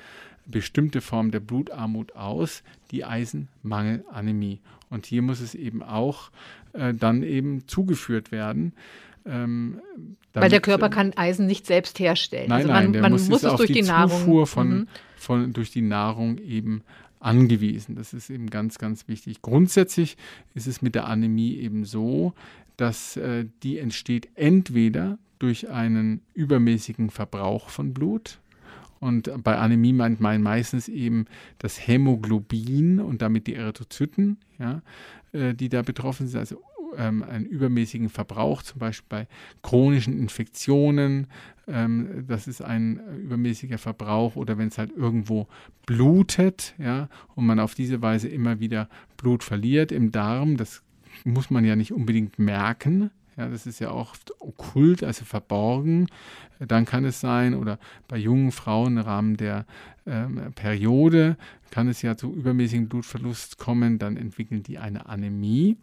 bestimmte 0.46 1.02
Form 1.02 1.32
der 1.32 1.40
Blutarmut 1.40 2.16
aus, 2.16 2.64
die 2.92 3.06
Eisenmangelanämie. 3.06 4.60
Und 4.90 5.06
hier 5.06 5.22
muss 5.22 5.40
es 5.40 5.56
eben 5.56 5.82
auch 5.82 6.32
äh, 6.74 6.94
dann 6.94 7.24
eben 7.24 7.68
zugeführt 7.68 8.32
werden. 8.32 8.74
Ähm, 9.26 9.82
Weil 10.34 10.50
der 10.50 10.62
Körper 10.62 10.90
kann 10.90 11.14
Eisen 11.14 11.46
nicht 11.46 11.66
selbst 11.66 12.00
herstellen. 12.00 12.50
Nein, 12.50 12.70
also 12.70 12.74
man, 12.74 12.92
nein, 12.92 13.02
man 13.02 13.12
muss, 13.14 13.30
muss 13.30 13.44
es 13.44 13.56
durch 13.56 13.68
die, 13.68 13.82
die 13.82 13.84
Zufuhr 13.84 14.48
von, 14.48 14.70
mhm. 14.70 14.88
von, 15.16 15.54
durch 15.54 15.72
die 15.72 15.82
Nahrung 15.82 16.38
eben 16.40 16.84
angewiesen. 17.20 17.96
Das 17.96 18.14
ist 18.14 18.30
eben 18.30 18.50
ganz, 18.50 18.78
ganz 18.78 19.08
wichtig. 19.08 19.42
Grundsätzlich 19.42 20.18
ist 20.54 20.68
es 20.68 20.82
mit 20.82 20.94
der 20.94 21.08
Anämie 21.08 21.56
eben 21.56 21.86
so, 21.86 22.34
dass 22.78 23.16
äh, 23.18 23.46
die 23.64 23.80
entsteht 23.80 24.30
entweder 24.36 25.18
durch 25.40 25.70
einen 25.70 26.22
übermäßigen 26.34 27.10
Verbrauch 27.10 27.70
von 27.70 27.94
Blut, 27.94 28.40
und 29.04 29.44
bei 29.44 29.58
Anämie 29.58 29.94
meint 29.94 30.22
man 30.22 30.42
meistens 30.42 30.88
eben 30.88 31.26
das 31.58 31.88
Hämoglobin 31.88 33.00
und 33.00 33.22
damit 33.22 33.48
die 33.48 33.56
Erythrozyten, 33.56 34.38
ja, 34.58 34.82
äh, 35.34 35.54
die 35.54 35.68
da 35.68 35.82
betroffen 35.82 36.28
sind. 36.28 36.40
Also 36.40 36.62
ähm, 36.98 37.24
einen 37.24 37.46
übermäßigen 37.46 38.10
Verbrauch, 38.10 38.62
zum 38.62 38.80
Beispiel 38.80 39.08
bei 39.10 39.28
chronischen 39.62 40.18
Infektionen. 40.18 41.28
Ähm, 41.68 42.26
das 42.28 42.48
ist 42.48 42.62
ein 42.62 43.02
übermäßiger 43.24 43.78
Verbrauch 43.78 44.36
oder 44.36 44.58
wenn 44.58 44.70
es 44.70 44.78
halt 44.78 44.92
irgendwo 44.96 45.48
blutet, 45.86 46.74
ja, 46.78 47.10
und 47.36 47.46
man 47.46 47.60
auf 47.60 47.76
diese 47.76 48.02
Weise 48.02 48.30
immer 48.30 48.60
wieder 48.60 48.88
Blut 49.18 49.44
verliert 49.44 49.92
im 49.92 50.12
Darm. 50.12 50.56
Das 50.56 50.82
muss 51.26 51.50
man 51.50 51.66
ja 51.66 51.76
nicht 51.76 51.92
unbedingt 51.92 52.40
merken, 52.40 53.12
ja, 53.38 53.48
das 53.48 53.66
ist 53.66 53.80
ja 53.80 53.92
auch 53.92 54.16
okkult, 54.40 55.04
also 55.04 55.26
verborgen. 55.26 56.08
Dann 56.60 56.86
kann 56.86 57.06
es 57.06 57.20
sein, 57.20 57.56
oder 57.56 57.80
bei 58.08 58.18
jungen 58.18 58.52
Frauen 58.52 58.98
im 58.98 59.04
Rahmen 59.04 59.38
der 59.38 59.66
ähm, 60.06 60.52
Periode 60.56 61.38
kann 61.72 61.88
es 61.88 62.02
ja 62.02 62.16
zu 62.16 62.32
übermäßigem 62.34 62.88
Blutverlust 62.88 63.58
kommen. 63.58 63.98
Dann 63.98 64.18
entwickeln 64.18 64.64
die 64.64 64.78
eine 64.78 65.08
Anämie, 65.08 65.78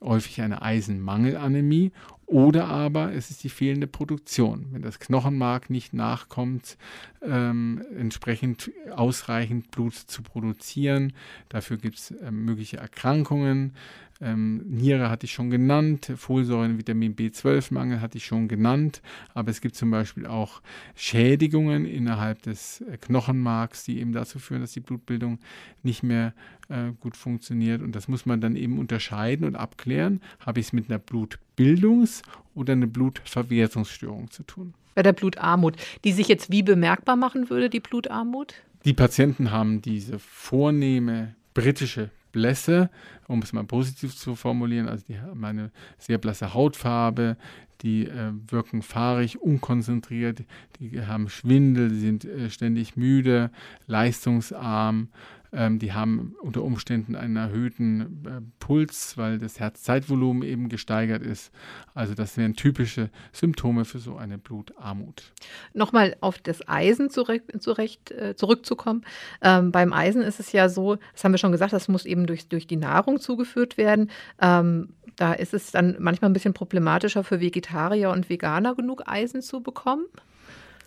häufig 0.00 0.40
eine 0.40 0.62
Eisenmangelanämie. 0.62 1.92
Oder 2.30 2.68
aber 2.68 3.12
es 3.12 3.32
ist 3.32 3.42
die 3.42 3.48
fehlende 3.48 3.88
Produktion. 3.88 4.66
Wenn 4.70 4.82
das 4.82 5.00
Knochenmark 5.00 5.68
nicht 5.68 5.92
nachkommt, 5.92 6.78
ähm, 7.22 7.82
entsprechend 7.98 8.70
ausreichend 8.94 9.72
Blut 9.72 9.94
zu 9.94 10.22
produzieren. 10.22 11.12
Dafür 11.48 11.76
gibt 11.76 11.98
es 11.98 12.12
äh, 12.12 12.30
mögliche 12.30 12.76
Erkrankungen. 12.76 13.72
Ähm, 14.20 14.62
Niere 14.68 15.10
hatte 15.10 15.24
ich 15.24 15.32
schon 15.32 15.50
genannt, 15.50 16.12
Folsäuren, 16.14 16.78
Vitamin 16.78 17.16
B12-Mangel 17.16 18.00
hatte 18.00 18.18
ich 18.18 18.26
schon 18.26 18.48
genannt, 18.48 19.00
aber 19.32 19.50
es 19.50 19.62
gibt 19.62 19.76
zum 19.76 19.90
Beispiel 19.90 20.26
auch 20.26 20.60
Schädigungen 20.94 21.86
innerhalb 21.86 22.42
des 22.42 22.82
äh, 22.82 22.98
Knochenmarks, 22.98 23.84
die 23.84 23.98
eben 23.98 24.12
dazu 24.12 24.38
führen, 24.38 24.60
dass 24.60 24.72
die 24.72 24.80
Blutbildung 24.80 25.38
nicht 25.82 26.02
mehr 26.02 26.34
äh, 26.68 26.92
gut 27.00 27.16
funktioniert. 27.16 27.80
Und 27.80 27.96
das 27.96 28.08
muss 28.08 28.26
man 28.26 28.40
dann 28.40 28.56
eben 28.56 28.78
unterscheiden 28.78 29.46
und 29.46 29.56
abklären. 29.56 30.20
Habe 30.38 30.60
ich 30.60 30.66
es 30.66 30.72
mit 30.72 30.90
einer 30.90 31.00
Blutbildungs- 31.00 32.19
oder 32.54 32.72
einer 32.72 32.86
Blutverwertungsstörung 32.86 34.30
zu 34.30 34.42
tun? 34.42 34.74
Bei 34.94 35.02
der 35.02 35.12
Blutarmut, 35.12 35.76
die 36.04 36.12
sich 36.12 36.28
jetzt 36.28 36.50
wie 36.50 36.62
bemerkbar 36.62 37.16
machen 37.16 37.50
würde, 37.50 37.70
die 37.70 37.80
Blutarmut? 37.80 38.54
Die 38.84 38.94
Patienten 38.94 39.50
haben 39.50 39.82
diese 39.82 40.18
vornehme 40.18 41.34
britische 41.54 42.10
Blässe, 42.32 42.90
um 43.28 43.42
es 43.42 43.52
mal 43.52 43.64
positiv 43.64 44.16
zu 44.16 44.34
formulieren. 44.34 44.88
Also 44.88 45.04
die 45.08 45.18
haben 45.18 45.44
eine 45.44 45.70
sehr 45.98 46.18
blasse 46.18 46.54
Hautfarbe, 46.54 47.36
die 47.82 48.06
äh, 48.06 48.32
wirken 48.48 48.82
fahrig, 48.82 49.40
unkonzentriert, 49.40 50.44
die 50.78 51.02
haben 51.02 51.28
Schwindel, 51.28 51.88
die 51.88 52.00
sind 52.00 52.24
äh, 52.24 52.50
ständig 52.50 52.96
müde, 52.96 53.50
leistungsarm, 53.86 55.08
ähm, 55.52 55.78
die 55.78 55.92
haben 55.92 56.34
unter 56.40 56.62
Umständen 56.62 57.16
einen 57.16 57.36
erhöhten 57.36 58.24
äh, 58.26 58.40
Puls, 58.58 59.16
weil 59.16 59.38
das 59.38 59.58
Herzzeitvolumen 59.58 60.42
eben 60.42 60.68
gesteigert 60.68 61.22
ist. 61.22 61.52
Also 61.94 62.14
das 62.14 62.36
wären 62.36 62.54
typische 62.54 63.10
Symptome 63.32 63.84
für 63.84 63.98
so 63.98 64.16
eine 64.16 64.38
Blutarmut. 64.38 65.32
Nochmal 65.74 66.16
auf 66.20 66.38
das 66.38 66.66
Eisen 66.68 67.10
zurecht, 67.10 67.44
zurecht, 67.60 68.10
äh, 68.12 68.36
zurückzukommen. 68.36 69.02
Ähm, 69.42 69.72
beim 69.72 69.92
Eisen 69.92 70.22
ist 70.22 70.40
es 70.40 70.52
ja 70.52 70.68
so, 70.68 70.96
das 71.12 71.24
haben 71.24 71.32
wir 71.32 71.38
schon 71.38 71.52
gesagt, 71.52 71.72
das 71.72 71.88
muss 71.88 72.06
eben 72.06 72.26
durch, 72.26 72.48
durch 72.48 72.66
die 72.66 72.76
Nahrung 72.76 73.20
zugeführt 73.20 73.76
werden. 73.76 74.10
Ähm, 74.40 74.90
da 75.16 75.32
ist 75.32 75.52
es 75.52 75.70
dann 75.70 75.96
manchmal 75.98 76.30
ein 76.30 76.34
bisschen 76.34 76.54
problematischer 76.54 77.24
für 77.24 77.40
Vegetarier 77.40 78.10
und 78.10 78.30
Veganer 78.30 78.74
genug 78.74 79.02
Eisen 79.06 79.42
zu 79.42 79.62
bekommen. 79.62 80.06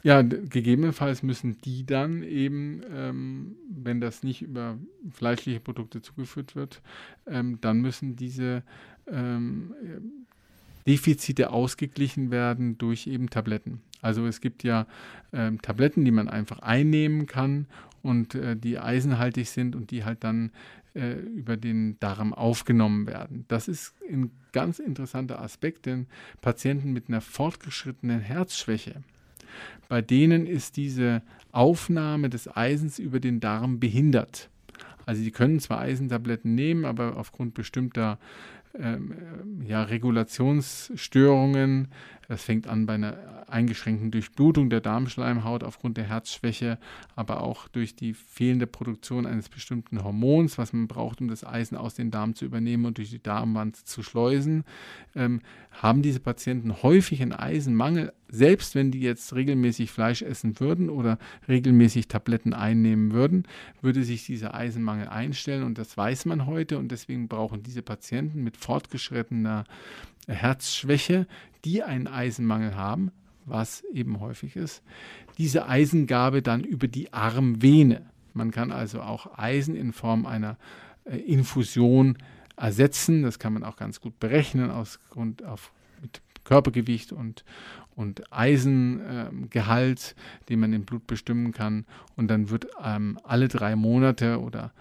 Ja, 0.04 0.22
gegebenenfalls 0.22 1.24
müssen 1.24 1.58
die 1.60 1.86
dann 1.86 2.24
eben, 2.24 2.82
ähm, 2.94 3.56
wenn 3.70 4.02
das 4.02 4.22
nicht 4.22 4.42
über 4.42 4.78
fleischliche 5.12 5.62
Produkte 5.62 6.02
zugeführt 6.02 6.58
wird, 6.58 6.82
ähm, 7.26 7.60
dann 7.62 7.80
müssen 7.80 8.18
diese 8.18 8.64
ähm, 9.08 9.74
Defizite 10.86 11.52
ausgeglichen 11.52 12.32
werden 12.32 12.78
durch 12.78 13.08
eben 13.08 13.30
Tabletten. 13.30 13.82
Also 14.02 14.28
es 14.28 14.42
gibt 14.42 14.64
ja 14.64 14.86
ähm, 15.32 15.62
Tabletten, 15.62 16.04
die 16.04 16.12
man 16.12 16.28
einfach 16.28 16.60
einnehmen 16.60 17.26
kann 17.26 17.68
und 18.02 18.36
äh, 18.36 18.58
die 18.58 18.80
eisenhaltig 18.80 19.48
sind 19.48 19.74
und 19.74 19.92
die 19.92 20.04
halt 20.04 20.26
dann 20.26 20.52
äh, 20.94 21.14
über 21.14 21.56
den 21.56 21.98
Darm 22.02 22.34
aufgenommen 22.34 23.08
werden. 23.08 23.46
Das 23.48 23.70
ist 23.70 23.96
ein 24.12 24.32
ganz 24.52 24.80
interessanter 24.80 25.42
Aspekt, 25.42 25.86
denn 25.86 26.08
Patienten 26.42 26.92
mit 26.92 27.08
einer 27.08 27.22
fortgeschrittenen 27.22 28.20
Herzschwäche, 28.20 29.02
bei 29.90 30.02
denen 30.02 30.46
ist 30.46 30.78
diese 30.78 31.22
Aufnahme 31.52 32.30
des 32.30 32.56
Eisens 32.56 33.00
über 33.00 33.20
den 33.20 33.40
Darm 33.40 33.80
behindert. 33.80 34.50
Also 35.06 35.22
sie 35.22 35.32
können 35.32 35.60
zwar 35.60 35.80
Eisentabletten 35.80 36.56
nehmen, 36.56 36.86
aber 36.86 37.18
aufgrund 37.18 37.54
bestimmter 37.54 38.18
ähm, 38.80 39.14
ja, 39.66 39.84
Regulationsstörungen 39.84 41.90
Das 42.28 42.44
fängt 42.44 42.68
an 42.68 42.88
bei 42.88 42.96
einer 42.96 43.46
eingeschränkten 43.48 44.10
Durchblutung 44.10 44.72
der 44.72 44.82
Darmschleimhaut 44.82 45.64
aufgrund 45.64 45.98
der 45.98 46.06
Herzschwäche, 46.06 46.80
aber 47.16 47.42
auch 47.42 47.68
durch 47.68 47.96
die 47.96 48.16
fehlende 48.16 48.66
Produktion 48.66 49.28
eines 49.28 49.50
bestimmten 49.50 50.04
Hormons, 50.04 50.58
was 50.58 50.74
man 50.74 50.88
braucht, 50.88 51.22
um 51.22 51.28
das 51.28 51.46
Eisen 51.46 51.78
aus 51.78 51.94
dem 51.94 52.10
Darm 52.10 52.34
zu 52.34 52.46
übernehmen 52.46 52.86
und 52.86 52.98
durch 52.98 53.12
die 53.12 53.22
Darmwand 53.22 53.76
zu 53.76 54.02
schleusen, 54.02 54.64
ähm, 55.16 55.42
haben 55.72 56.02
diese 56.02 56.20
Patienten 56.20 56.82
häufig 56.82 57.22
einen 57.22 57.34
Eisenmangel, 57.34 58.12
selbst 58.34 58.74
wenn 58.74 58.90
die 58.90 59.02
jetzt 59.02 59.36
regelmäßig 59.36 59.92
Fleisch 59.92 60.24
essen 60.24 60.60
würden 60.60 60.90
oder 60.90 61.20
regelmäßig 61.48 62.08
Tabletten 62.08 62.54
einnehmen 62.54 63.12
würden, 63.12 63.44
würde 63.82 64.04
sich 64.04 64.26
dieser 64.26 64.56
Eisenmangel 64.56 65.08
einstellen 65.08 65.64
und 65.64 65.78
das 65.78 65.96
weiß 65.96 66.26
man 66.26 66.48
heute 66.48 66.80
und 66.80 66.92
deswegen 66.92 67.28
brauchen 67.28 67.62
diese 67.62 67.84
Patienten 67.84 68.44
mit 68.44 68.58
fortgeschrittener 68.58 69.66
Herzschwäche, 70.28 71.28
die 71.64 71.84
einen 71.84 72.08
Eisenmangel 72.08 72.76
haben, 72.76 73.12
was 73.46 73.84
eben 73.94 74.20
häufig 74.20 74.56
ist, 74.56 74.82
diese 75.38 75.68
Eisengabe 75.68 76.42
dann 76.42 76.64
über 76.64 76.88
die 76.88 77.14
Armvene. 77.14 78.02
Man 78.34 78.50
kann 78.50 78.72
also 78.72 79.02
auch 79.02 79.38
Eisen 79.38 79.76
in 79.76 79.94
Form 79.94 80.26
einer 80.26 80.58
äh, 81.06 81.18
Infusion 81.18 82.18
ersetzen. 82.56 83.22
Das 83.22 83.38
kann 83.38 83.54
man 83.54 83.64
auch 83.64 83.76
ganz 83.76 84.02
gut 84.02 84.20
berechnen 84.20 84.72
aus 84.72 85.00
Grund 85.12 85.44
auf 85.44 85.72
mit 86.02 86.22
Körpergewicht 86.44 87.12
und, 87.12 87.44
und 87.96 88.24
Eisengehalt, 88.32 90.16
äh, 90.18 90.46
den 90.50 90.60
man 90.60 90.74
im 90.74 90.86
Blut 90.86 91.08
bestimmen 91.08 91.52
kann. 91.52 91.86
Und 92.16 92.28
dann 92.30 92.50
wird 92.50 92.68
ähm, 92.84 93.20
alle 93.24 93.48
drei 93.48 93.76
Monate 93.76 94.40
oder 94.40 94.72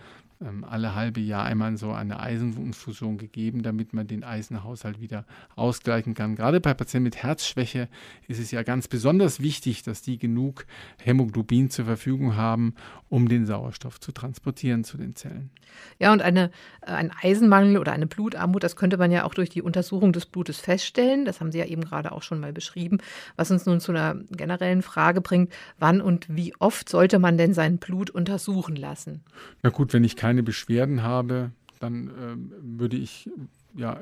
ähm, 0.45 0.65
alle 0.65 0.95
halbe 0.95 1.21
Jahr 1.21 1.45
einmal 1.45 1.77
so 1.77 1.93
eine 1.93 2.21
Eiseninfusion 2.21 3.19
gegeben, 3.19 3.63
damit 3.63 3.93
man 3.93 4.07
den 4.07 4.25
Eisenhaushalt 4.25 5.01
wieder 5.01 5.25
ausgleichen 5.57 6.15
kann. 6.15 6.37
Gerade 6.37 6.61
bei 6.61 6.75
Patienten 6.75 7.05
mit 7.05 7.23
Herzschwäche 7.23 7.89
ist 8.29 8.41
es 8.41 8.51
ja 8.51 8.63
ganz 8.63 8.89
besonders 8.89 9.41
wichtig, 9.41 9.83
dass 9.83 10.03
die 10.03 10.19
genug 10.19 10.67
Hämoglobin 10.99 11.71
zur 11.71 11.85
Verfügung 11.85 12.37
haben, 12.37 12.75
um 13.09 13.29
den 13.29 13.47
Sauerstoff 13.47 14.01
zu 14.01 14.13
transportieren 14.13 14.85
zu 14.85 14.97
den 14.97 15.15
Zellen. 15.15 15.51
Ja, 15.99 16.13
und 16.13 16.23
eine, 16.23 16.51
äh, 16.83 16.93
ein 16.93 17.11
Eisenmangel 17.23 17.79
oder 17.79 17.93
eine 17.93 18.07
Blutarmut, 18.07 18.63
das 18.63 18.77
könnte 18.77 18.97
man 18.97 19.11
ja 19.11 19.25
auch 19.25 19.35
durch 19.35 19.51
die 19.51 19.63
Untersuchung 19.63 20.13
des 20.13 20.27
Blutes 20.27 20.59
feststellen. 20.59 21.25
Das 21.25 21.41
haben 21.41 21.53
Sie 21.53 21.59
ja 21.59 21.67
eben 21.67 21.83
gerade 21.83 22.13
auch 22.13 22.23
schon 22.23 22.41
mal 22.41 22.53
beschrieben, 22.53 22.99
was 23.37 23.51
uns 23.51 23.67
nun 23.67 23.81
zu 23.81 23.93
einer 23.93 24.17
generellen 24.31 24.83
Frage 24.83 25.21
bringt, 25.21 25.53
wann 25.79 26.01
und 26.01 26.35
wie 26.35 26.55
oft 26.59 26.89
sollte 26.89 27.19
man 27.19 27.37
denn 27.37 27.55
sein 27.55 27.79
Blut 27.79 28.11
untersuchen 28.11 28.77
lassen? 28.77 29.23
Na 29.63 29.71
gut, 29.71 29.93
wenn 29.93 30.05
ich 30.05 30.17
keine 30.17 30.32
keine 30.33 30.42
Beschwerden 30.42 31.03
habe, 31.03 31.51
dann 31.79 32.09
äh, 32.09 32.37
würde 32.79 32.97
ich 32.97 33.29
ja 33.77 34.01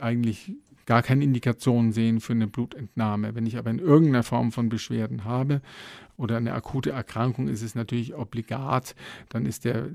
eigentlich 0.00 0.52
gar 0.84 1.00
keine 1.04 1.22
Indikation 1.22 1.92
sehen 1.92 2.18
für 2.18 2.32
eine 2.32 2.48
Blutentnahme. 2.48 3.36
Wenn 3.36 3.46
ich 3.46 3.56
aber 3.56 3.70
in 3.70 3.78
irgendeiner 3.78 4.24
Form 4.24 4.50
von 4.50 4.68
Beschwerden 4.68 5.24
habe 5.24 5.60
oder 6.16 6.38
eine 6.38 6.54
akute 6.54 6.90
Erkrankung, 6.90 7.46
ist 7.46 7.62
es 7.62 7.76
natürlich 7.76 8.16
obligat. 8.16 8.96
Dann 9.28 9.46
ist 9.46 9.64
der, 9.64 9.86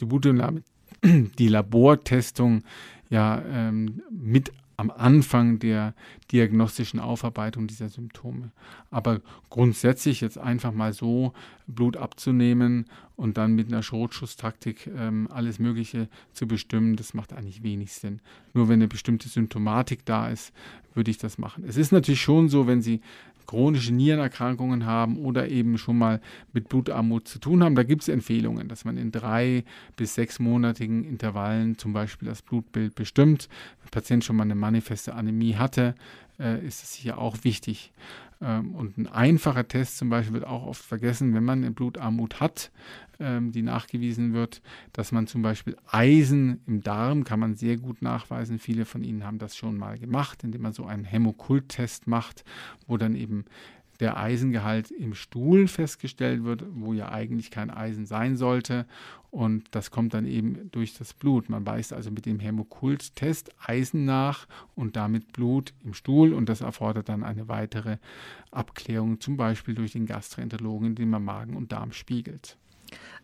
die, 0.00 0.04
Blutentnahme, 0.04 0.62
die 1.02 1.48
Labortestung 1.48 2.62
ja 3.10 3.42
ähm, 3.44 4.02
mit 4.12 4.52
am 4.76 4.90
Anfang 4.90 5.58
der 5.58 5.94
diagnostischen 6.32 7.00
Aufarbeitung 7.00 7.66
dieser 7.66 7.88
Symptome. 7.88 8.50
Aber 8.90 9.20
grundsätzlich 9.50 10.20
jetzt 10.20 10.38
einfach 10.38 10.72
mal 10.72 10.92
so 10.92 11.32
Blut 11.66 11.96
abzunehmen 11.96 12.86
und 13.16 13.36
dann 13.36 13.54
mit 13.54 13.68
einer 13.68 13.82
Schrotschusstaktik 13.82 14.90
ähm, 14.96 15.28
alles 15.30 15.58
Mögliche 15.58 16.08
zu 16.32 16.46
bestimmen, 16.46 16.96
das 16.96 17.14
macht 17.14 17.32
eigentlich 17.32 17.62
wenig 17.62 17.92
Sinn. 17.92 18.20
Nur 18.52 18.68
wenn 18.68 18.74
eine 18.74 18.88
bestimmte 18.88 19.28
Symptomatik 19.28 20.04
da 20.04 20.28
ist, 20.28 20.52
würde 20.94 21.10
ich 21.10 21.18
das 21.18 21.38
machen. 21.38 21.64
Es 21.66 21.76
ist 21.76 21.92
natürlich 21.92 22.22
schon 22.22 22.48
so, 22.48 22.66
wenn 22.66 22.82
Sie 22.82 23.00
chronische 23.46 23.92
Nierenerkrankungen 23.92 24.86
haben 24.86 25.18
oder 25.18 25.48
eben 25.48 25.78
schon 25.78 25.98
mal 25.98 26.20
mit 26.52 26.68
Blutarmut 26.68 27.28
zu 27.28 27.38
tun 27.38 27.62
haben. 27.62 27.74
Da 27.74 27.82
gibt 27.82 28.02
es 28.02 28.08
Empfehlungen, 28.08 28.68
dass 28.68 28.84
man 28.84 28.96
in 28.96 29.12
drei 29.12 29.64
bis 29.96 30.14
sechsmonatigen 30.14 31.04
Intervallen 31.04 31.78
zum 31.78 31.92
Beispiel 31.92 32.28
das 32.28 32.42
Blutbild 32.42 32.94
bestimmt. 32.94 33.48
Wenn 33.78 33.86
der 33.86 34.00
Patient 34.00 34.24
schon 34.24 34.36
mal 34.36 34.44
eine 34.44 34.54
manifeste 34.54 35.14
Anämie 35.14 35.54
hatte, 35.54 35.94
äh, 36.38 36.64
ist 36.64 36.82
es 36.82 36.94
sicher 36.94 37.18
auch 37.18 37.38
wichtig. 37.42 37.92
Ähm, 38.40 38.74
und 38.74 38.98
ein 38.98 39.06
einfacher 39.06 39.66
Test 39.66 39.96
zum 39.96 40.10
Beispiel 40.10 40.34
wird 40.34 40.46
auch 40.46 40.66
oft 40.66 40.82
vergessen, 40.82 41.34
wenn 41.34 41.44
man 41.44 41.62
eine 41.62 41.70
Blutarmut 41.70 42.40
hat, 42.40 42.70
ähm, 43.20 43.52
die 43.52 43.62
nachgewiesen 43.62 44.34
wird, 44.34 44.60
dass 44.92 45.12
man 45.12 45.26
zum 45.26 45.42
Beispiel 45.42 45.76
Eisen 45.86 46.60
im 46.66 46.82
Darm 46.82 47.24
kann 47.24 47.40
man 47.40 47.54
sehr 47.54 47.76
gut 47.76 48.02
nachweisen. 48.02 48.58
Viele 48.58 48.84
von 48.84 49.02
Ihnen 49.02 49.24
haben 49.24 49.38
das 49.38 49.56
schon 49.56 49.78
mal 49.78 49.98
gemacht, 49.98 50.44
indem 50.44 50.62
man 50.62 50.72
so 50.72 50.84
einen 50.84 51.04
Hämokult-Test 51.04 52.06
macht, 52.06 52.44
wo 52.86 52.96
dann 52.96 53.14
eben 53.14 53.44
der 54.04 54.18
Eisengehalt 54.18 54.90
im 54.90 55.14
Stuhl 55.14 55.66
festgestellt 55.66 56.44
wird, 56.44 56.66
wo 56.74 56.92
ja 56.92 57.10
eigentlich 57.10 57.50
kein 57.50 57.70
Eisen 57.70 58.04
sein 58.04 58.36
sollte. 58.36 58.84
Und 59.30 59.64
das 59.70 59.90
kommt 59.90 60.12
dann 60.12 60.26
eben 60.26 60.70
durch 60.72 60.92
das 60.92 61.14
Blut. 61.14 61.48
Man 61.48 61.64
weist 61.64 61.94
also 61.94 62.10
mit 62.10 62.26
dem 62.26 62.38
Hämokult-Test 62.38 63.50
Eisen 63.66 64.04
nach 64.04 64.46
und 64.74 64.96
damit 64.96 65.32
Blut 65.32 65.72
im 65.82 65.94
Stuhl. 65.94 66.34
Und 66.34 66.50
das 66.50 66.60
erfordert 66.60 67.08
dann 67.08 67.24
eine 67.24 67.48
weitere 67.48 67.96
Abklärung, 68.50 69.20
zum 69.20 69.38
Beispiel 69.38 69.74
durch 69.74 69.92
den 69.92 70.04
Gastroenterologen, 70.04 70.88
indem 70.88 71.08
man 71.08 71.24
Magen 71.24 71.56
und 71.56 71.72
Darm 71.72 71.92
spiegelt. 71.92 72.58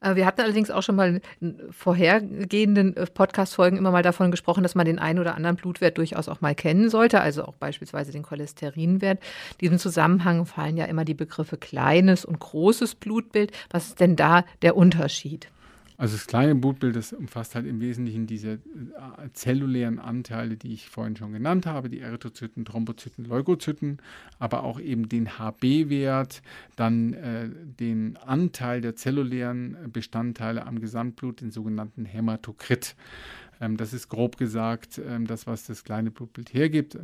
Äh, 0.01 0.17
wir 0.17 0.27
hatten 0.27 0.41
allerdings 0.41 0.71
auch 0.71 0.83
schon 0.83 0.97
mal 0.97 1.21
in 1.41 1.61
vorhergehenden 1.71 2.97
äh, 2.97 3.07
Podcast-Folgen 3.07 3.77
immer 3.77 3.91
mal 3.91 4.03
davon 4.03 4.31
gesprochen, 4.31 4.63
dass 4.63 4.75
man 4.75 4.87
den 4.87 4.99
einen 4.99 5.19
oder 5.19 5.35
anderen 5.35 5.57
Blutwert 5.57 5.99
durchaus 5.99 6.29
auch 6.29 6.41
mal 6.41 6.55
kennen 6.55 6.91
sollte, 6.91 7.21
also 7.21 7.45
auch 7.45 7.55
beispielsweise 7.55 8.13
den 8.13 8.23
Cholesterinwert. 8.23 9.19
In 9.53 9.59
diesem 9.61 9.79
Zusammenhang 9.79 10.47
fallen 10.47 10.77
ja 10.77 10.85
immer 10.87 11.05
die 11.05 11.15
Begriffe 11.15 11.57
kleines 11.57 12.25
und 12.25 12.39
großes 12.39 12.95
Blutbild. 12.95 13.53
Was 13.71 13.89
ist 13.89 14.01
denn 14.01 14.17
da 14.17 14.45
der 14.63 14.77
Unterschied? 14.77 15.49
Also 16.01 16.17
das 16.17 16.27
kleine 16.27 16.55
Blutbild, 16.55 16.97
das 16.97 17.13
umfasst 17.13 17.55
halt 17.55 17.67
im 17.67 17.83
Wesentlichen 17.83 18.27
diese 18.27 18.53
äh, 18.53 18.59
zellulären 19.35 19.99
Anteile, 19.99 20.57
die 20.57 20.73
ich 20.73 20.89
vorhin 20.89 21.15
schon 21.15 21.35
genannt 21.35 21.67
habe, 21.67 21.91
die 21.91 22.01
Erythrozyten, 22.01 22.65
Thrombozyten, 22.65 23.27
Leukozyten, 23.27 23.99
aber 24.39 24.65
auch 24.65 24.81
eben 24.81 25.11
den 25.11 25.39
HB-Wert, 25.39 26.41
dann 26.75 27.13
äh, 27.13 27.51
den 27.51 28.17
Anteil 28.17 28.81
der 28.81 28.97
zellulären 28.97 29.77
Bestandteile 29.93 30.65
am 30.67 30.81
Gesamtblut, 30.81 31.43
den 31.43 31.51
sogenannten 31.51 32.07
Hämatokrit. 32.07 32.97
Ähm, 33.61 33.77
das 33.77 33.93
ist 33.93 34.09
grob 34.09 34.39
gesagt 34.39 34.99
ähm, 35.07 35.27
das, 35.27 35.47
was 35.47 35.67
das 35.67 35.85
kleine 35.85 36.11
Blutbild 36.11 36.55
hergibt, 36.55 36.99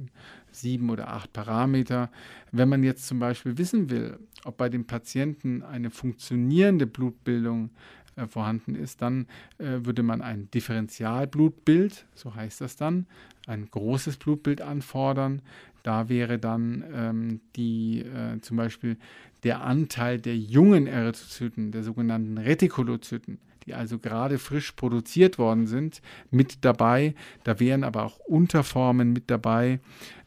sieben 0.52 0.88
oder 0.88 1.08
acht 1.08 1.34
Parameter. 1.34 2.10
Wenn 2.50 2.70
man 2.70 2.82
jetzt 2.82 3.06
zum 3.06 3.18
Beispiel 3.18 3.58
wissen 3.58 3.90
will, 3.90 4.18
ob 4.46 4.56
bei 4.56 4.70
dem 4.70 4.86
Patienten 4.86 5.62
eine 5.62 5.90
funktionierende 5.90 6.86
Blutbildung 6.86 7.68
äh, 8.16 8.26
vorhanden 8.26 8.74
ist, 8.74 9.02
dann 9.02 9.26
äh, 9.58 9.84
würde 9.84 10.02
man 10.02 10.22
ein 10.22 10.50
Differentialblutbild, 10.50 12.06
so 12.14 12.34
heißt 12.34 12.60
das 12.60 12.76
dann, 12.76 13.06
ein 13.46 13.68
großes 13.70 14.16
Blutbild 14.16 14.60
anfordern. 14.60 15.42
Da 15.82 16.08
wäre 16.08 16.38
dann 16.38 16.84
ähm, 16.92 17.40
die, 17.54 18.00
äh, 18.00 18.40
zum 18.40 18.56
Beispiel 18.56 18.96
der 19.44 19.62
Anteil 19.62 20.18
der 20.20 20.36
jungen 20.36 20.86
Erythrozyten, 20.86 21.70
der 21.70 21.84
sogenannten 21.84 22.38
Retikulozyten, 22.38 23.38
die 23.66 23.74
also 23.74 23.98
gerade 23.98 24.38
frisch 24.38 24.72
produziert 24.72 25.38
worden 25.38 25.66
sind, 25.66 26.00
mit 26.30 26.64
dabei. 26.64 27.14
Da 27.44 27.60
wären 27.60 27.84
aber 27.84 28.04
auch 28.04 28.18
Unterformen 28.18 29.12
mit 29.12 29.30
dabei, 29.30 29.78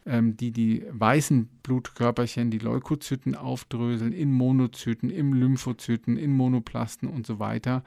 ähm, 0.06 0.36
die 0.36 0.50
die 0.50 0.84
weißen 0.90 1.48
Blutkörperchen, 1.62 2.50
die 2.50 2.58
Leukozyten 2.58 3.34
aufdröseln 3.34 4.12
in 4.12 4.32
Monozyten, 4.32 5.10
im 5.10 5.34
Lymphozyten, 5.34 6.16
in 6.16 6.36
Monoplasten 6.36 7.08
und 7.08 7.26
so 7.26 7.38
weiter, 7.38 7.82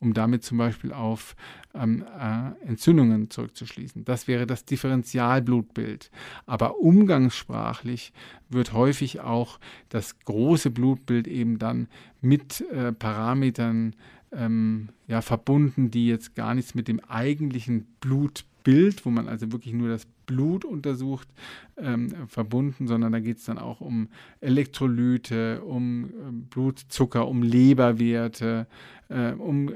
um 0.00 0.14
damit 0.14 0.44
zum 0.44 0.58
Beispiel 0.58 0.92
auf 0.92 1.34
ähm, 1.74 2.04
äh, 2.18 2.66
Entzündungen 2.66 3.30
zurückzuschließen. 3.30 4.04
Das 4.04 4.28
wäre 4.28 4.46
das 4.46 4.64
Differentialblutbild. 4.64 6.10
Aber 6.46 6.78
umgangssprachlich 6.78 8.12
wird 8.48 8.72
häufig 8.72 9.20
auch 9.20 9.58
das 9.88 10.18
große 10.20 10.70
Blutbild 10.70 11.26
eben 11.26 11.58
dann 11.58 11.88
mit 12.20 12.60
äh, 12.70 12.92
Parametern 12.92 13.94
ähm, 14.32 14.88
ja, 15.06 15.20
verbunden, 15.20 15.90
die 15.90 16.06
jetzt 16.06 16.34
gar 16.34 16.54
nichts 16.54 16.74
mit 16.74 16.88
dem 16.88 17.00
eigentlichen 17.00 17.86
Blutbild, 18.00 18.55
wo 18.66 19.10
man 19.10 19.28
also 19.28 19.52
wirklich 19.52 19.74
nur 19.74 19.88
das 19.88 20.06
Blut 20.26 20.64
untersucht, 20.64 21.28
ähm, 21.76 22.12
verbunden, 22.26 22.88
sondern 22.88 23.12
da 23.12 23.20
geht 23.20 23.38
es 23.38 23.44
dann 23.44 23.58
auch 23.58 23.80
um 23.80 24.08
Elektrolyte, 24.40 25.62
um 25.62 26.04
äh, 26.04 26.08
Blutzucker, 26.50 27.28
um 27.28 27.42
Leberwerte, 27.42 28.66
äh, 29.08 29.30
um 29.32 29.68
äh, 29.68 29.72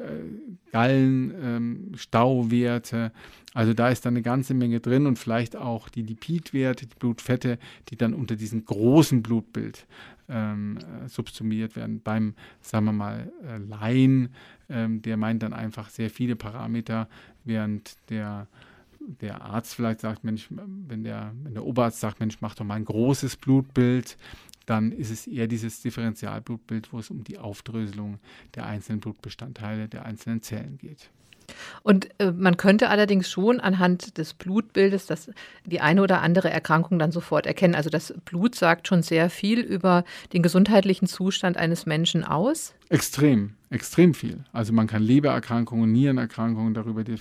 Gallenstauwerte. 0.73 2.97
Ähm, 2.97 3.11
also 3.55 3.75
da 3.75 3.91
ist 3.91 4.07
dann 4.07 4.15
eine 4.15 4.23
ganze 4.23 4.55
Menge 4.55 4.81
drin 4.81 5.07
und 5.07 5.19
vielleicht 5.19 5.57
auch 5.57 5.89
die 5.89 6.03
Lipidwerte, 6.03 6.87
die 6.87 6.97
Blutfette, 6.99 7.59
die 7.89 7.97
dann 7.97 8.15
unter 8.15 8.37
diesem 8.37 8.65
großen 8.65 9.23
Blutbild 9.23 9.87
ähm, 10.29 10.79
äh, 10.79 11.09
subsumiert 11.09 11.75
werden. 11.77 12.01
Beim, 12.03 12.35
sagen 12.61 12.87
wir 12.87 12.93
mal, 12.93 13.33
äh, 13.45 13.59
Laien, 13.59 14.31
ähm, 14.69 15.03
der 15.03 15.17
meint 15.17 15.43
dann 15.43 15.53
einfach 15.53 15.91
sehr 15.91 16.11
viele 16.11 16.37
Parameter, 16.37 17.09
während 17.45 17.97
der 18.11 18.47
der 19.01 19.43
Arzt 19.43 19.75
vielleicht 19.75 20.01
sagt, 20.01 20.25
Mensch, 20.25 20.49
wenn 20.51 21.05
der, 21.05 21.33
wenn 21.43 21.55
der 21.55 21.65
Oberarzt 21.65 22.01
sagt, 22.01 22.21
Mensch, 22.21 22.39
mach 22.41 22.55
doch 22.55 22.65
mal 22.65 22.75
ein 22.75 22.85
großes 22.85 23.37
Blutbild, 23.37 24.17
dann 24.67 24.93
ist 24.93 25.11
es 25.11 25.27
eher 25.27 25.49
dieses 25.49 25.81
Differentialblutbild, 25.83 26.93
wo 26.93 26.99
es 26.99 27.11
um 27.11 27.25
die 27.25 27.39
Aufdröselung 27.39 28.19
der 28.55 28.67
einzelnen 28.67 29.01
Blutbestandteile 29.01 29.89
der 29.89 30.05
einzelnen 30.05 30.43
Zellen 30.43 30.79
geht. 30.79 31.11
Und 31.83 32.09
äh, 32.21 32.31
man 32.31 32.57
könnte 32.57 32.89
allerdings 32.89 33.29
schon 33.29 33.59
anhand 33.59 34.19
des 34.19 34.35
Blutbildes 34.35 35.07
das, 35.07 35.31
die 35.65 35.81
eine 35.81 36.03
oder 36.03 36.23
andere 36.23 36.51
Erkrankung 36.51 36.99
dann 36.99 37.11
sofort 37.11 37.47
erkennen. 37.47 37.75
Also 37.75 37.91
das 37.91 38.15
Blut 38.25 38.55
sagt 38.55 38.87
schon 38.87 39.03
sehr 39.03 39.31
viel 39.31 39.59
über 39.61 40.05
den 40.33 40.43
gesundheitlichen 40.43 41.09
Zustand 41.09 41.57
eines 41.57 41.87
Menschen 41.87 42.23
aus. 42.23 42.75
Extrem, 42.89 43.55
extrem 43.71 44.15
viel. 44.15 44.45
Also 44.53 44.73
man 44.73 44.89
kann 44.89 45.03
Lebererkrankungen, 45.03 45.91
Nierenerkrankungen 45.93 46.75
darüber 46.75 47.03
äh, 47.03 47.17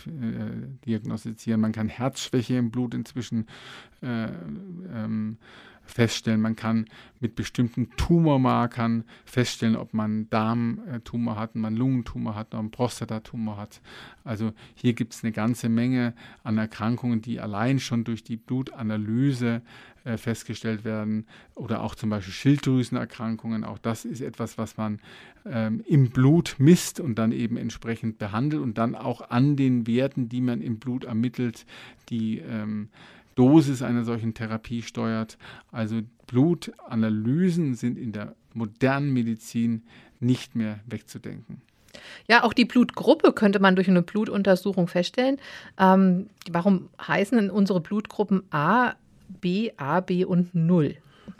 diagnostizieren. 0.85 1.62
Man 1.62 1.71
kann 1.71 1.88
Herzschwäche 1.88 2.55
im 2.55 2.71
Blut 2.71 2.93
inzwischen 2.95 3.45
äh, 4.01 4.25
ähm, 4.25 5.38
feststellen. 5.89 6.41
Man 6.41 6.56
kann 6.56 6.86
mit 7.19 7.36
bestimmten 7.36 7.89
Tumormarkern 7.97 9.04
feststellen, 9.25 9.75
ob 9.75 9.93
man 9.93 10.30
Darmtumor 10.30 11.36
hat, 11.36 11.56
man 11.56 11.75
Lungentumor 11.75 12.36
hat, 12.36 12.54
man 12.54 12.71
Prostatatumor 12.71 13.58
hat. 13.58 13.82
Also 14.23 14.54
hier 14.75 14.93
gibt 14.93 15.13
es 15.13 15.23
eine 15.23 15.34
ganze 15.34 15.69
Menge 15.69 16.13
an 16.43 16.58
Erkrankungen, 16.58 17.21
die 17.21 17.39
allein 17.39 17.80
schon 17.80 18.04
durch 18.04 18.23
die 18.23 18.38
Blutanalyse 18.38 19.62
äh, 20.06 20.17
festgestellt 20.17 20.86
werden 20.86 21.25
oder 21.56 21.84
auch 21.84 21.93
zum 21.93 22.10
Beispiel 22.10 22.34
Schilddrüsenerkrankungen. 22.34 23.65
Auch 23.65 23.80
das 23.80 24.06
ist 24.06 24.21
etwas, 24.21 24.58
was 24.58 24.78
man 24.78 24.99
ähm, 25.45 25.84
im 25.86 26.10
Blut 26.10 26.56
misst 26.58 26.99
und 26.99 27.15
dann 27.15 27.32
eben 27.34 27.58
entsprechend 27.58 28.17
behandelt 28.17 28.62
und 28.62 28.78
dann 28.78 28.95
auch 28.95 29.30
an 29.30 29.58
den 29.58 29.88
Werten, 29.88 30.30
die 30.30 30.41
man 30.41 30.62
im 30.62 30.80
Blut 30.80 31.04
ermittelt, 31.04 31.65
die 32.10 32.38
ähm, 32.39 32.89
Dosis 33.39 33.82
einer 33.82 34.04
solchen 34.04 34.34
Therapie 34.34 34.82
steuert. 34.82 35.38
Also 35.71 36.02
Blutanalysen 36.28 37.73
sind 37.73 37.97
in 37.97 38.12
der 38.12 38.36
modernen 38.54 39.13
Medizin 39.13 39.84
nicht 40.19 40.58
mehr 40.58 40.82
wegzudenken. 40.86 41.62
Ja, 42.28 42.43
auch 42.43 42.52
die 42.52 42.65
Blutgruppe 42.65 43.32
könnte 43.32 43.60
man 43.60 43.78
durch 43.78 43.88
eine 43.88 44.02
Blutuntersuchung 44.02 44.89
feststellen. 44.89 45.38
Ähm, 45.80 46.28
warum 46.52 46.89
heißen 47.02 47.38
denn 47.38 47.49
unsere 47.49 47.80
Blutgruppen 47.80 48.43
A, 48.52 48.95
B, 49.39 49.71
AB 49.78 50.25
und 50.25 50.54
0? 50.54 50.97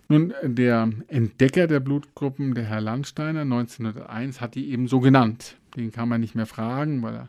Nun, 0.08 0.34
der 0.42 0.90
Entdecker 1.10 1.68
der 1.68 1.82
Blutgruppen, 1.82 2.56
der 2.56 2.64
Herr 2.64 2.80
Landsteiner 2.80 3.42
1901, 3.42 4.40
hat 4.40 4.56
die 4.56 4.72
eben 4.72 4.88
so 4.88 5.02
genannt. 5.02 5.58
Den 5.76 5.92
kann 5.92 6.08
man 6.08 6.22
nicht 6.22 6.34
mehr 6.34 6.46
fragen, 6.46 7.04
weil 7.04 7.14
er 7.14 7.28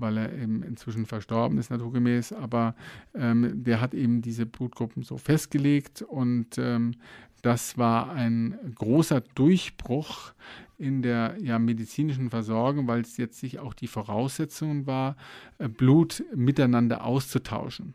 weil 0.00 0.16
er 0.16 0.32
eben 0.32 0.62
inzwischen 0.62 1.06
verstorben 1.06 1.58
ist, 1.58 1.70
naturgemäß. 1.70 2.32
Aber 2.32 2.74
ähm, 3.14 3.64
der 3.64 3.80
hat 3.80 3.94
eben 3.94 4.22
diese 4.22 4.46
Blutgruppen 4.46 5.02
so 5.02 5.16
festgelegt 5.16 6.02
und 6.02 6.58
ähm, 6.58 6.94
das 7.42 7.78
war 7.78 8.12
ein 8.12 8.58
großer 8.74 9.22
Durchbruch 9.34 10.32
in 10.78 11.02
der 11.02 11.36
ja, 11.40 11.58
medizinischen 11.58 12.30
Versorgung, 12.30 12.86
weil 12.86 13.00
es 13.00 13.16
jetzt 13.16 13.38
sich 13.38 13.58
auch 13.58 13.74
die 13.74 13.86
Voraussetzung 13.86 14.86
war, 14.86 15.16
äh, 15.58 15.68
Blut 15.68 16.22
miteinander 16.34 17.04
auszutauschen. 17.04 17.94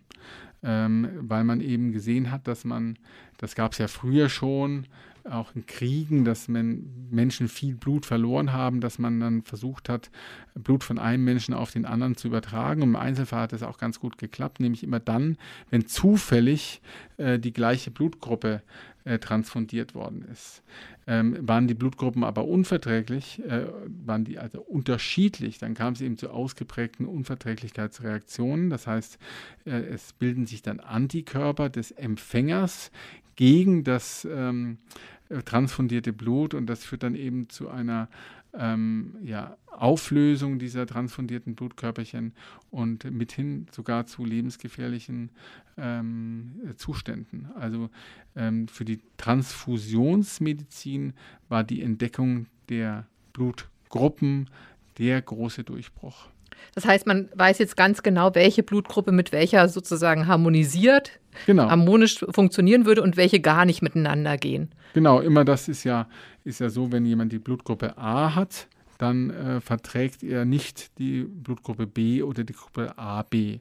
Ähm, 0.63 1.09
weil 1.21 1.43
man 1.43 1.61
eben 1.61 1.91
gesehen 1.91 2.31
hat, 2.31 2.47
dass 2.47 2.65
man, 2.65 2.97
das 3.37 3.53
gab 3.53 3.73
es 3.73 3.77
ja 3.77 3.87
früher 3.87 4.29
schon, 4.29 4.87
auch 5.29 5.55
in 5.55 5.65
Kriegen, 5.65 6.25
dass 6.25 6.47
man 6.47 7.07
Menschen 7.09 7.47
viel 7.47 7.75
Blut 7.75 8.05
verloren 8.05 8.53
haben, 8.53 8.81
dass 8.81 8.99
man 8.99 9.19
dann 9.19 9.41
versucht 9.41 9.89
hat, 9.89 10.11
Blut 10.53 10.83
von 10.83 10.99
einem 10.99 11.23
Menschen 11.23 11.53
auf 11.53 11.71
den 11.71 11.85
anderen 11.85 12.15
zu 12.15 12.27
übertragen. 12.27 12.81
Und 12.81 12.89
im 12.89 12.95
Einzelfall 12.95 13.41
hat 13.41 13.53
das 13.53 13.63
auch 13.63 13.77
ganz 13.77 13.99
gut 13.99 14.17
geklappt, 14.17 14.59
nämlich 14.59 14.83
immer 14.83 14.99
dann, 14.99 15.37
wenn 15.69 15.87
zufällig 15.87 16.81
äh, 17.17 17.39
die 17.39 17.53
gleiche 17.53 17.91
Blutgruppe 17.91 18.61
äh, 19.03 19.19
transfundiert 19.19 19.95
worden 19.95 20.25
ist. 20.31 20.63
Ähm, 21.07 21.37
waren 21.41 21.67
die 21.67 21.75
Blutgruppen 21.75 22.23
aber 22.23 22.45
unverträglich, 22.45 23.41
äh, 23.47 23.67
waren 24.05 24.25
die 24.25 24.39
also 24.39 24.61
unterschiedlich, 24.61 25.59
dann 25.59 25.75
kam 25.75 25.93
es 25.93 26.01
eben 26.01 26.17
zu 26.17 26.31
ausgeprägten 26.31 27.05
Unverträglichkeitsreaktionen. 27.05 28.71
Das 28.71 28.87
heißt, 28.87 29.19
äh, 29.65 29.71
es 29.71 30.13
bilden 30.13 30.47
sich 30.47 30.63
dann 30.63 30.79
Antikörper 30.79 31.69
des 31.69 31.91
Empfängers 31.91 32.91
gegen 33.35 33.83
das 33.83 34.25
ähm, 34.29 34.77
äh, 34.87 35.14
transfundierte 35.45 36.13
Blut 36.13 36.53
und 36.53 36.67
das 36.67 36.83
führt 36.83 37.03
dann 37.03 37.15
eben 37.15 37.49
zu 37.49 37.69
einer 37.69 38.09
ähm, 38.53 39.15
ja, 39.23 39.57
Auflösung 39.71 40.59
dieser 40.59 40.85
transfundierten 40.85 41.55
Blutkörperchen 41.55 42.33
und 42.71 43.03
mithin 43.11 43.67
sogar 43.71 44.05
zu 44.05 44.23
lebensgefährlichen 44.23 45.31
ähm, 45.77 46.61
Zuständen. 46.77 47.49
Also 47.55 47.89
ähm, 48.35 48.67
für 48.67 48.85
die 48.85 49.01
Transfusionsmedizin 49.17 51.13
war 51.49 51.63
die 51.63 51.81
Entdeckung 51.81 52.47
der 52.69 53.07
Blutgruppen 53.33 54.49
der 54.97 55.21
große 55.21 55.63
Durchbruch. 55.63 56.29
Das 56.73 56.85
heißt, 56.85 57.07
man 57.07 57.29
weiß 57.35 57.59
jetzt 57.59 57.77
ganz 57.77 58.03
genau, 58.03 58.35
welche 58.35 58.63
Blutgruppe 58.63 59.11
mit 59.11 59.31
welcher 59.31 59.67
sozusagen 59.69 60.27
harmonisiert, 60.27 61.19
genau. 61.45 61.69
harmonisch 61.69 62.25
funktionieren 62.29 62.85
würde 62.85 63.01
und 63.01 63.17
welche 63.17 63.39
gar 63.39 63.65
nicht 63.65 63.81
miteinander 63.81 64.37
gehen. 64.37 64.69
Genau, 64.93 65.19
immer 65.19 65.45
das 65.45 65.67
ist 65.67 65.83
ja, 65.83 66.07
ist 66.43 66.59
ja 66.59 66.69
so, 66.69 66.91
wenn 66.91 67.05
jemand 67.05 67.31
die 67.31 67.39
Blutgruppe 67.39 67.97
A 67.97 68.35
hat, 68.35 68.67
dann 68.97 69.29
äh, 69.29 69.61
verträgt 69.61 70.23
er 70.23 70.45
nicht 70.45 70.97
die 70.99 71.23
Blutgruppe 71.23 71.87
B 71.87 72.23
oder 72.23 72.43
die 72.43 72.53
Gruppe 72.53 72.97
AB. 72.97 73.59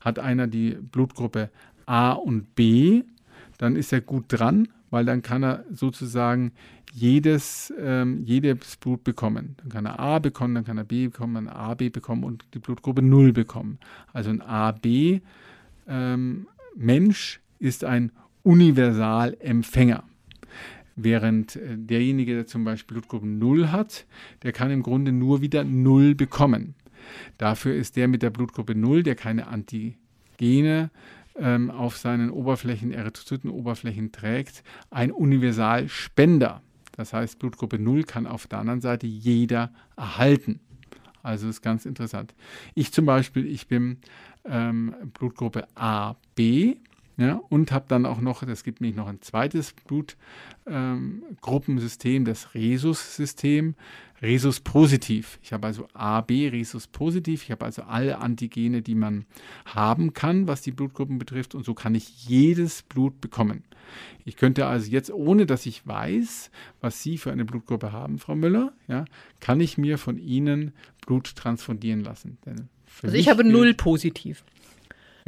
Hat 0.00 0.18
einer 0.18 0.46
die 0.46 0.70
Blutgruppe 0.70 1.50
A 1.86 2.12
und 2.12 2.54
B, 2.54 3.02
dann 3.58 3.76
ist 3.76 3.92
er 3.92 4.00
gut 4.00 4.26
dran, 4.28 4.68
weil 4.90 5.04
dann 5.04 5.22
kann 5.22 5.42
er 5.42 5.64
sozusagen 5.70 6.52
jedes, 6.98 7.72
ähm, 7.78 8.22
jedes 8.24 8.76
Blut 8.76 9.04
bekommen. 9.04 9.56
Dann 9.58 9.68
kann 9.68 9.86
er 9.86 9.98
A 10.00 10.18
bekommen, 10.18 10.54
dann 10.54 10.64
kann 10.64 10.78
er 10.78 10.84
B 10.84 11.06
bekommen, 11.06 11.34
dann 11.34 11.48
AB 11.48 11.90
bekommen 11.90 12.24
und 12.24 12.44
die 12.54 12.58
Blutgruppe 12.58 13.02
0 13.02 13.32
bekommen. 13.32 13.78
Also 14.12 14.30
ein 14.30 14.40
AB 14.40 15.20
ähm, 15.86 16.46
Mensch 16.76 17.40
ist 17.58 17.84
ein 17.84 18.12
Universalempfänger. 18.42 20.04
Während 20.96 21.56
äh, 21.56 21.76
derjenige, 21.76 22.34
der 22.34 22.46
zum 22.46 22.64
Beispiel 22.64 22.96
Blutgruppe 22.96 23.26
0 23.26 23.70
hat, 23.70 24.06
der 24.42 24.52
kann 24.52 24.70
im 24.70 24.82
Grunde 24.82 25.12
nur 25.12 25.40
wieder 25.40 25.64
0 25.64 26.14
bekommen. 26.14 26.74
Dafür 27.38 27.74
ist 27.74 27.96
der 27.96 28.08
mit 28.08 28.22
der 28.22 28.30
Blutgruppe 28.30 28.74
0, 28.74 29.04
der 29.04 29.14
keine 29.14 29.46
Antigene 29.46 30.90
ähm, 31.36 31.70
auf 31.70 31.96
seinen 31.96 32.30
Oberflächen, 32.30 32.92
Erythrozytenoberflächen 32.92 34.10
trägt, 34.10 34.64
ein 34.90 35.12
Universalspender. 35.12 36.62
Das 36.98 37.12
heißt, 37.12 37.38
Blutgruppe 37.38 37.78
0 37.78 38.02
kann 38.02 38.26
auf 38.26 38.48
der 38.48 38.58
anderen 38.58 38.80
Seite 38.80 39.06
jeder 39.06 39.70
erhalten. 39.96 40.58
Also 41.22 41.48
ist 41.48 41.62
ganz 41.62 41.86
interessant. 41.86 42.34
Ich 42.74 42.92
zum 42.92 43.06
Beispiel, 43.06 43.46
ich 43.46 43.68
bin 43.68 43.98
ähm, 44.44 44.92
Blutgruppe 45.14 45.68
AB 45.76 46.76
ja, 47.18 47.40
und 47.48 47.72
habe 47.72 47.86
dann 47.88 48.06
auch 48.06 48.20
noch, 48.20 48.44
das 48.44 48.62
gibt 48.62 48.80
nämlich 48.80 48.96
noch 48.96 49.08
ein 49.08 49.20
zweites 49.20 49.74
Blutgruppensystem, 49.86 52.22
ähm, 52.22 52.24
das 52.24 52.54
Rhesus-System, 52.54 53.74
Rhesus 54.22 54.60
positiv. 54.60 55.40
Ich 55.42 55.52
habe 55.52 55.66
also 55.66 55.88
AB 55.94 56.30
Rhesus 56.30 56.86
positiv. 56.86 57.42
Ich 57.42 57.50
habe 57.50 57.64
also 57.64 57.82
alle 57.82 58.18
Antigene, 58.18 58.82
die 58.82 58.94
man 58.94 59.26
haben 59.64 60.12
kann, 60.12 60.46
was 60.46 60.62
die 60.62 60.70
Blutgruppen 60.70 61.18
betrifft. 61.18 61.56
Und 61.56 61.64
so 61.64 61.74
kann 61.74 61.96
ich 61.96 62.28
jedes 62.28 62.82
Blut 62.82 63.20
bekommen. 63.20 63.64
Ich 64.24 64.36
könnte 64.36 64.66
also 64.66 64.88
jetzt, 64.90 65.10
ohne 65.10 65.46
dass 65.46 65.66
ich 65.66 65.84
weiß, 65.86 66.50
was 66.80 67.02
Sie 67.02 67.18
für 67.18 67.32
eine 67.32 67.44
Blutgruppe 67.44 67.92
haben, 67.92 68.18
Frau 68.18 68.36
Müller, 68.36 68.72
ja, 68.86 69.06
kann 69.40 69.60
ich 69.60 69.76
mir 69.76 69.98
von 69.98 70.18
Ihnen 70.18 70.72
Blut 71.04 71.34
transfundieren 71.34 72.04
lassen. 72.04 72.38
also 73.02 73.16
ich 73.16 73.28
habe 73.28 73.42
null 73.44 73.74
positiv. 73.74 74.44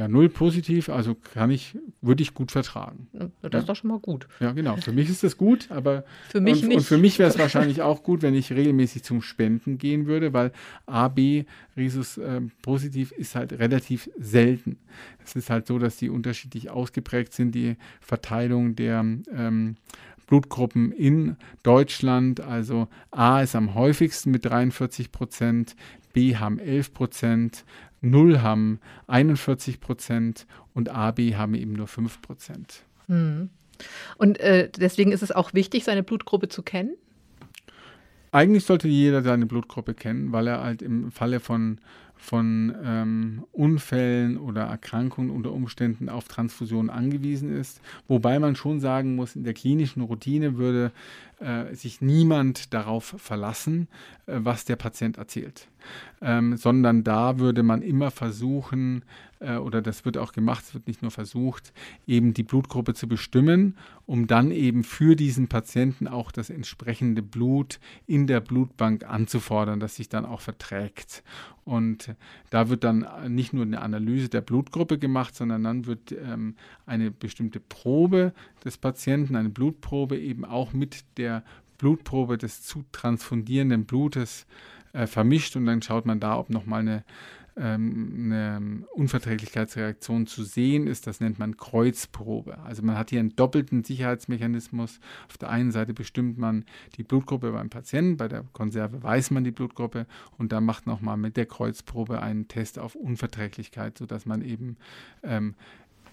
Ja, 0.01 0.09
null 0.09 0.31
positiv, 0.31 0.89
also 0.89 1.15
kann 1.15 1.51
ich, 1.51 1.77
würde 2.01 2.23
ich 2.23 2.33
gut 2.33 2.53
vertragen. 2.53 3.09
Das 3.13 3.53
ja. 3.53 3.59
ist 3.59 3.69
doch 3.69 3.77
schon 3.77 3.91
mal 3.91 3.99
gut. 3.99 4.29
Ja, 4.41 4.53
genau. 4.53 4.77
Für 4.77 4.93
mich 4.93 5.11
ist 5.11 5.23
das 5.23 5.37
gut, 5.37 5.71
aber 5.71 6.05
für 6.31 6.41
mich 6.41 6.63
und, 6.63 6.69
nicht. 6.69 6.79
Und 6.79 6.85
für 6.85 6.97
mich 6.97 7.19
wäre 7.19 7.29
es 7.29 7.39
wahrscheinlich 7.39 7.83
auch 7.83 8.03
gut, 8.03 8.23
wenn 8.23 8.35
ich 8.35 8.51
regelmäßig 8.51 9.03
zum 9.03 9.21
Spenden 9.21 9.77
gehen 9.77 10.07
würde, 10.07 10.33
weil 10.33 10.53
AB 10.87 11.45
Rhesus 11.77 12.17
äh, 12.17 12.41
positiv 12.63 13.13
ist 13.13 13.35
halt 13.35 13.53
relativ 13.53 14.09
selten. 14.19 14.79
Es 15.23 15.37
ist 15.37 15.51
halt 15.51 15.67
so, 15.67 15.79
dass 15.79 15.99
die 15.99 16.09
unterschiedlich 16.09 16.71
ausgeprägt 16.71 17.35
sind, 17.35 17.55
die 17.55 17.77
Verteilung 18.01 18.77
der 18.77 19.01
ähm, 19.01 19.77
Blutgruppen 20.27 20.93
in 20.93 21.37
Deutschland. 21.63 22.41
Also 22.41 22.89
A 23.11 23.43
ist 23.43 23.55
am 23.55 23.75
häufigsten 23.75 24.31
mit 24.31 24.47
43 24.47 25.13
Prozent, 25.13 25.77
B 26.15 26.37
haben 26.37 26.59
11 26.59 26.95
Prozent, 26.95 27.65
0 28.01 28.41
haben 28.43 28.81
41 29.07 29.81
Prozent 29.81 30.47
und 30.75 30.89
AB 30.89 31.35
haben 31.35 31.55
eben 31.55 31.73
nur 31.73 31.87
5 31.87 32.23
Prozent. 32.23 32.85
Mhm. 33.09 33.51
Und 34.17 34.39
äh, 34.41 34.69
deswegen 34.77 35.13
ist 35.13 35.23
es 35.23 35.33
auch 35.33 35.55
wichtig, 35.55 35.85
seine 35.85 36.03
Blutgruppe 36.03 36.49
zu 36.49 36.63
kennen? 36.63 36.95
Eigentlich 38.33 38.65
sollte 38.65 38.89
jeder 38.89 39.23
seine 39.23 39.47
Blutgruppe 39.47 39.95
kennen, 39.95 40.33
weil 40.33 40.47
er 40.47 40.63
halt 40.63 40.83
im 40.83 41.11
Falle 41.11 41.41
von, 41.41 41.79
von 42.15 42.73
ähm, 42.85 43.45
Unfällen 43.51 44.37
oder 44.37 44.63
Erkrankungen 44.63 45.31
unter 45.31 45.53
Umständen 45.53 46.09
auf 46.09 46.29
Transfusionen 46.29 46.91
angewiesen 46.91 47.53
ist. 47.53 47.81
Wobei 48.07 48.39
man 48.39 48.55
schon 48.55 48.79
sagen 48.79 49.17
muss, 49.17 49.35
in 49.35 49.43
der 49.43 49.55
klinischen 49.55 50.03
Routine 50.03 50.59
würde 50.59 50.93
äh, 51.41 51.75
sich 51.75 52.01
niemand 52.01 52.73
darauf 52.73 53.17
verlassen, 53.19 53.89
äh, 54.27 54.37
was 54.37 54.65
der 54.65 54.77
Patient 54.77 55.19
erzählt, 55.19 55.67
ähm, 56.21 56.57
sondern 56.57 57.05
da 57.05 57.39
würde 57.39 57.63
man 57.63 57.83
immer 57.83 58.11
versuchen, 58.11 59.05
äh, 59.41 59.57
oder 59.57 59.83
das 59.83 60.05
wird 60.05 60.19
auch 60.19 60.33
gemacht, 60.33 60.65
es 60.65 60.75
wird 60.75 60.87
nicht 60.87 61.03
nur 61.03 61.11
versucht, 61.11 61.73
eben 62.07 62.35
die 62.35 62.43
Blutgruppe 62.43 62.95
zu 62.95 63.09
bestimmen, 63.09 63.77
um 64.07 64.27
dann 64.27 64.51
eben 64.51 64.85
für 64.85 65.17
diesen 65.17 65.49
Patienten 65.49 66.07
auch 66.07 66.31
das 66.31 66.51
entsprechende 66.51 67.23
Blut 67.23 67.81
in 68.07 68.27
der 68.27 68.41
Blutbank 68.41 69.05
anzufordern, 69.05 69.81
das 69.81 69.97
sich 69.97 70.09
dann 70.09 70.27
auch 70.27 70.41
verträgt. 70.41 71.23
Und 71.65 72.15
da 72.51 72.69
wird 72.69 72.85
dann 72.85 73.07
nicht 73.29 73.53
nur 73.53 73.65
eine 73.65 73.81
Analyse 73.81 74.29
der 74.29 74.41
Blutgruppe 74.41 74.99
gemacht, 74.99 75.35
sondern 75.35 75.65
dann 75.65 75.87
wird 75.87 76.13
ähm, 76.13 76.57
eine 76.87 77.11
bestimmte 77.11 77.61
Probe 77.61 78.33
des 78.65 78.77
Patienten, 78.77 79.37
eine 79.37 79.51
Blutprobe 79.51 80.19
eben 80.19 80.45
auch 80.45 80.73
mit 80.73 81.05
der 81.17 81.45
Blutprobe 81.79 82.37
des 82.37 82.63
zu 82.63 82.85
transfundierenden 82.93 83.87
Blutes 83.87 84.47
äh, 84.93 85.07
vermischt 85.07 85.57
und 85.57 85.67
dann 85.67 85.83
schaut 85.83 86.07
man 86.07 86.21
da, 86.21 86.39
ob 86.39 86.51
nochmal 86.51 86.81
eine 86.81 87.05
ähm, 87.57 88.33
eine 88.33 88.87
Unverträglichkeitsreaktion 88.95 90.27
zu 90.27 90.45
sehen 90.45 90.87
ist. 90.87 91.07
Das 91.07 91.21
nennt 91.21 91.39
man 91.39 91.57
Kreuzprobe. 91.57 92.59
Also 92.61 92.83
man 92.83 92.97
hat 92.97 93.11
hier 93.11 93.21
einen 93.21 93.37
doppelten 93.37 93.85
Sicherheitsmechanismus. 93.85 95.01
Auf 95.29 95.37
der 95.39 95.51
einen 95.51 95.73
Seite 95.73 95.93
bestimmt 95.93 96.39
man 96.39 96.65
die 96.97 97.03
Blutgruppe 97.03 97.53
beim 97.53 97.69
Patienten, 97.69 98.17
bei 98.17 98.29
der 98.29 98.45
Konserve 98.53 99.03
weiß 99.03 99.31
man 99.33 99.45
die 99.45 99.51
Blutgruppe 99.51 100.07
und 100.39 100.53
dann 100.53 100.65
macht 100.65 100.87
nochmal 100.87 101.17
mit 101.17 101.37
der 101.37 101.47
Kreuzprobe 101.47 102.23
einen 102.23 102.49
Test 102.49 102.79
auf 102.79 102.95
Unverträglichkeit, 102.95 103.99
sodass 103.99 104.27
man 104.27 104.43
eben 104.43 104.77
ähm, 105.23 105.55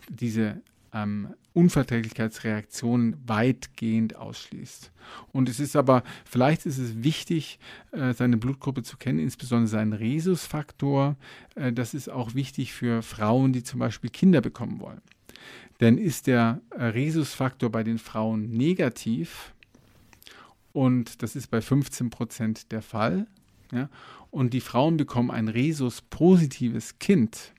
diese 0.10 0.62
ähm, 1.04 1.34
Unverträglichkeitsreaktionen 1.54 3.16
weitgehend 3.26 4.16
ausschließt. 4.16 4.92
Und 5.32 5.50
es 5.50 5.60
ist 5.60 5.76
aber, 5.76 6.04
vielleicht 6.26 6.66
ist 6.66 6.78
es 6.78 7.04
wichtig, 7.04 7.60
äh, 7.92 8.14
seine 8.14 8.38
Blutgruppe 8.38 8.84
zu 8.84 8.98
kennen, 8.98 9.20
insbesondere 9.20 9.68
seinen 9.68 9.94
Rhesusfaktor. 9.94 11.16
Äh, 11.56 11.74
das 11.74 11.94
ist 11.94 12.10
auch 12.10 12.36
wichtig 12.36 12.74
für 12.74 13.02
Frauen, 13.02 13.54
die 13.54 13.64
zum 13.64 13.80
Beispiel 13.80 14.10
Kinder 14.10 14.42
bekommen 14.42 14.80
wollen. 14.80 15.02
Denn 15.80 15.98
ist 15.98 16.28
der 16.28 16.62
äh, 16.72 16.86
Rhesusfaktor 16.86 17.72
bei 17.72 17.84
den 17.84 18.00
Frauen 18.00 18.50
negativ, 18.50 19.54
und 20.74 21.24
das 21.24 21.36
ist 21.36 21.48
bei 21.48 21.60
15 21.60 22.12
Prozent 22.12 22.72
der 22.72 22.84
Fall, 22.84 23.26
ja, 23.72 23.90
und 24.30 24.54
die 24.54 24.62
Frauen 24.62 24.98
bekommen 24.98 25.32
ein 25.32 25.48
Rhesus-positives 25.48 27.00
Kind, 27.00 27.54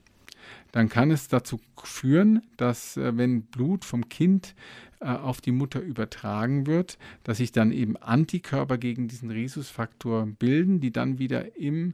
dann 0.71 0.89
kann 0.89 1.11
es 1.11 1.27
dazu 1.27 1.59
führen, 1.83 2.41
dass 2.57 2.97
äh, 2.97 3.17
wenn 3.17 3.43
Blut 3.43 3.85
vom 3.85 4.09
Kind 4.09 4.55
äh, 5.01 5.07
auf 5.07 5.39
die 5.41 5.51
Mutter 5.51 5.79
übertragen 5.79 6.67
wird, 6.67 6.97
dass 7.23 7.37
sich 7.37 7.51
dann 7.51 7.71
eben 7.71 7.95
Antikörper 7.97 8.77
gegen 8.77 9.07
diesen 9.07 9.31
Rhesusfaktor 9.31 10.25
bilden, 10.25 10.81
die 10.81 10.91
dann 10.91 11.19
wieder 11.19 11.57
im, 11.57 11.93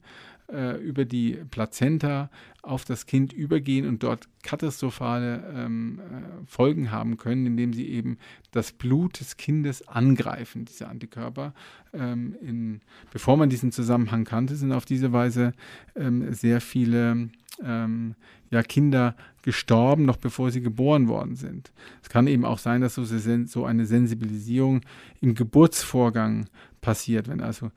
äh, 0.52 0.82
über 0.82 1.06
die 1.06 1.38
Plazenta 1.52 2.32
auf 2.64 2.84
das 2.84 3.06
Kind 3.06 3.32
übergehen 3.32 3.88
und 3.88 4.02
dort 4.02 4.28
katastrophale 4.42 5.44
ähm, 5.56 6.00
äh, 6.00 6.46
Folgen 6.48 6.90
haben 6.90 7.18
können, 7.18 7.46
indem 7.46 7.74
sie 7.74 7.88
eben 7.90 8.18
das 8.52 8.72
Blut 8.72 9.20
des 9.20 9.38
Kindes 9.38 9.88
angreifen, 9.88 10.66
diese 10.66 10.88
Antikörper. 10.88 11.54
Ähm, 11.94 12.36
in, 12.42 12.82
bevor 13.12 13.38
man 13.38 13.50
diesen 13.50 13.72
Zusammenhang 13.72 14.24
kannte, 14.24 14.56
sind 14.56 14.72
auf 14.72 14.86
diese 14.86 15.14
Weise 15.14 15.54
ähm, 15.96 16.34
sehr 16.34 16.60
viele 16.60 17.30
ähm, 17.64 18.16
ja, 18.50 18.64
Kinder 18.64 19.16
gestorben, 19.42 20.06
noch 20.06 20.18
bevor 20.18 20.52
sie 20.52 20.62
geboren 20.62 21.08
worden 21.08 21.36
sind. 21.36 21.72
Es 22.02 22.10
kann 22.10 22.28
eben 22.28 22.46
auch 22.46 22.60
sein, 22.60 22.82
dass 22.82 22.96
so, 22.96 23.04
so 23.04 23.66
eine 23.66 23.86
Sensibilisierung 23.86 24.82
im 25.22 25.36
Geburtsvorgang 25.36 26.48
passiert, 26.82 27.28
wenn 27.28 27.42
also 27.42 27.72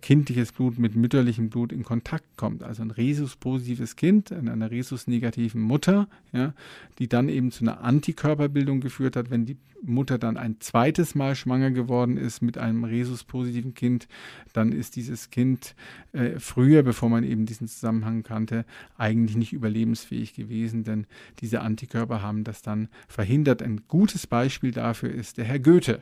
kindliches 0.00 0.52
Blut 0.52 0.78
mit 0.78 0.96
mütterlichem 0.96 1.50
Blut 1.50 1.72
in 1.72 1.82
Kontakt 1.82 2.36
kommt. 2.36 2.62
Also 2.62 2.82
ein 2.82 2.90
Rhesus-positives 2.90 3.96
Kind 3.96 4.30
in 4.30 4.48
einer 4.48 4.70
Rhesus-negativen 4.70 5.60
Mutter, 5.60 6.08
ja, 6.32 6.54
die 6.98 7.08
dann 7.08 7.28
eben 7.28 7.50
zu 7.50 7.64
einer 7.64 7.82
Antikörperbildung 7.82 8.80
geführt 8.80 9.16
hat. 9.16 9.30
Wenn 9.30 9.46
die 9.46 9.56
Mutter 9.82 10.18
dann 10.18 10.36
ein 10.36 10.56
zweites 10.60 11.14
Mal 11.14 11.34
schwanger 11.34 11.70
geworden 11.70 12.16
ist 12.16 12.40
mit 12.40 12.56
einem 12.56 12.84
Rhesus-positiven 12.84 13.74
Kind, 13.74 14.08
dann 14.52 14.72
ist 14.72 14.96
dieses 14.96 15.30
Kind 15.30 15.74
äh, 16.12 16.38
früher, 16.38 16.82
bevor 16.82 17.10
man 17.10 17.24
eben 17.24 17.44
diesen 17.44 17.68
Zusammenhang 17.68 18.22
kannte, 18.22 18.64
eigentlich 18.96 19.36
nicht 19.36 19.52
überlebensfähig 19.52 20.34
gewesen, 20.34 20.84
denn 20.84 21.06
diese 21.40 21.60
Antikörper 21.60 22.22
haben 22.22 22.44
das 22.44 22.62
dann 22.62 22.88
verhindert. 23.08 23.62
Ein 23.62 23.82
gutes 23.88 24.26
Beispiel 24.26 24.70
dafür 24.72 25.10
ist 25.10 25.36
der 25.36 25.44
Herr 25.44 25.58
Goethe 25.58 26.00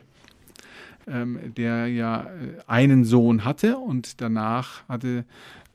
ähm, 1.07 1.53
der 1.55 1.87
ja 1.87 2.23
äh, 2.23 2.27
einen 2.67 3.05
Sohn 3.05 3.45
hatte 3.45 3.77
und 3.77 4.21
danach 4.21 4.87
hatte 4.87 5.25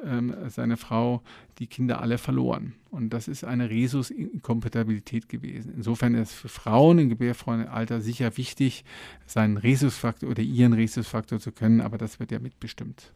ähm, 0.05 0.35
seine 0.49 0.77
Frau 0.77 1.23
die 1.59 1.67
Kinder 1.67 2.01
alle 2.01 2.19
verloren. 2.19 2.75
Und 2.91 3.11
das 3.11 3.29
ist 3.29 3.45
eine 3.45 3.69
Rhesus-Inkompatibilität 3.69 5.29
gewesen. 5.29 5.73
Insofern 5.77 6.15
ist 6.15 6.31
es 6.31 6.35
für 6.35 6.49
Frauen 6.49 6.99
im 6.99 7.09
gebärfreien 7.09 7.69
Alter 7.69 8.01
sicher 8.01 8.37
wichtig, 8.37 8.85
seinen 9.27 9.57
Rhesusfaktor 9.57 10.31
oder 10.31 10.43
ihren 10.43 10.73
Rhesusfaktor 10.73 11.41
zu 11.41 11.53
können, 11.53 11.81
aber 11.81 11.99
das 11.99 12.21
wird 12.21 12.31
ja 12.31 12.39
mitbestimmt. 12.39 13.13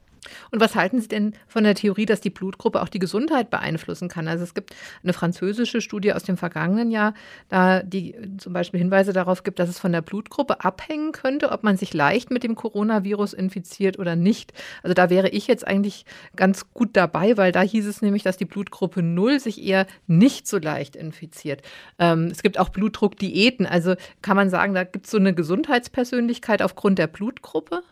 Und 0.51 0.61
was 0.61 0.75
halten 0.75 1.01
Sie 1.01 1.09
denn 1.09 1.35
von 1.47 1.65
der 1.65 1.75
Theorie, 1.75 2.07
dass 2.07 2.21
die 2.21 2.31
Blutgruppe 2.31 2.81
auch 2.81 2.89
die 2.89 2.99
Gesundheit 2.99 3.51
beeinflussen 3.51 4.09
kann? 4.09 4.29
Also 4.29 4.45
es 4.45 4.55
gibt 4.55 4.75
eine 5.03 5.13
französische 5.13 5.81
Studie 5.81 6.13
aus 6.13 6.23
dem 6.23 6.37
vergangenen 6.37 6.91
Jahr, 6.91 7.15
da 7.49 7.83
die 7.83 8.15
zum 8.39 8.53
Beispiel 8.53 8.79
Hinweise 8.79 9.13
darauf 9.13 9.43
gibt, 9.43 9.59
dass 9.59 9.69
es 9.69 9.79
von 9.79 9.93
der 9.93 10.03
Blutgruppe 10.03 10.65
abhängen 10.65 11.13
könnte, 11.13 11.51
ob 11.51 11.63
man 11.63 11.77
sich 11.77 11.93
leicht 11.93 12.31
mit 12.31 12.45
dem 12.45 12.55
Coronavirus 12.55 13.33
infiziert 13.33 13.99
oder 13.99 14.17
nicht. 14.17 14.53
Also 14.83 14.95
da 14.95 15.11
wäre 15.11 15.29
ich 15.29 15.47
jetzt 15.47 15.67
eigentlich 15.67 16.05
ganz 16.37 16.73
gut 16.73 16.91
dabei, 16.93 17.37
weil 17.37 17.53
da 17.53 17.63
hieß 17.63 17.87
es 17.87 18.03
nämlich, 18.03 18.23
dass 18.23 18.37
die 18.37 18.45
Blutgruppe 18.45 19.03
0 19.03 19.41
sich 19.41 19.63
eher 19.63 19.87
nicht 20.07 20.47
so 20.47 20.59
leicht 20.59 20.97
infiziert. 20.97 21.63
Ähm, 21.99 22.29
es 22.31 22.43
gibt 22.43 22.59
auch 22.59 22.69
Blutdruckdiäten. 22.69 23.67
Also 23.67 23.95
kann 24.21 24.37
man 24.37 24.51
sagen, 24.51 24.75
da 24.75 24.85
gibt 24.85 25.07
es 25.07 25.11
so 25.11 25.19
eine 25.19 25.35
Gesundheitspersönlichkeit 25.35 26.63
aufgrund 26.63 26.99
der 26.99 27.07
Blutgruppe? 27.07 27.83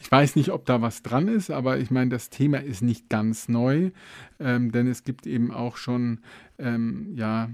Ich 0.00 0.10
weiß 0.10 0.36
nicht, 0.36 0.50
ob 0.50 0.64
da 0.64 0.80
was 0.80 1.02
dran 1.02 1.28
ist, 1.28 1.50
aber 1.50 1.78
ich 1.78 1.90
meine, 1.90 2.10
das 2.10 2.30
Thema 2.30 2.58
ist 2.58 2.82
nicht 2.82 3.08
ganz 3.08 3.48
neu, 3.48 3.90
ähm, 4.38 4.70
denn 4.70 4.86
es 4.86 5.04
gibt 5.04 5.26
eben 5.26 5.50
auch 5.50 5.76
schon 5.76 6.20
ähm, 6.58 7.12
ja, 7.14 7.50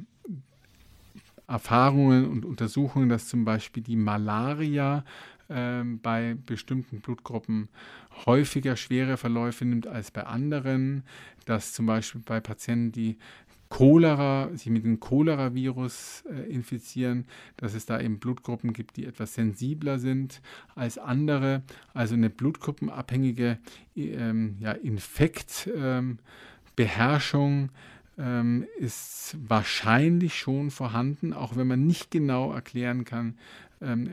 Erfahrungen 1.46 2.28
und 2.28 2.44
Untersuchungen, 2.44 3.08
dass 3.08 3.28
zum 3.28 3.44
Beispiel 3.44 3.82
die 3.82 3.96
Malaria 3.96 5.04
ähm, 5.50 6.00
bei 6.00 6.36
bestimmten 6.46 7.00
Blutgruppen 7.00 7.68
häufiger 8.26 8.76
schwere 8.76 9.16
Verläufe 9.16 9.64
nimmt 9.64 9.86
als 9.86 10.10
bei 10.10 10.24
anderen, 10.24 11.02
dass 11.44 11.72
zum 11.72 11.86
Beispiel 11.86 12.22
bei 12.24 12.40
Patienten, 12.40 12.92
die 12.92 13.18
Cholera, 13.74 14.50
sich 14.54 14.70
mit 14.70 14.84
dem 14.84 15.00
Cholera-Virus 15.00 16.22
äh, 16.30 16.48
infizieren, 16.48 17.26
dass 17.56 17.74
es 17.74 17.86
da 17.86 18.00
eben 18.00 18.20
Blutgruppen 18.20 18.72
gibt, 18.72 18.96
die 18.96 19.04
etwas 19.04 19.34
sensibler 19.34 19.98
sind 19.98 20.40
als 20.76 20.96
andere. 20.96 21.64
Also 21.92 22.14
eine 22.14 22.30
blutgruppenabhängige 22.30 23.58
ähm, 23.96 24.58
ja, 24.60 24.70
Infektbeherrschung 24.70 27.70
ähm, 28.16 28.64
ist 28.78 29.36
wahrscheinlich 29.44 30.38
schon 30.38 30.70
vorhanden, 30.70 31.32
auch 31.32 31.56
wenn 31.56 31.66
man 31.66 31.84
nicht 31.84 32.12
genau 32.12 32.52
erklären 32.52 33.04
kann, 33.04 33.26
ähm, 33.26 33.34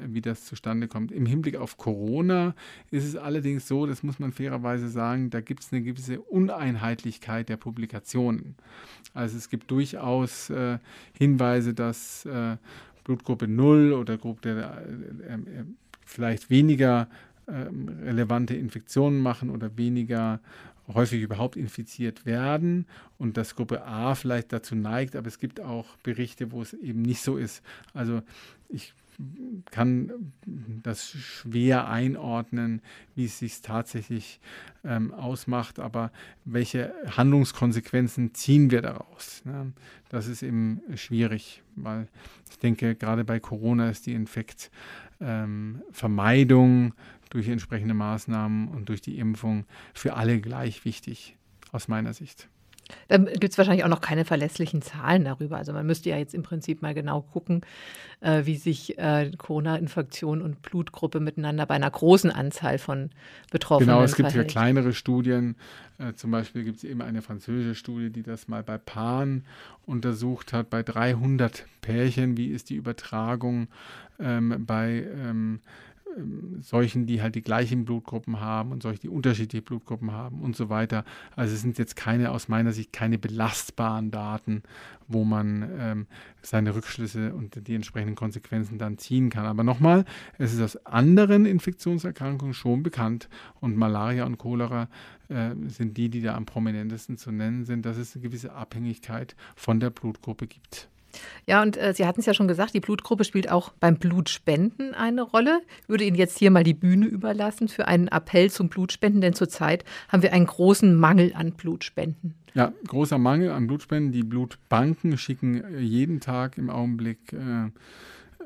wie 0.07 0.22
das 0.22 0.45
zustande 0.45 0.88
kommt. 0.88 1.11
Im 1.11 1.26
Hinblick 1.26 1.55
auf 1.55 1.78
Corona 1.78 2.55
ist 2.89 3.05
es 3.05 3.15
allerdings 3.15 3.67
so, 3.67 3.86
das 3.86 4.03
muss 4.03 4.19
man 4.19 4.32
fairerweise 4.32 4.89
sagen, 4.89 5.30
da 5.30 5.41
gibt 5.41 5.63
es 5.63 5.72
eine 5.72 5.82
gewisse 5.82 6.22
Uneinheitlichkeit 6.22 7.49
der 7.49 7.57
Publikationen. 7.57 8.55
Also 9.13 9.38
es 9.38 9.49
gibt 9.49 9.72
durchaus 9.72 10.49
äh, 10.49 10.80
Hinweise, 11.17 11.74
dass 11.74 12.26
äh, 12.26 12.57
Blutgruppe 13.03 13.47
0 13.47 13.93
oder 13.93 14.17
Gruppe 14.17 14.72
äh, 15.28 15.38
vielleicht 16.05 16.49
weniger 16.49 17.07
ähm, 17.47 17.89
relevante 18.03 18.55
Infektionen 18.55 19.19
machen 19.19 19.49
oder 19.49 19.78
weniger 19.78 20.39
häufig 20.93 21.22
überhaupt 21.22 21.55
infiziert 21.55 22.26
werden 22.26 22.86
und 23.17 23.38
dass 23.38 23.55
Gruppe 23.55 23.86
A 23.86 24.15
vielleicht 24.15 24.53
dazu 24.53 24.76
neigt, 24.76 25.15
aber 25.15 25.28
es 25.28 25.39
gibt 25.39 25.59
auch 25.59 25.97
Berichte, 26.03 26.51
wo 26.51 26.61
es 26.61 26.74
eben 26.74 27.01
nicht 27.01 27.22
so 27.22 27.38
ist. 27.38 27.63
Also 27.93 28.22
ich 28.69 28.93
kann 29.69 30.34
das 30.84 31.09
schwer 31.09 31.88
einordnen, 31.88 32.82
wie 33.15 33.26
es 33.26 33.39
sich 33.39 33.61
tatsächlich 33.61 34.39
ähm, 34.84 35.13
ausmacht, 35.13 35.80
aber 35.80 36.11
welche 36.45 36.93
Handlungskonsequenzen 37.05 38.34
ziehen 38.34 38.72
wir 38.72 38.82
daraus? 38.82 39.43
Ne? 39.45 39.74
Das 40.09 40.28
ist 40.28 40.43
eben 40.43 40.82
schwierig, 40.95 41.63
weil 41.76 42.07
ich 42.49 42.59
denke, 42.59 42.95
gerade 42.95 43.24
bei 43.24 43.39
Corona 43.39 43.89
ist 43.89 44.05
die 44.05 44.13
Infektvermeidung 44.13 46.86
ähm, 46.86 46.93
durch 47.30 47.47
entsprechende 47.47 47.93
Maßnahmen 47.93 48.67
und 48.67 48.89
durch 48.89 49.01
die 49.01 49.19
Impfung 49.19 49.65
für 49.93 50.15
alle 50.15 50.41
gleich 50.41 50.84
wichtig, 50.86 51.38
aus 51.72 51.88
meiner 51.88 52.13
Sicht. 52.13 52.49
Da 53.08 53.18
gibt 53.18 53.52
es 53.52 53.58
wahrscheinlich 53.58 53.84
auch 53.84 53.89
noch 53.89 54.02
keine 54.02 54.26
verlässlichen 54.26 54.82
Zahlen 54.82 55.26
darüber. 55.26 55.58
Also 55.58 55.74
man 55.74 55.86
müsste 55.86 56.10
ja 56.10 56.18
jetzt 56.18 56.34
im 56.34 56.44
Prinzip 56.44 56.82
mal 56.82 56.94
genau 56.94 57.22
gucken, 57.22 57.62
äh, 58.22 58.46
wie 58.46 58.56
sich 58.56 58.98
äh, 58.98 59.32
Corona-Infektion 59.38 60.42
und 60.42 60.62
Blutgruppe 60.62 61.20
miteinander 61.20 61.66
bei 61.66 61.76
einer 61.76 61.89
großen 61.92 62.32
Anzahl 62.32 62.78
von 62.78 63.10
Betroffenen 63.52 63.89
Genau, 63.89 64.04
es 64.04 64.16
gibt 64.16 64.32
verhält. 64.32 64.52
ja 64.52 64.52
kleinere 64.52 64.94
Studien. 64.94 65.56
Äh, 65.98 66.14
zum 66.14 66.32
Beispiel 66.32 66.64
gibt 66.64 66.78
es 66.78 66.84
eben 66.84 67.02
eine 67.02 67.22
französische 67.22 67.76
Studie, 67.76 68.10
die 68.10 68.24
das 68.24 68.48
mal 68.48 68.64
bei 68.64 68.78
Paaren 68.78 69.46
untersucht 69.86 70.54
hat, 70.54 70.70
bei 70.70 70.84
300 70.84 71.66
Pärchen, 71.82 72.38
wie 72.38 72.48
ist 72.48 72.70
die 72.70 72.76
Übertragung 72.76 73.68
ähm, 74.20 74.64
bei 74.66 75.06
ähm, 75.14 75.60
ähm, 76.18 76.57
solchen, 76.62 77.05
die 77.05 77.22
halt 77.22 77.36
die 77.36 77.41
gleichen 77.41 77.86
Blutgruppen 77.86 78.39
haben 78.39 78.72
und 78.72 78.84
solche, 78.84 78.99
die 78.99 79.09
unterschiedliche 79.09 79.62
Blutgruppen 79.62 80.12
haben 80.12 80.41
und 80.41 80.55
so 80.55 80.70
weiter. 80.70 81.03
Also 81.36 81.53
es 81.53 81.62
sind 81.62 81.78
jetzt 81.78 81.95
keine, 81.95 82.32
aus 82.32 82.47
meiner 82.47 82.72
Sicht, 82.72 82.93
keine 82.93 83.18
belastbaren 83.18 84.12
Daten, 84.12 84.64
wo 85.07 85.24
man 85.24 85.70
ähm, 85.78 86.07
seine 86.41 86.76
Rückschlüsse 86.76 87.34
und 87.34 87.68
die 87.68 87.76
entsprechenden 87.76 88.16
Konsequenzen 88.16 88.78
dann 88.78 88.97
ziehen 88.97 89.30
kann. 89.30 89.45
Aber 89.45 89.64
nochmal, 89.64 90.05
es 90.38 90.53
ist 90.53 90.62
aus 90.62 90.86
anderen 90.86 91.45
Infektionserkrankungen 91.45 92.53
schon 92.53 92.84
bekannt 92.84 93.30
und 93.59 93.78
Malaria 93.78 94.26
und 94.26 94.38
Cholera 94.38 94.88
äh, 95.30 95.55
sind 95.68 95.97
die, 95.97 96.09
die 96.09 96.22
da 96.22 96.36
am 96.36 96.45
prominentesten 96.45 97.18
zu 97.18 97.32
nennen 97.32 97.66
sind, 97.66 97.86
dass 97.86 97.97
es 97.97 98.16
eine 98.16 98.24
gewisse 98.24 98.53
Abhängigkeit 98.53 99.36
von 99.55 99.80
der 99.80 99.89
Blutgruppe 99.89 100.47
gibt. 100.47 100.89
Ja, 101.47 101.62
und 101.62 101.78
äh, 101.78 101.93
Sie 101.93 102.05
hatten 102.05 102.20
es 102.20 102.26
ja 102.26 102.34
schon 102.34 102.47
gesagt, 102.47 102.74
die 102.74 102.80
Blutgruppe 102.80 103.24
spielt 103.24 103.49
auch 103.49 103.72
beim 103.80 103.97
Blutspenden 103.97 104.93
eine 104.93 105.22
Rolle. 105.22 105.62
Ich 105.82 105.89
würde 105.89 106.03
Ihnen 106.03 106.16
jetzt 106.16 106.38
hier 106.38 106.51
mal 106.51 106.64
die 106.64 106.74
Bühne 106.74 107.05
überlassen 107.05 107.68
für 107.68 107.88
einen 107.88 108.07
Appell 108.07 108.49
zum 108.49 108.70
Blutspenden, 108.70 109.22
denn 109.22 109.34
zurzeit 109.34 109.84
haben 110.09 110.24
wir 110.24 110.34
einen 110.34 110.45
großen 110.45 110.95
Mangel 110.95 111.34
an 111.36 111.53
Blutspenden. 111.53 112.36
Ja, 112.53 112.74
großer 112.88 113.18
Mangel 113.18 113.51
an 113.51 113.68
Blutspenden. 113.68 114.12
Die 114.12 114.24
Blutbanken 114.24 115.18
schicken 115.18 115.64
äh, 115.64 115.80
jeden 115.80 116.20
Tag 116.20 116.57
im 116.57 116.70
Augenblick 116.70 117.34
äh, 117.34 117.70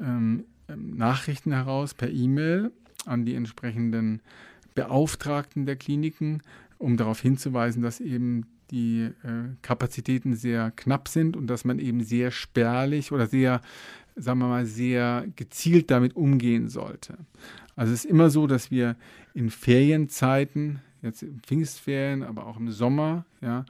ähm, 0.01 0.45
Nachrichten 0.68 1.51
heraus 1.51 1.93
per 1.93 2.09
E-Mail 2.09 2.72
an 3.05 3.26
die 3.26 3.36
entsprechenden 3.36 4.22
Beauftragten 4.74 5.66
der 5.66 5.76
Kliniken, 5.76 6.41
um 6.78 6.97
darauf 6.97 7.22
hinzuweisen, 7.22 7.82
dass 7.82 7.99
eben 7.99 8.45
die 8.72 9.09
äh, 9.24 9.55
Kapazitäten 9.61 10.36
sehr 10.36 10.72
knapp 10.72 11.07
sind 11.07 11.38
und 11.38 11.47
dass 11.47 11.66
man 11.66 11.80
eben 11.80 12.03
sehr 12.03 12.32
spärlich 12.32 13.11
oder 13.11 13.28
sehr, 13.28 13.61
sagen 14.16 14.39
wir 14.39 14.47
mal, 14.47 14.66
sehr 14.66 15.26
gezielt 15.36 15.91
damit 15.91 16.16
umgehen 16.16 16.70
sollte. 16.70 17.18
Also 17.76 17.93
es 17.93 18.05
ist 18.05 18.11
immer 18.11 18.30
so, 18.30 18.47
dass 18.47 18.72
wir 18.72 18.95
in 19.34 19.49
Ferienzeiten, 19.49 20.80
jetzt 21.01 21.24
in 21.24 21.39
Pfingstferien, 21.41 22.24
aber 22.24 22.47
auch 22.47 22.57
im 22.57 22.72
Sommer, 22.72 23.26
ja, 23.41 23.66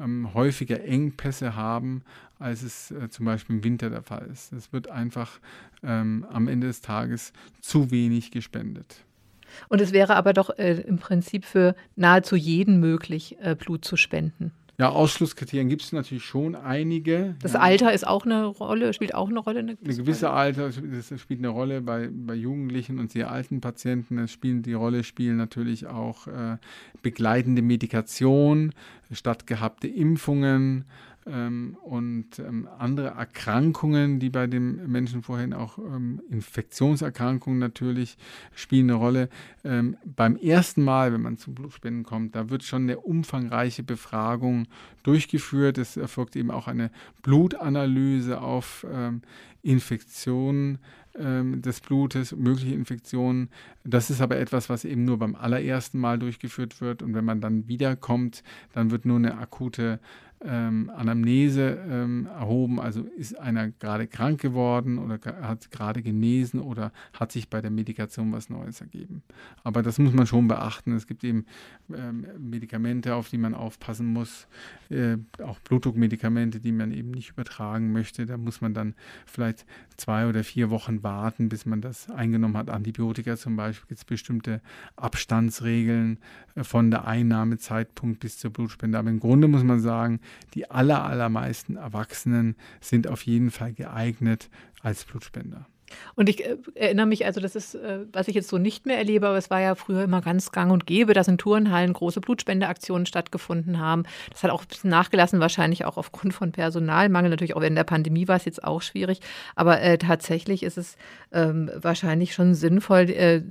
ähm, 0.00 0.32
häufiger 0.34 0.82
Engpässe 0.82 1.54
haben, 1.54 2.02
als 2.38 2.62
es 2.62 2.90
äh, 2.90 3.10
zum 3.10 3.26
Beispiel 3.26 3.56
im 3.56 3.64
Winter 3.64 3.90
der 3.90 4.02
Fall 4.02 4.26
ist. 4.32 4.52
Es 4.52 4.72
wird 4.72 4.88
einfach 4.88 5.38
ähm, 5.82 6.26
am 6.30 6.48
Ende 6.48 6.66
des 6.68 6.80
Tages 6.80 7.32
zu 7.60 7.90
wenig 7.90 8.30
gespendet. 8.30 9.04
Und 9.68 9.80
es 9.80 9.92
wäre 9.92 10.16
aber 10.16 10.32
doch 10.32 10.50
äh, 10.58 10.80
im 10.80 10.98
Prinzip 10.98 11.44
für 11.44 11.74
nahezu 11.96 12.36
jeden 12.36 12.80
möglich, 12.80 13.36
äh, 13.40 13.54
Blut 13.54 13.84
zu 13.84 13.96
spenden. 13.96 14.52
Ja, 14.80 14.88
Ausschlusskriterien 14.88 15.68
gibt 15.68 15.82
es 15.82 15.92
natürlich 15.92 16.24
schon 16.24 16.54
einige. 16.54 17.34
Das 17.42 17.52
ja. 17.52 17.60
Alter 17.60 17.92
ist 17.92 18.06
auch 18.06 18.24
eine 18.24 18.46
Rolle, 18.46 18.94
spielt 18.94 19.14
auch 19.14 19.28
eine 19.28 19.38
Rolle. 19.38 19.58
Eine, 19.58 19.76
eine 19.84 19.94
gewisse 19.94 20.28
Rolle. 20.28 20.38
Alter 20.38 20.70
das 20.70 21.20
spielt 21.20 21.40
eine 21.40 21.50
Rolle 21.50 21.82
bei, 21.82 22.08
bei 22.10 22.34
Jugendlichen 22.34 22.98
und 22.98 23.10
sehr 23.10 23.30
alten 23.30 23.60
Patienten. 23.60 24.16
Es 24.16 24.32
spielen 24.32 24.62
die 24.62 24.72
Rolle 24.72 25.04
spielen 25.04 25.36
natürlich 25.36 25.86
auch 25.86 26.26
äh, 26.28 26.56
begleitende 27.02 27.60
Medikation, 27.60 28.72
stattgehabte 29.12 29.86
Impfungen, 29.86 30.86
ähm, 31.26 31.76
und 31.82 32.38
ähm, 32.38 32.68
andere 32.78 33.08
Erkrankungen, 33.08 34.20
die 34.20 34.30
bei 34.30 34.46
dem 34.46 34.90
Menschen 34.90 35.22
vorhin 35.22 35.52
auch 35.52 35.78
ähm, 35.78 36.22
Infektionserkrankungen 36.30 37.58
natürlich 37.58 38.16
spielen 38.54 38.90
eine 38.90 38.98
Rolle. 38.98 39.28
Ähm, 39.64 39.96
beim 40.04 40.36
ersten 40.36 40.82
Mal, 40.82 41.12
wenn 41.12 41.22
man 41.22 41.36
zum 41.36 41.54
Blutspenden 41.54 42.04
kommt, 42.04 42.34
da 42.34 42.48
wird 42.50 42.62
schon 42.62 42.82
eine 42.84 43.00
umfangreiche 43.00 43.82
Befragung 43.82 44.66
durchgeführt. 45.02 45.78
Es 45.78 45.96
erfolgt 45.96 46.36
eben 46.36 46.50
auch 46.50 46.68
eine 46.68 46.90
Blutanalyse 47.22 48.40
auf 48.40 48.86
ähm, 48.90 49.22
Infektionen 49.62 50.78
ähm, 51.18 51.60
des 51.60 51.80
Blutes, 51.80 52.34
mögliche 52.34 52.74
Infektionen. 52.74 53.50
Das 53.84 54.10
ist 54.10 54.20
aber 54.20 54.38
etwas, 54.38 54.68
was 54.68 54.84
eben 54.84 55.04
nur 55.04 55.18
beim 55.18 55.34
allerersten 55.34 55.98
Mal 55.98 56.18
durchgeführt 56.18 56.80
wird. 56.80 57.02
Und 57.02 57.14
wenn 57.14 57.24
man 57.24 57.40
dann 57.40 57.68
wiederkommt, 57.68 58.42
dann 58.72 58.90
wird 58.90 59.04
nur 59.04 59.16
eine 59.16 59.38
akute 59.38 60.00
ähm, 60.42 60.90
Anamnese 60.94 61.78
ähm, 61.88 62.26
erhoben, 62.26 62.80
also 62.80 63.02
ist 63.02 63.38
einer 63.38 63.70
gerade 63.70 64.06
krank 64.06 64.40
geworden 64.40 64.98
oder 64.98 65.18
hat 65.42 65.70
gerade 65.70 66.02
genesen 66.02 66.60
oder 66.60 66.92
hat 67.12 67.32
sich 67.32 67.50
bei 67.50 67.60
der 67.60 67.70
Medikation 67.70 68.32
was 68.32 68.48
Neues 68.48 68.80
ergeben. 68.80 69.22
Aber 69.64 69.82
das 69.82 69.98
muss 69.98 70.14
man 70.14 70.26
schon 70.26 70.48
beachten. 70.48 70.94
Es 70.94 71.06
gibt 71.06 71.24
eben 71.24 71.44
ähm, 71.94 72.26
Medikamente, 72.38 73.14
auf 73.14 73.28
die 73.28 73.36
man 73.36 73.54
aufpassen 73.54 74.06
muss, 74.06 74.46
äh, 74.88 75.18
auch 75.42 75.58
Blutdruckmedikamente, 75.60 76.58
die 76.60 76.72
man 76.72 76.92
eben 76.92 77.10
nicht 77.10 77.30
übertragen 77.30 77.92
möchte. 77.92 78.24
Da 78.24 78.38
muss 78.38 78.62
man 78.62 78.72
dann 78.72 78.94
vielleicht 79.26 79.66
zwei 79.96 80.26
oder 80.26 80.42
vier 80.42 80.70
Wochen 80.70 81.02
warten, 81.02 81.50
bis 81.50 81.66
man 81.66 81.82
das 81.82 82.10
eingenommen 82.10 82.56
hat. 82.56 82.70
Antibiotika 82.70 83.36
zum 83.36 83.56
Beispiel 83.56 83.88
gibt 83.88 83.98
es 83.98 84.04
bestimmte 84.06 84.62
Abstandsregeln 84.96 86.18
äh, 86.54 86.64
von 86.64 86.90
der 86.90 87.06
Einnahmezeitpunkt 87.06 88.20
bis 88.20 88.38
zur 88.38 88.50
Blutspende. 88.50 88.98
Aber 88.98 89.10
im 89.10 89.20
Grunde 89.20 89.48
muss 89.48 89.64
man 89.64 89.80
sagen, 89.80 90.20
die 90.54 90.70
aller, 90.70 91.04
allermeisten 91.04 91.76
Erwachsenen 91.76 92.56
sind 92.80 93.08
auf 93.08 93.22
jeden 93.22 93.50
Fall 93.50 93.72
geeignet 93.72 94.48
als 94.82 95.04
Blutspender. 95.04 95.66
Und 96.14 96.28
ich 96.28 96.44
äh, 96.44 96.56
erinnere 96.74 97.06
mich, 97.06 97.24
also 97.26 97.40
das 97.40 97.56
ist, 97.56 97.74
äh, 97.74 98.00
was 98.12 98.28
ich 98.28 98.34
jetzt 98.34 98.48
so 98.48 98.58
nicht 98.58 98.86
mehr 98.86 98.98
erlebe, 98.98 99.28
aber 99.28 99.36
es 99.36 99.50
war 99.50 99.60
ja 99.60 99.74
früher 99.74 100.02
immer 100.02 100.20
ganz 100.20 100.52
gang 100.52 100.72
und 100.72 100.86
gäbe, 100.86 101.14
dass 101.14 101.28
in 101.28 101.38
Turnhallen 101.38 101.92
große 101.92 102.20
Blutspendeaktionen 102.20 103.06
stattgefunden 103.06 103.78
haben. 103.78 104.04
Das 104.30 104.42
hat 104.42 104.50
auch 104.50 104.62
ein 104.62 104.68
bisschen 104.68 104.90
nachgelassen, 104.90 105.40
wahrscheinlich 105.40 105.84
auch 105.84 105.96
aufgrund 105.96 106.34
von 106.34 106.52
Personalmangel. 106.52 107.30
Natürlich 107.30 107.56
auch 107.56 107.60
während 107.60 107.78
der 107.78 107.84
Pandemie 107.84 108.28
war 108.28 108.36
es 108.36 108.44
jetzt 108.44 108.64
auch 108.64 108.82
schwierig. 108.82 109.20
Aber 109.54 109.80
äh, 109.80 109.98
tatsächlich 109.98 110.62
ist 110.62 110.78
es 110.78 110.96
ähm, 111.32 111.70
wahrscheinlich 111.74 112.34
schon 112.34 112.54
sinnvoll, 112.54 113.10
äh, 113.10 113.42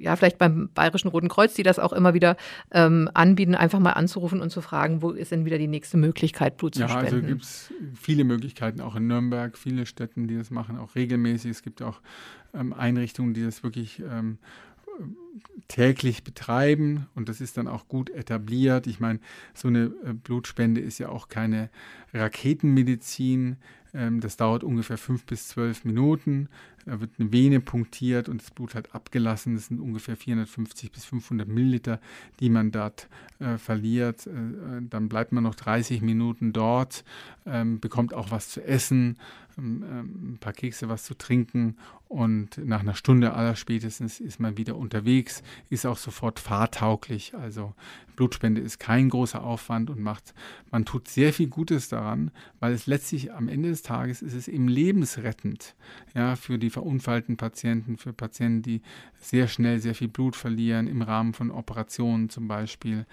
ja, 0.00 0.16
vielleicht 0.16 0.38
beim 0.38 0.70
Bayerischen 0.74 1.08
Roten 1.08 1.28
Kreuz, 1.28 1.54
die 1.54 1.62
das 1.62 1.78
auch 1.78 1.92
immer 1.92 2.14
wieder 2.14 2.36
ähm, 2.70 3.10
anbieten, 3.14 3.54
einfach 3.54 3.78
mal 3.78 3.92
anzurufen 3.92 4.40
und 4.40 4.50
zu 4.50 4.60
fragen, 4.60 5.02
wo 5.02 5.10
ist 5.10 5.32
denn 5.32 5.44
wieder 5.44 5.58
die 5.58 5.68
nächste 5.68 5.96
Möglichkeit, 5.96 6.56
Blut 6.56 6.74
zu 6.74 6.82
ja, 6.82 6.88
spenden. 6.88 7.06
Ja, 7.06 7.14
also 7.16 7.26
gibt 7.26 7.42
es 7.42 7.72
viele 7.94 8.24
Möglichkeiten, 8.24 8.80
auch 8.80 8.96
in 8.96 9.06
Nürnberg, 9.06 9.56
viele 9.56 9.86
Städten, 9.86 10.28
die 10.28 10.36
das 10.36 10.50
machen, 10.50 10.78
auch 10.78 10.94
regelmäßig. 10.94 11.57
Es 11.58 11.62
gibt 11.62 11.82
auch 11.82 12.00
ähm, 12.54 12.72
Einrichtungen, 12.72 13.34
die 13.34 13.42
das 13.42 13.64
wirklich 13.64 14.00
ähm, 14.00 14.38
täglich 15.66 16.24
betreiben 16.24 17.08
und 17.14 17.28
das 17.28 17.40
ist 17.40 17.56
dann 17.56 17.68
auch 17.68 17.88
gut 17.88 18.10
etabliert. 18.10 18.86
Ich 18.86 19.00
meine, 19.00 19.18
so 19.54 19.68
eine 19.68 19.92
äh, 20.04 20.12
Blutspende 20.12 20.80
ist 20.80 20.98
ja 20.98 21.08
auch 21.08 21.28
keine 21.28 21.68
Raketenmedizin. 22.14 23.56
Ähm, 23.92 24.20
das 24.20 24.36
dauert 24.36 24.62
ungefähr 24.62 24.98
fünf 24.98 25.24
bis 25.24 25.48
zwölf 25.48 25.84
Minuten. 25.84 26.48
Da 26.88 27.00
wird 27.00 27.12
eine 27.18 27.30
Vene 27.32 27.60
punktiert 27.60 28.28
und 28.28 28.40
das 28.40 28.50
Blut 28.50 28.74
hat 28.74 28.94
abgelassen. 28.94 29.54
Das 29.54 29.66
sind 29.66 29.78
ungefähr 29.78 30.16
450 30.16 30.90
bis 30.90 31.04
500 31.04 31.46
Milliliter, 31.46 32.00
die 32.40 32.48
man 32.48 32.70
dort 32.70 33.08
äh, 33.40 33.58
verliert. 33.58 34.26
Äh, 34.26 34.30
äh, 34.30 34.82
dann 34.88 35.10
bleibt 35.10 35.32
man 35.32 35.44
noch 35.44 35.54
30 35.54 36.00
Minuten 36.00 36.54
dort, 36.54 37.04
ähm, 37.44 37.78
bekommt 37.78 38.14
auch 38.14 38.30
was 38.30 38.48
zu 38.48 38.64
essen, 38.64 39.18
ähm, 39.58 39.84
ähm, 39.86 40.32
ein 40.32 40.38
paar 40.38 40.54
Kekse, 40.54 40.88
was 40.88 41.04
zu 41.04 41.14
trinken 41.14 41.76
und 42.08 42.56
nach 42.64 42.80
einer 42.80 42.94
Stunde 42.94 43.34
aller 43.34 43.54
spätestens 43.54 44.18
ist 44.18 44.40
man 44.40 44.56
wieder 44.56 44.76
unterwegs, 44.76 45.42
ist 45.68 45.84
auch 45.84 45.98
sofort 45.98 46.40
fahrtauglich. 46.40 47.34
Also 47.34 47.74
Blutspende 48.16 48.62
ist 48.62 48.80
kein 48.80 49.10
großer 49.10 49.44
Aufwand 49.44 49.90
und 49.90 50.00
macht, 50.00 50.32
man 50.70 50.86
tut 50.86 51.06
sehr 51.06 51.34
viel 51.34 51.48
Gutes 51.48 51.90
daran, 51.90 52.30
weil 52.60 52.72
es 52.72 52.86
letztlich 52.86 53.32
am 53.32 53.48
Ende 53.48 53.68
des 53.68 53.82
Tages 53.82 54.22
ist 54.22 54.32
es 54.32 54.48
eben 54.48 54.68
lebensrettend, 54.68 55.74
ja, 56.14 56.34
für 56.34 56.58
die 56.58 56.70
verunfallten 56.78 57.36
Patienten, 57.36 57.96
für 57.96 58.12
Patienten, 58.12 58.62
die 58.62 58.82
sehr 59.18 59.48
schnell 59.48 59.80
sehr 59.80 59.96
viel 59.96 60.06
Blut 60.06 60.36
verlieren 60.36 60.86
im 60.86 61.02
Rahmen 61.02 61.34
von 61.34 61.50
Operationen 61.50 62.30
zum 62.30 62.46
Beispiel. 62.46 63.04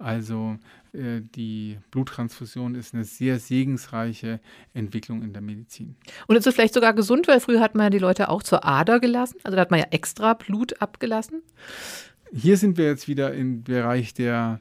Also 0.00 0.58
äh, 0.92 1.20
die 1.20 1.78
Bluttransfusion 1.92 2.74
ist 2.74 2.94
eine 2.94 3.04
sehr 3.04 3.38
segensreiche 3.38 4.40
Entwicklung 4.74 5.22
in 5.22 5.32
der 5.32 5.40
Medizin. 5.40 5.94
Und 6.26 6.34
ist 6.34 6.48
es 6.48 6.54
vielleicht 6.54 6.74
sogar 6.74 6.94
gesund, 6.94 7.28
weil 7.28 7.38
früher 7.38 7.60
hat 7.60 7.76
man 7.76 7.84
ja 7.84 7.90
die 7.90 7.98
Leute 7.98 8.28
auch 8.28 8.42
zur 8.42 8.64
Ader 8.64 8.98
gelassen, 8.98 9.38
also 9.44 9.54
da 9.54 9.62
hat 9.62 9.70
man 9.70 9.78
ja 9.78 9.86
extra 9.92 10.34
Blut 10.34 10.82
abgelassen. 10.82 11.42
Hier 12.32 12.56
sind 12.56 12.76
wir 12.76 12.86
jetzt 12.86 13.06
wieder 13.06 13.32
im 13.34 13.62
Bereich 13.62 14.14
der, 14.14 14.60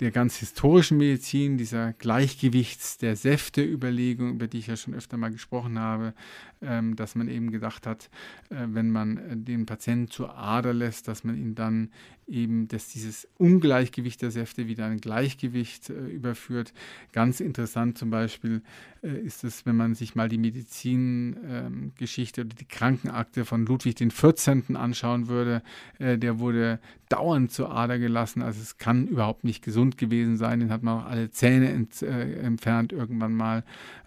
der 0.00 0.10
ganz 0.10 0.38
historischen 0.38 0.96
Medizin, 0.96 1.56
dieser 1.56 1.92
Gleichgewichts- 1.92 2.98
der 2.98 3.14
Säfte-Überlegung, 3.14 4.30
über 4.30 4.48
die 4.48 4.58
ich 4.58 4.66
ja 4.66 4.76
schon 4.76 4.94
öfter 4.94 5.16
mal 5.16 5.30
gesprochen 5.30 5.78
habe. 5.78 6.14
Ähm, 6.62 6.96
dass 6.96 7.14
man 7.14 7.28
eben 7.28 7.50
gedacht 7.50 7.86
hat, 7.86 8.10
äh, 8.50 8.66
wenn 8.68 8.90
man 8.90 9.18
äh, 9.18 9.36
den 9.36 9.66
Patienten 9.66 10.10
zur 10.10 10.36
Ader 10.36 10.72
lässt, 10.72 11.08
dass 11.08 11.24
man 11.24 11.36
ihn 11.36 11.54
dann 11.54 11.90
eben, 12.26 12.66
dass 12.66 12.88
dieses 12.88 13.28
Ungleichgewicht 13.38 14.22
der 14.22 14.30
Säfte 14.30 14.66
wieder 14.66 14.86
ein 14.86 15.00
Gleichgewicht 15.00 15.90
äh, 15.90 16.08
überführt. 16.08 16.72
Ganz 17.12 17.40
interessant 17.40 17.98
zum 17.98 18.10
Beispiel 18.10 18.62
ist 19.02 19.44
es, 19.44 19.66
wenn 19.66 19.76
man 19.76 19.94
sich 19.94 20.16
mal 20.16 20.28
die 20.28 20.38
Medizingeschichte 20.38 22.40
ähm, 22.40 22.46
oder 22.46 22.56
die 22.56 22.64
Krankenakte 22.64 23.44
von 23.44 23.64
Ludwig 23.64 23.94
XIV. 23.94 24.74
anschauen 24.74 25.28
würde. 25.28 25.62
Der 26.00 26.40
wurde 26.40 26.80
dauernd 27.08 27.52
zur 27.52 27.70
Ader 27.70 27.98
gelassen, 27.98 28.42
also 28.42 28.60
es 28.60 28.78
kann 28.78 29.06
überhaupt 29.06 29.44
nicht 29.44 29.62
gesund 29.62 29.96
gewesen 29.96 30.36
sein. 30.36 30.60
Den 30.60 30.70
hat 30.70 30.82
man 30.82 31.00
auch 31.00 31.06
alle 31.06 31.30
Zähne 31.30 31.70
ent, 31.70 32.02
äh, 32.02 32.40
entfernt 32.40 32.92
irgendwann 32.92 33.34
mal. 33.34 33.64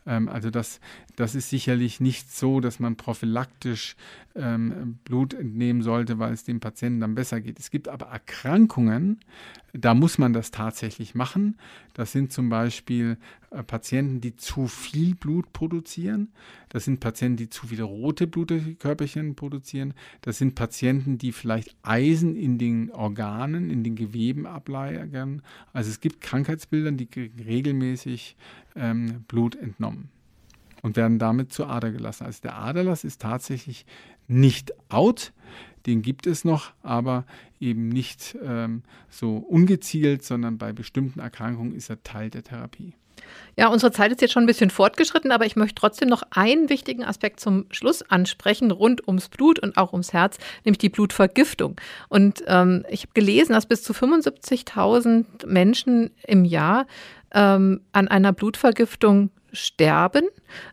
Ähm, 0.10 0.28
also 0.28 0.49
das, 0.49 0.82
das 1.16 1.36
ist 1.36 1.49
sicherlich 1.49 2.01
nicht 2.01 2.36
so, 2.36 2.60
dass 2.60 2.80
man 2.80 2.97
prophylaktisch 2.97 3.95
ähm, 4.39 4.99
Blut 5.03 5.33
entnehmen 5.33 5.81
sollte, 5.81 6.17
weil 6.19 6.33
es 6.33 6.43
dem 6.43 6.59
Patienten 6.59 7.01
dann 7.01 7.15
besser 7.15 7.41
geht. 7.41 7.59
Es 7.59 7.69
gibt 7.69 7.87
aber 7.87 8.07
Erkrankungen, 8.07 9.19
da 9.73 9.93
muss 9.93 10.17
man 10.17 10.33
das 10.33 10.51
tatsächlich 10.51 11.13
machen. 11.13 11.57
Das 11.93 12.11
sind 12.11 12.31
zum 12.31 12.49
Beispiel 12.49 13.17
äh, 13.51 13.61
Patienten, 13.63 14.21
die 14.21 14.35
zu 14.35 14.67
viel 14.67 15.15
Blut 15.15 15.51
produzieren. 15.53 16.29
Das 16.69 16.85
sind 16.85 16.99
Patienten, 16.99 17.37
die 17.37 17.49
zu 17.49 17.67
viele 17.67 17.83
rote 17.83 18.25
Blutkörperchen 18.25 19.35
produzieren. 19.35 19.93
Das 20.21 20.37
sind 20.37 20.55
Patienten, 20.55 21.17
die 21.17 21.31
vielleicht 21.31 21.75
Eisen 21.83 22.35
in 22.35 22.57
den 22.57 22.91
Organen, 22.91 23.69
in 23.69 23.83
den 23.83 23.95
Geweben 23.95 24.47
ablagern. 24.47 25.41
Also 25.73 25.89
es 25.89 25.99
gibt 25.99 26.21
Krankheitsbilder, 26.21 26.91
die 26.91 27.09
regelmäßig 27.45 28.37
ähm, 28.75 29.25
Blut 29.27 29.55
entnommen 29.55 30.09
und 30.81 30.95
werden 30.95 31.19
damit 31.19 31.51
zur 31.53 31.69
Ader 31.69 31.91
gelassen. 31.91 32.25
Also 32.25 32.41
der 32.41 32.57
Aderlass 32.57 33.03
ist 33.03 33.21
tatsächlich 33.21 33.85
nicht 34.30 34.71
out, 34.89 35.34
den 35.86 36.01
gibt 36.01 36.27
es 36.27 36.45
noch, 36.45 36.71
aber 36.84 37.25
eben 37.59 37.89
nicht 37.89 38.38
ähm, 38.43 38.84
so 39.09 39.38
ungezielt, 39.38 40.23
sondern 40.23 40.57
bei 40.57 40.71
bestimmten 40.71 41.19
Erkrankungen 41.19 41.73
ist 41.73 41.89
er 41.89 42.01
Teil 42.03 42.30
der 42.30 42.43
Therapie. 42.43 42.93
Ja, 43.57 43.67
unsere 43.67 43.91
Zeit 43.91 44.11
ist 44.11 44.21
jetzt 44.21 44.32
schon 44.32 44.43
ein 44.43 44.47
bisschen 44.47 44.69
fortgeschritten, 44.69 45.32
aber 45.32 45.45
ich 45.45 45.55
möchte 45.55 45.75
trotzdem 45.75 46.07
noch 46.07 46.23
einen 46.32 46.69
wichtigen 46.69 47.03
Aspekt 47.03 47.41
zum 47.41 47.65
Schluss 47.71 48.01
ansprechen, 48.03 48.71
rund 48.71 49.05
ums 49.07 49.27
Blut 49.27 49.59
und 49.59 49.75
auch 49.77 49.91
ums 49.91 50.13
Herz, 50.13 50.38
nämlich 50.63 50.77
die 50.77 50.89
Blutvergiftung. 50.89 51.75
Und 52.07 52.43
ähm, 52.47 52.86
ich 52.89 53.01
habe 53.01 53.13
gelesen, 53.13 53.53
dass 53.53 53.65
bis 53.65 53.84
zu 53.84 53.93
75.000 53.93 55.45
Menschen 55.45 56.11
im 56.25 56.45
Jahr 56.45 56.88
ähm, 57.34 57.82
an 57.91 58.07
einer 58.07 58.32
Blutvergiftung 58.32 59.32
sterben. 59.53 60.25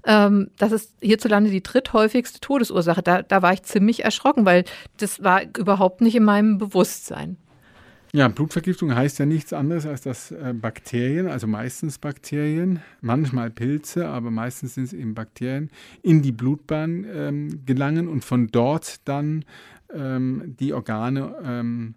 Ähm, 0.04 0.50
das 0.58 0.72
ist 0.72 0.94
hierzulande 1.00 1.50
die 1.50 1.62
dritthäufigste 1.62 2.40
Todesursache. 2.40 3.02
Da, 3.02 3.22
da 3.22 3.42
war 3.42 3.52
ich 3.52 3.62
ziemlich 3.62 4.04
erschrocken, 4.04 4.44
weil 4.44 4.64
das 4.98 5.22
war 5.22 5.42
überhaupt 5.56 6.00
nicht 6.00 6.14
in 6.14 6.24
meinem 6.24 6.58
Bewusstsein. 6.58 7.36
Ja, 8.12 8.28
Blutvergiftung 8.28 8.94
heißt 8.94 9.18
ja 9.18 9.26
nichts 9.26 9.52
anderes, 9.52 9.84
als 9.84 10.00
dass 10.00 10.30
äh, 10.30 10.54
Bakterien, 10.54 11.26
also 11.26 11.46
meistens 11.46 11.98
Bakterien, 11.98 12.80
manchmal 13.02 13.50
Pilze, 13.50 14.08
aber 14.08 14.30
meistens 14.30 14.74
sind 14.74 14.84
es 14.84 14.92
eben 14.94 15.14
Bakterien, 15.14 15.70
in 16.02 16.22
die 16.22 16.32
Blutbahn 16.32 17.04
ähm, 17.12 17.66
gelangen 17.66 18.08
und 18.08 18.24
von 18.24 18.46
dort 18.46 19.06
dann 19.06 19.44
ähm, 19.92 20.54
die 20.58 20.72
Organe 20.72 21.34
ähm, 21.44 21.94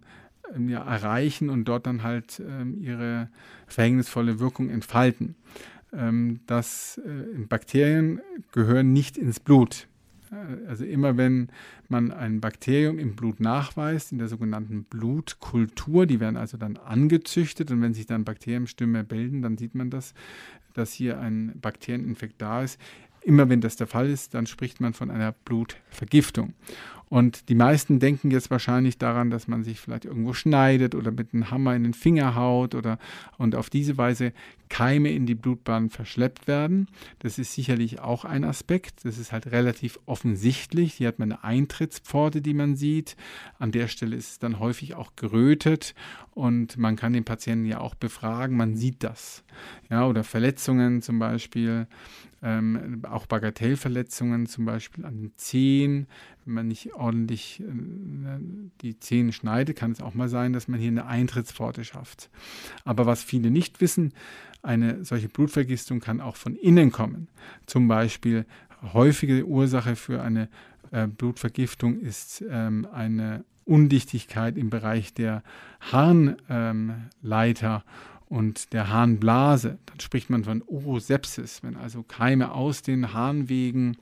ja, 0.66 0.84
erreichen 0.84 1.48
und 1.48 1.64
dort 1.64 1.86
dann 1.86 2.02
halt 2.02 2.42
ähm, 2.46 2.76
ihre 2.82 3.30
verhängnisvolle 3.66 4.40
Wirkung 4.40 4.68
entfalten 4.68 5.36
ähm, 5.36 5.36
dass 6.46 6.98
äh, 6.98 7.38
Bakterien 7.48 8.20
gehören 8.52 8.92
nicht 8.92 9.18
ins 9.18 9.40
Blut. 9.40 9.88
Äh, 10.30 10.68
also 10.68 10.84
immer 10.84 11.16
wenn 11.16 11.48
man 11.88 12.12
ein 12.12 12.40
Bakterium 12.40 12.98
im 12.98 13.16
Blut 13.16 13.40
nachweist, 13.40 14.12
in 14.12 14.18
der 14.18 14.28
sogenannten 14.28 14.84
Blutkultur, 14.84 16.06
die 16.06 16.20
werden 16.20 16.36
also 16.36 16.56
dann 16.56 16.76
angezüchtet 16.76 17.70
und 17.70 17.82
wenn 17.82 17.94
sich 17.94 18.06
dann 18.06 18.24
Bakterienstürme 18.24 19.04
bilden, 19.04 19.42
dann 19.42 19.58
sieht 19.58 19.74
man 19.74 19.90
das, 19.90 20.14
dass 20.74 20.92
hier 20.92 21.18
ein 21.18 21.52
Bakterieninfekt 21.60 22.40
da 22.40 22.62
ist. 22.62 22.80
Immer 23.22 23.48
wenn 23.48 23.60
das 23.60 23.76
der 23.76 23.86
Fall 23.86 24.08
ist, 24.08 24.34
dann 24.34 24.46
spricht 24.46 24.80
man 24.80 24.94
von 24.94 25.10
einer 25.10 25.32
Blutvergiftung. 25.32 26.54
Und 27.10 27.48
die 27.48 27.56
meisten 27.56 27.98
denken 27.98 28.30
jetzt 28.30 28.52
wahrscheinlich 28.52 28.96
daran, 28.96 29.30
dass 29.30 29.48
man 29.48 29.64
sich 29.64 29.80
vielleicht 29.80 30.04
irgendwo 30.04 30.32
schneidet 30.32 30.94
oder 30.94 31.10
mit 31.10 31.34
einem 31.34 31.50
Hammer 31.50 31.74
in 31.74 31.82
den 31.82 31.92
Finger 31.92 32.36
haut 32.36 32.76
oder 32.76 33.00
und 33.36 33.56
auf 33.56 33.68
diese 33.68 33.98
Weise 33.98 34.32
Keime 34.68 35.10
in 35.10 35.26
die 35.26 35.34
Blutbahn 35.34 35.90
verschleppt 35.90 36.46
werden. 36.46 36.86
Das 37.18 37.40
ist 37.40 37.52
sicherlich 37.52 37.98
auch 37.98 38.24
ein 38.24 38.44
Aspekt. 38.44 39.04
Das 39.04 39.18
ist 39.18 39.32
halt 39.32 39.48
relativ 39.48 39.98
offensichtlich. 40.06 40.94
Hier 40.94 41.08
hat 41.08 41.18
man 41.18 41.32
eine 41.32 41.42
Eintrittspforte, 41.42 42.40
die 42.40 42.54
man 42.54 42.76
sieht. 42.76 43.16
An 43.58 43.72
der 43.72 43.88
Stelle 43.88 44.14
ist 44.14 44.30
es 44.30 44.38
dann 44.38 44.60
häufig 44.60 44.94
auch 44.94 45.16
gerötet 45.16 45.96
und 46.30 46.76
man 46.78 46.94
kann 46.94 47.12
den 47.12 47.24
Patienten 47.24 47.66
ja 47.66 47.80
auch 47.80 47.96
befragen. 47.96 48.56
Man 48.56 48.76
sieht 48.76 49.02
das. 49.02 49.42
Ja, 49.90 50.06
oder 50.06 50.22
Verletzungen 50.22 51.02
zum 51.02 51.18
Beispiel 51.18 51.88
ähm, 52.42 53.02
auch 53.04 53.26
Bagatellverletzungen 53.26 54.46
zum 54.46 54.64
Beispiel 54.64 55.04
an 55.04 55.16
den 55.16 55.32
Zehen. 55.36 56.06
Wenn 56.44 56.54
man 56.54 56.68
nicht 56.68 56.94
ordentlich 56.94 57.60
äh, 57.60 57.64
die 58.82 58.98
Zähne 58.98 59.32
schneidet, 59.32 59.76
kann 59.76 59.92
es 59.92 60.00
auch 60.00 60.14
mal 60.14 60.28
sein, 60.28 60.52
dass 60.52 60.68
man 60.68 60.80
hier 60.80 60.90
eine 60.90 61.06
Eintrittspforte 61.06 61.84
schafft. 61.84 62.30
Aber 62.84 63.06
was 63.06 63.22
viele 63.22 63.50
nicht 63.50 63.80
wissen, 63.80 64.12
eine 64.62 65.04
solche 65.04 65.28
Blutvergiftung 65.28 66.00
kann 66.00 66.20
auch 66.20 66.36
von 66.36 66.56
innen 66.56 66.92
kommen. 66.92 67.28
Zum 67.66 67.88
Beispiel 67.88 68.46
häufige 68.92 69.46
Ursache 69.46 69.96
für 69.96 70.22
eine 70.22 70.48
äh, 70.90 71.06
Blutvergiftung 71.06 72.00
ist 72.00 72.44
ähm, 72.48 72.86
eine 72.92 73.44
Undichtigkeit 73.64 74.56
im 74.56 74.70
Bereich 74.70 75.14
der 75.14 75.42
Harnleiter 75.80 77.84
und 78.30 78.72
der 78.72 78.88
Harnblase. 78.88 79.78
Dann 79.86 80.00
spricht 80.00 80.30
man 80.30 80.44
von 80.44 80.62
Urosepsis, 80.66 81.62
wenn 81.62 81.76
also 81.76 82.02
Keime 82.02 82.52
aus 82.52 82.80
den 82.80 83.12
Harnwegen 83.12 83.98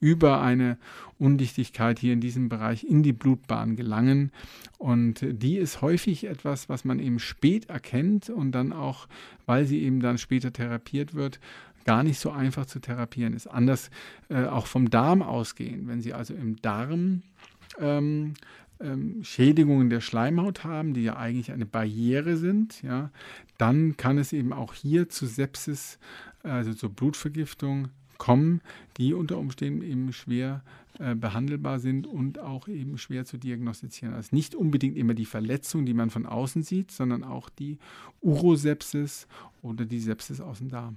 über 0.00 0.42
eine 0.42 0.78
Undichtigkeit 1.18 1.98
hier 1.98 2.12
in 2.12 2.20
diesem 2.20 2.48
Bereich 2.48 2.84
in 2.84 3.02
die 3.02 3.12
Blutbahn 3.12 3.76
gelangen. 3.76 4.32
Und 4.78 5.20
die 5.22 5.56
ist 5.56 5.80
häufig 5.80 6.24
etwas, 6.24 6.68
was 6.68 6.84
man 6.84 6.98
eben 6.98 7.18
spät 7.18 7.68
erkennt 7.68 8.30
und 8.30 8.52
dann 8.52 8.72
auch, 8.72 9.08
weil 9.46 9.64
sie 9.64 9.82
eben 9.82 10.00
dann 10.00 10.18
später 10.18 10.52
therapiert 10.52 11.14
wird, 11.14 11.40
gar 11.84 12.02
nicht 12.02 12.18
so 12.18 12.30
einfach 12.30 12.66
zu 12.66 12.80
therapieren 12.80 13.32
ist. 13.32 13.46
Anders 13.46 13.90
äh, 14.28 14.44
auch 14.44 14.66
vom 14.66 14.90
Darm 14.90 15.22
ausgehen. 15.22 15.88
Wenn 15.88 16.02
Sie 16.02 16.12
also 16.12 16.34
im 16.34 16.56
Darm 16.60 17.22
ähm, 17.78 18.34
ähm, 18.80 19.22
Schädigungen 19.22 19.90
der 19.90 20.00
Schleimhaut 20.00 20.64
haben, 20.64 20.94
die 20.94 21.02
ja 21.02 21.16
eigentlich 21.16 21.52
eine 21.52 21.66
Barriere 21.66 22.36
sind, 22.36 22.82
ja, 22.82 23.10
dann 23.58 23.96
kann 23.96 24.18
es 24.18 24.32
eben 24.32 24.52
auch 24.52 24.74
hier 24.74 25.08
zu 25.08 25.26
Sepsis, 25.26 25.98
also 26.42 26.74
zur 26.74 26.90
Blutvergiftung 26.90 27.88
kommen, 28.18 28.60
die 28.96 29.14
unter 29.14 29.38
Umständen 29.38 29.82
eben 29.82 30.12
schwer 30.12 30.62
äh, 30.98 31.14
behandelbar 31.14 31.78
sind 31.78 32.06
und 32.06 32.38
auch 32.38 32.68
eben 32.68 32.98
schwer 32.98 33.24
zu 33.24 33.38
diagnostizieren. 33.38 34.14
Also 34.14 34.34
nicht 34.34 34.54
unbedingt 34.54 34.96
immer 34.96 35.14
die 35.14 35.26
Verletzung, 35.26 35.86
die 35.86 35.94
man 35.94 36.10
von 36.10 36.26
außen 36.26 36.62
sieht, 36.62 36.90
sondern 36.90 37.22
auch 37.24 37.48
die 37.48 37.78
Urosepsis 38.20 39.28
oder 39.62 39.84
die 39.84 40.00
Sepsis 40.00 40.40
aus 40.40 40.58
dem 40.58 40.68
Darm. 40.68 40.96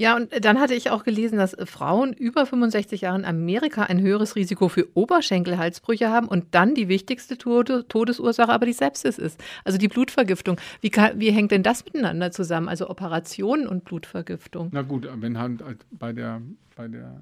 Ja, 0.00 0.16
und 0.16 0.30
dann 0.46 0.58
hatte 0.58 0.72
ich 0.72 0.88
auch 0.88 1.04
gelesen, 1.04 1.36
dass 1.36 1.54
Frauen 1.66 2.14
über 2.14 2.46
65 2.46 3.02
Jahren 3.02 3.20
in 3.20 3.26
Amerika 3.26 3.82
ein 3.82 4.00
höheres 4.00 4.34
Risiko 4.34 4.70
für 4.70 4.88
Oberschenkelhalsbrüche 4.94 6.08
haben 6.08 6.26
und 6.26 6.46
dann 6.52 6.74
die 6.74 6.88
wichtigste 6.88 7.36
Tode, 7.36 7.86
Todesursache 7.86 8.50
aber 8.50 8.64
die 8.64 8.72
Sepsis 8.72 9.18
ist, 9.18 9.38
also 9.62 9.76
die 9.76 9.88
Blutvergiftung. 9.88 10.56
Wie, 10.80 10.88
kann, 10.88 11.20
wie 11.20 11.30
hängt 11.30 11.50
denn 11.50 11.62
das 11.62 11.84
miteinander 11.84 12.30
zusammen, 12.30 12.66
also 12.66 12.88
Operationen 12.88 13.66
und 13.66 13.84
Blutvergiftung? 13.84 14.70
Na 14.72 14.80
gut, 14.80 15.06
wenn 15.16 15.36
halt 15.36 15.60
bei 15.90 16.14
der, 16.14 16.40
bei 16.76 16.88
der 16.88 17.20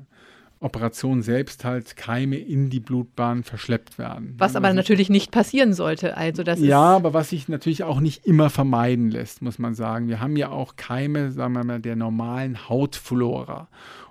Operation 0.60 1.22
selbst 1.22 1.64
halt 1.64 1.96
Keime 1.96 2.36
in 2.36 2.68
die 2.68 2.80
Blutbahn 2.80 3.44
verschleppt 3.44 3.98
werden. 3.98 4.34
Was 4.38 4.56
aber 4.56 4.72
natürlich 4.72 5.08
nicht 5.08 5.30
passieren 5.30 5.72
sollte. 5.72 6.16
Also 6.16 6.42
das 6.42 6.58
ja, 6.58 6.96
aber 6.96 7.14
was 7.14 7.30
sich 7.30 7.48
natürlich 7.48 7.84
auch 7.84 8.00
nicht 8.00 8.26
immer 8.26 8.50
vermeiden 8.50 9.10
lässt, 9.10 9.40
muss 9.40 9.58
man 9.58 9.74
sagen. 9.74 10.08
Wir 10.08 10.20
haben 10.20 10.36
ja 10.36 10.50
auch 10.50 10.76
Keime, 10.76 11.30
sagen 11.30 11.52
wir 11.54 11.64
mal, 11.64 11.80
der 11.80 11.96
normalen 11.96 12.68
Hautflora. 12.68 13.68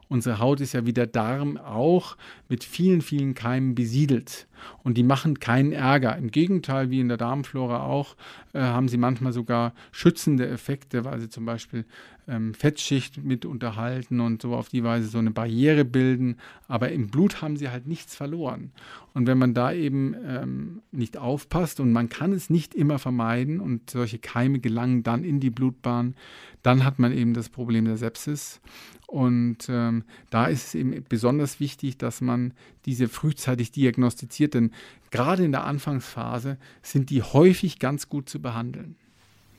Unsere 0.10 0.40
Haut 0.40 0.62
ist 0.62 0.74
ja 0.74 0.86
wie 0.86 0.94
der 0.94 1.08
Darm 1.08 1.58
auch 1.58 2.16
mit 2.48 2.64
vielen, 2.64 3.02
vielen 3.02 3.34
Keimen 3.34 3.76
besiedelt. 3.76 4.48
Und 4.84 4.98
die 4.98 5.04
machen 5.04 5.40
keinen 5.40 5.74
Ärger. 5.74 6.16
Im 6.16 6.32
Gegenteil, 6.32 6.90
wie 6.90 7.02
in 7.02 7.10
der 7.10 7.18
Darmflora 7.18 7.84
auch, 7.84 8.16
äh, 8.58 8.62
haben 8.62 8.88
sie 8.88 8.98
manchmal 8.98 9.34
sogar 9.34 9.74
schützende 9.92 10.48
Effekte, 10.50 11.06
weil 11.06 11.20
sie 11.20 11.30
zum 11.30 11.46
Beispiel 11.46 11.86
ähm, 12.28 12.56
Fettschicht 12.56 13.24
mit 13.24 13.46
unterhalten 13.46 14.20
und 14.20 14.42
so 14.42 14.56
auf 14.56 14.70
die 14.70 14.84
Weise 14.84 15.08
so 15.08 15.20
eine 15.20 15.30
Barriere 15.30 15.86
bilden. 15.86 16.38
Aber 16.68 16.92
im 16.92 17.08
Blut 17.08 17.44
haben 17.44 17.56
sie 17.56 17.70
halt 17.70 17.86
nichts 17.86 18.16
verloren. 18.16 18.72
Und 19.14 19.28
wenn 19.28 19.38
man 19.38 19.54
da 19.54 19.72
eben 19.72 20.16
ähm, 20.26 20.82
nicht 20.92 21.18
aufpasst 21.18 21.80
und 21.80 21.92
man 21.92 22.10
kann 22.10 22.34
es 22.34 22.50
nicht 22.50 22.74
immer 22.74 22.98
vermeiden 22.98 23.60
und 23.60 23.92
solche 23.92 24.18
Keime 24.18 24.60
gelangen 24.60 25.04
dann 25.04 25.24
in 25.24 25.40
die 25.40 25.52
Blutbahn, 25.52 26.16
dann 26.64 26.84
hat 26.84 26.98
man 26.98 27.12
eben 27.12 27.36
das 27.36 27.50
Problem 27.50 27.86
der 27.86 27.98
Sepsis. 27.98 28.60
Und 29.08 29.68
ähm, 29.70 30.04
da 30.30 30.48
ist 30.48 30.68
es 30.68 30.76
eben 30.76 31.04
besonders 31.08 31.62
wichtig, 31.62 31.98
dass 31.98 32.20
man 32.20 32.54
diese 32.86 33.08
frühzeitig 33.08 33.72
diagnostiziert, 33.72 34.54
denn 34.54 34.72
gerade 35.12 35.44
in 35.44 35.52
der 35.52 35.66
Anfangsphase 35.66 36.58
sind 36.82 37.10
die 37.10 37.24
häufig 37.24 37.80
ganz 37.80 38.10
gut 38.10 38.30
zu 38.30 38.42
behandeln. 38.42 38.96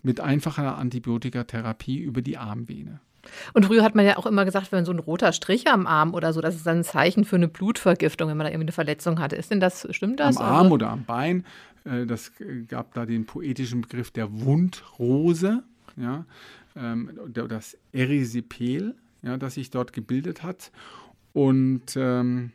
Mit 0.02 0.20
einfacher 0.20 0.78
Antibiotikatherapie 0.78 1.98
über 1.98 2.22
die 2.22 2.38
Armvene. 2.38 3.00
Und 3.52 3.66
früher 3.66 3.82
hat 3.82 3.94
man 3.94 4.06
ja 4.06 4.16
auch 4.16 4.26
immer 4.26 4.44
gesagt, 4.44 4.72
wenn 4.72 4.84
so 4.84 4.92
ein 4.92 5.00
roter 5.00 5.32
Strich 5.32 5.66
am 5.68 5.86
Arm 5.86 6.14
oder 6.14 6.32
so, 6.32 6.40
das 6.40 6.54
ist 6.54 6.66
dann 6.66 6.78
ein 6.78 6.84
Zeichen 6.84 7.24
für 7.24 7.36
eine 7.36 7.48
Blutvergiftung, 7.48 8.30
wenn 8.30 8.36
man 8.36 8.44
da 8.44 8.50
irgendwie 8.50 8.66
eine 8.66 8.72
Verletzung 8.72 9.18
hatte. 9.18 9.36
Ist 9.36 9.50
denn 9.50 9.60
das, 9.60 9.86
stimmt 9.90 10.20
das? 10.20 10.36
Am 10.36 10.44
Arm 10.44 10.66
oder, 10.68 10.86
oder 10.86 10.90
am 10.90 11.04
Bein. 11.04 11.44
Äh, 11.84 12.06
das 12.06 12.32
gab 12.68 12.94
da 12.94 13.06
den 13.06 13.26
poetischen 13.26 13.82
Begriff 13.82 14.10
der 14.10 14.32
Wundrose, 14.32 15.64
ja, 15.96 16.24
ähm, 16.76 17.10
das 17.32 17.76
Erisipel 17.92 18.94
ja, 19.22 19.36
das 19.36 19.54
sich 19.54 19.70
dort 19.70 19.92
gebildet 19.92 20.42
hat. 20.42 20.70
Und 21.32 21.96
ähm, 21.96 22.52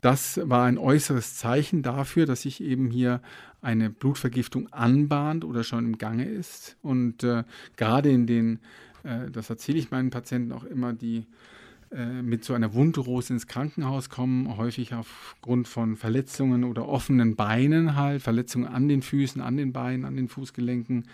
das 0.00 0.40
war 0.42 0.66
ein 0.66 0.78
äußeres 0.78 1.36
Zeichen 1.36 1.82
dafür, 1.82 2.26
dass 2.26 2.42
sich 2.42 2.62
eben 2.62 2.90
hier 2.90 3.20
eine 3.62 3.90
Blutvergiftung 3.90 4.72
anbahnt 4.72 5.44
oder 5.44 5.64
schon 5.64 5.86
im 5.86 5.98
Gange 5.98 6.24
ist. 6.24 6.76
Und 6.82 7.24
äh, 7.24 7.44
gerade 7.76 8.10
in 8.10 8.26
den, 8.26 8.60
äh, 9.02 9.30
das 9.30 9.50
erzähle 9.50 9.78
ich 9.78 9.90
meinen 9.90 10.10
Patienten 10.10 10.52
auch 10.52 10.64
immer, 10.64 10.92
die 10.92 11.26
mit 11.90 12.44
so 12.44 12.52
einer 12.52 12.74
Wundrose 12.74 13.32
ins 13.32 13.46
Krankenhaus 13.46 14.10
kommen, 14.10 14.56
häufig 14.56 14.92
aufgrund 14.94 15.68
von 15.68 15.96
Verletzungen 15.96 16.64
oder 16.64 16.88
offenen 16.88 17.36
Beinen 17.36 17.94
halt, 17.94 18.22
Verletzungen 18.22 18.66
an 18.66 18.88
den 18.88 19.02
Füßen, 19.02 19.40
an 19.40 19.56
den 19.56 19.72
Beinen, 19.72 20.04
an 20.04 20.16
den 20.16 20.28
Fußgelenken, 20.28 21.04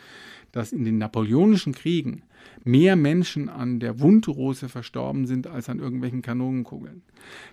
dass 0.50 0.72
in 0.72 0.84
den 0.84 0.98
napoleonischen 0.98 1.74
Kriegen 1.74 2.22
mehr 2.64 2.96
Menschen 2.96 3.48
an 3.48 3.80
der 3.80 4.00
Wundrose 4.00 4.68
verstorben 4.68 5.26
sind 5.26 5.46
als 5.46 5.68
an 5.68 5.78
irgendwelchen 5.78 6.22
Kanonenkugeln. 6.22 7.02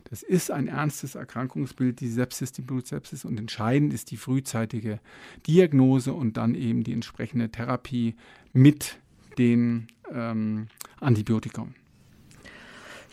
Das 0.06 0.24
ist 0.24 0.52
ein 0.52 0.68
ernstes 0.68 1.16
Erkrankungsbild, 1.16 2.00
die 2.00 2.10
Sepsis, 2.10 2.52
die 2.52 2.62
Blutsepsis 2.62 3.26
und 3.26 3.38
entscheidend 3.40 3.94
ist 3.94 4.12
die 4.12 4.18
frühzeitige 4.18 5.00
Diagnose 5.48 6.14
und 6.14 6.38
dann 6.38 6.56
eben 6.56 6.84
die 6.84 6.94
entsprechende 6.94 7.50
Therapie 7.50 8.16
mit 8.54 8.98
den 9.38 9.88
ähm, 10.12 10.68
Antibiotika. 11.00 11.68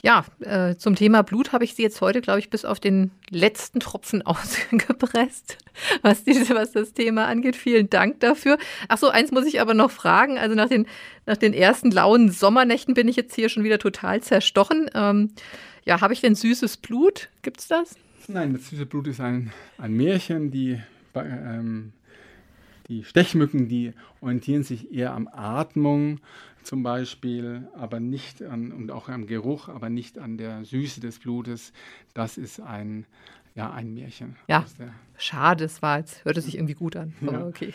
Ja, 0.07 0.24
äh, 0.38 0.76
zum 0.76 0.94
Thema 0.94 1.22
Blut 1.22 1.50
habe 1.50 1.64
ich 1.64 1.74
Sie 1.74 1.82
jetzt 1.82 2.00
heute, 2.00 2.20
glaube 2.20 2.38
ich, 2.38 2.48
bis 2.48 2.64
auf 2.64 2.78
den 2.78 3.11
letzten 3.28 3.80
Tropfen 3.80 4.22
ausgepresst, 4.24 5.59
was, 6.02 6.22
diese, 6.22 6.54
was 6.54 6.70
das 6.70 6.92
Thema 6.92 7.26
angeht. 7.26 7.57
Vielen 7.57 7.90
Dank 7.90 8.20
dafür. 8.20 8.57
Ach 8.86 8.98
so, 8.98 9.09
eins 9.09 9.32
muss 9.32 9.46
ich 9.46 9.61
aber 9.61 9.74
noch 9.74 9.90
fragen. 9.90 10.38
Also 10.38 10.54
nach 10.54 10.68
den, 10.68 10.86
nach 11.26 11.36
den 11.36 11.52
ersten 11.52 11.90
lauen 11.90 12.30
Sommernächten 12.30 12.94
bin 12.94 13.09
ich 13.09 13.16
jetzt 13.16 13.34
hier 13.34 13.48
schon 13.48 13.64
wieder 13.64 13.80
total 13.80 14.22
zerstochen. 14.22 14.88
Ähm, 14.94 15.32
ja, 15.84 16.00
habe 16.00 16.14
ich 16.14 16.20
denn 16.20 16.36
süßes 16.36 16.76
Blut? 16.76 17.28
Gibt 17.42 17.59
es 17.59 17.66
das? 17.66 17.96
Nein, 18.28 18.52
das 18.52 18.68
süße 18.68 18.86
Blut 18.86 19.09
ist 19.09 19.18
ein, 19.18 19.50
ein 19.76 19.92
Märchen, 19.92 20.52
die 20.52 20.80
ähm, 21.16 21.92
die 22.89 23.05
Stechmücken, 23.05 23.68
die 23.68 23.93
orientieren 24.20 24.62
sich 24.62 24.93
eher 24.93 25.12
am 25.12 25.28
Atmung 25.28 26.20
zum 26.62 26.82
Beispiel, 26.82 27.68
aber 27.74 28.01
nicht 28.01 28.43
an, 28.43 28.72
und 28.72 28.91
auch 28.91 29.09
am 29.09 29.26
Geruch, 29.26 29.68
aber 29.68 29.89
nicht 29.89 30.18
an 30.18 30.37
der 30.37 30.64
Süße 30.64 31.01
des 31.01 31.18
Blutes. 31.20 31.72
Das 32.14 32.39
ist 32.39 32.61
ein, 32.61 33.07
ja, 33.57 33.72
ein 33.72 33.92
Märchen. 33.94 34.36
Ja, 34.48 34.66
schade, 35.16 35.64
es 35.64 35.80
war 35.80 35.96
jetzt, 35.98 36.26
hörte 36.26 36.42
sich 36.42 36.57
irgendwie 36.57 36.74
gut 36.74 36.94
an. 36.94 37.14
Ja. 37.22 37.46
okay. 37.46 37.72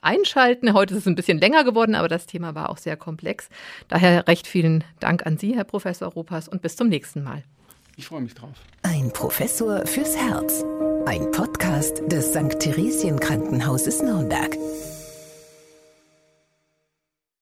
einschalten. 0.00 0.72
Heute 0.72 0.94
ist 0.94 1.02
es 1.02 1.06
ein 1.06 1.14
bisschen 1.14 1.38
länger 1.38 1.62
geworden, 1.62 1.94
aber 1.94 2.08
das 2.08 2.26
Thema 2.26 2.56
war 2.56 2.70
auch 2.70 2.78
sehr 2.78 2.96
komplex. 2.96 3.48
Daher 3.86 4.26
recht 4.26 4.48
vielen 4.48 4.82
Dank 4.98 5.24
an 5.24 5.38
Sie, 5.38 5.54
Herr 5.54 5.62
Professor 5.62 6.08
Ropas, 6.08 6.48
und 6.48 6.62
bis 6.62 6.74
zum 6.74 6.88
nächsten 6.88 7.22
Mal. 7.22 7.44
Ich 7.98 8.06
freue 8.06 8.20
mich 8.20 8.34
drauf. 8.34 8.54
Ein 8.84 9.12
Professor 9.12 9.84
fürs 9.84 10.16
Herz. 10.16 10.64
Ein 11.06 11.32
Podcast 11.32 12.00
des 12.06 12.28
St. 12.32 12.60
Theresien 12.60 13.18
Krankenhauses 13.18 14.00
Nürnberg. 14.00 14.56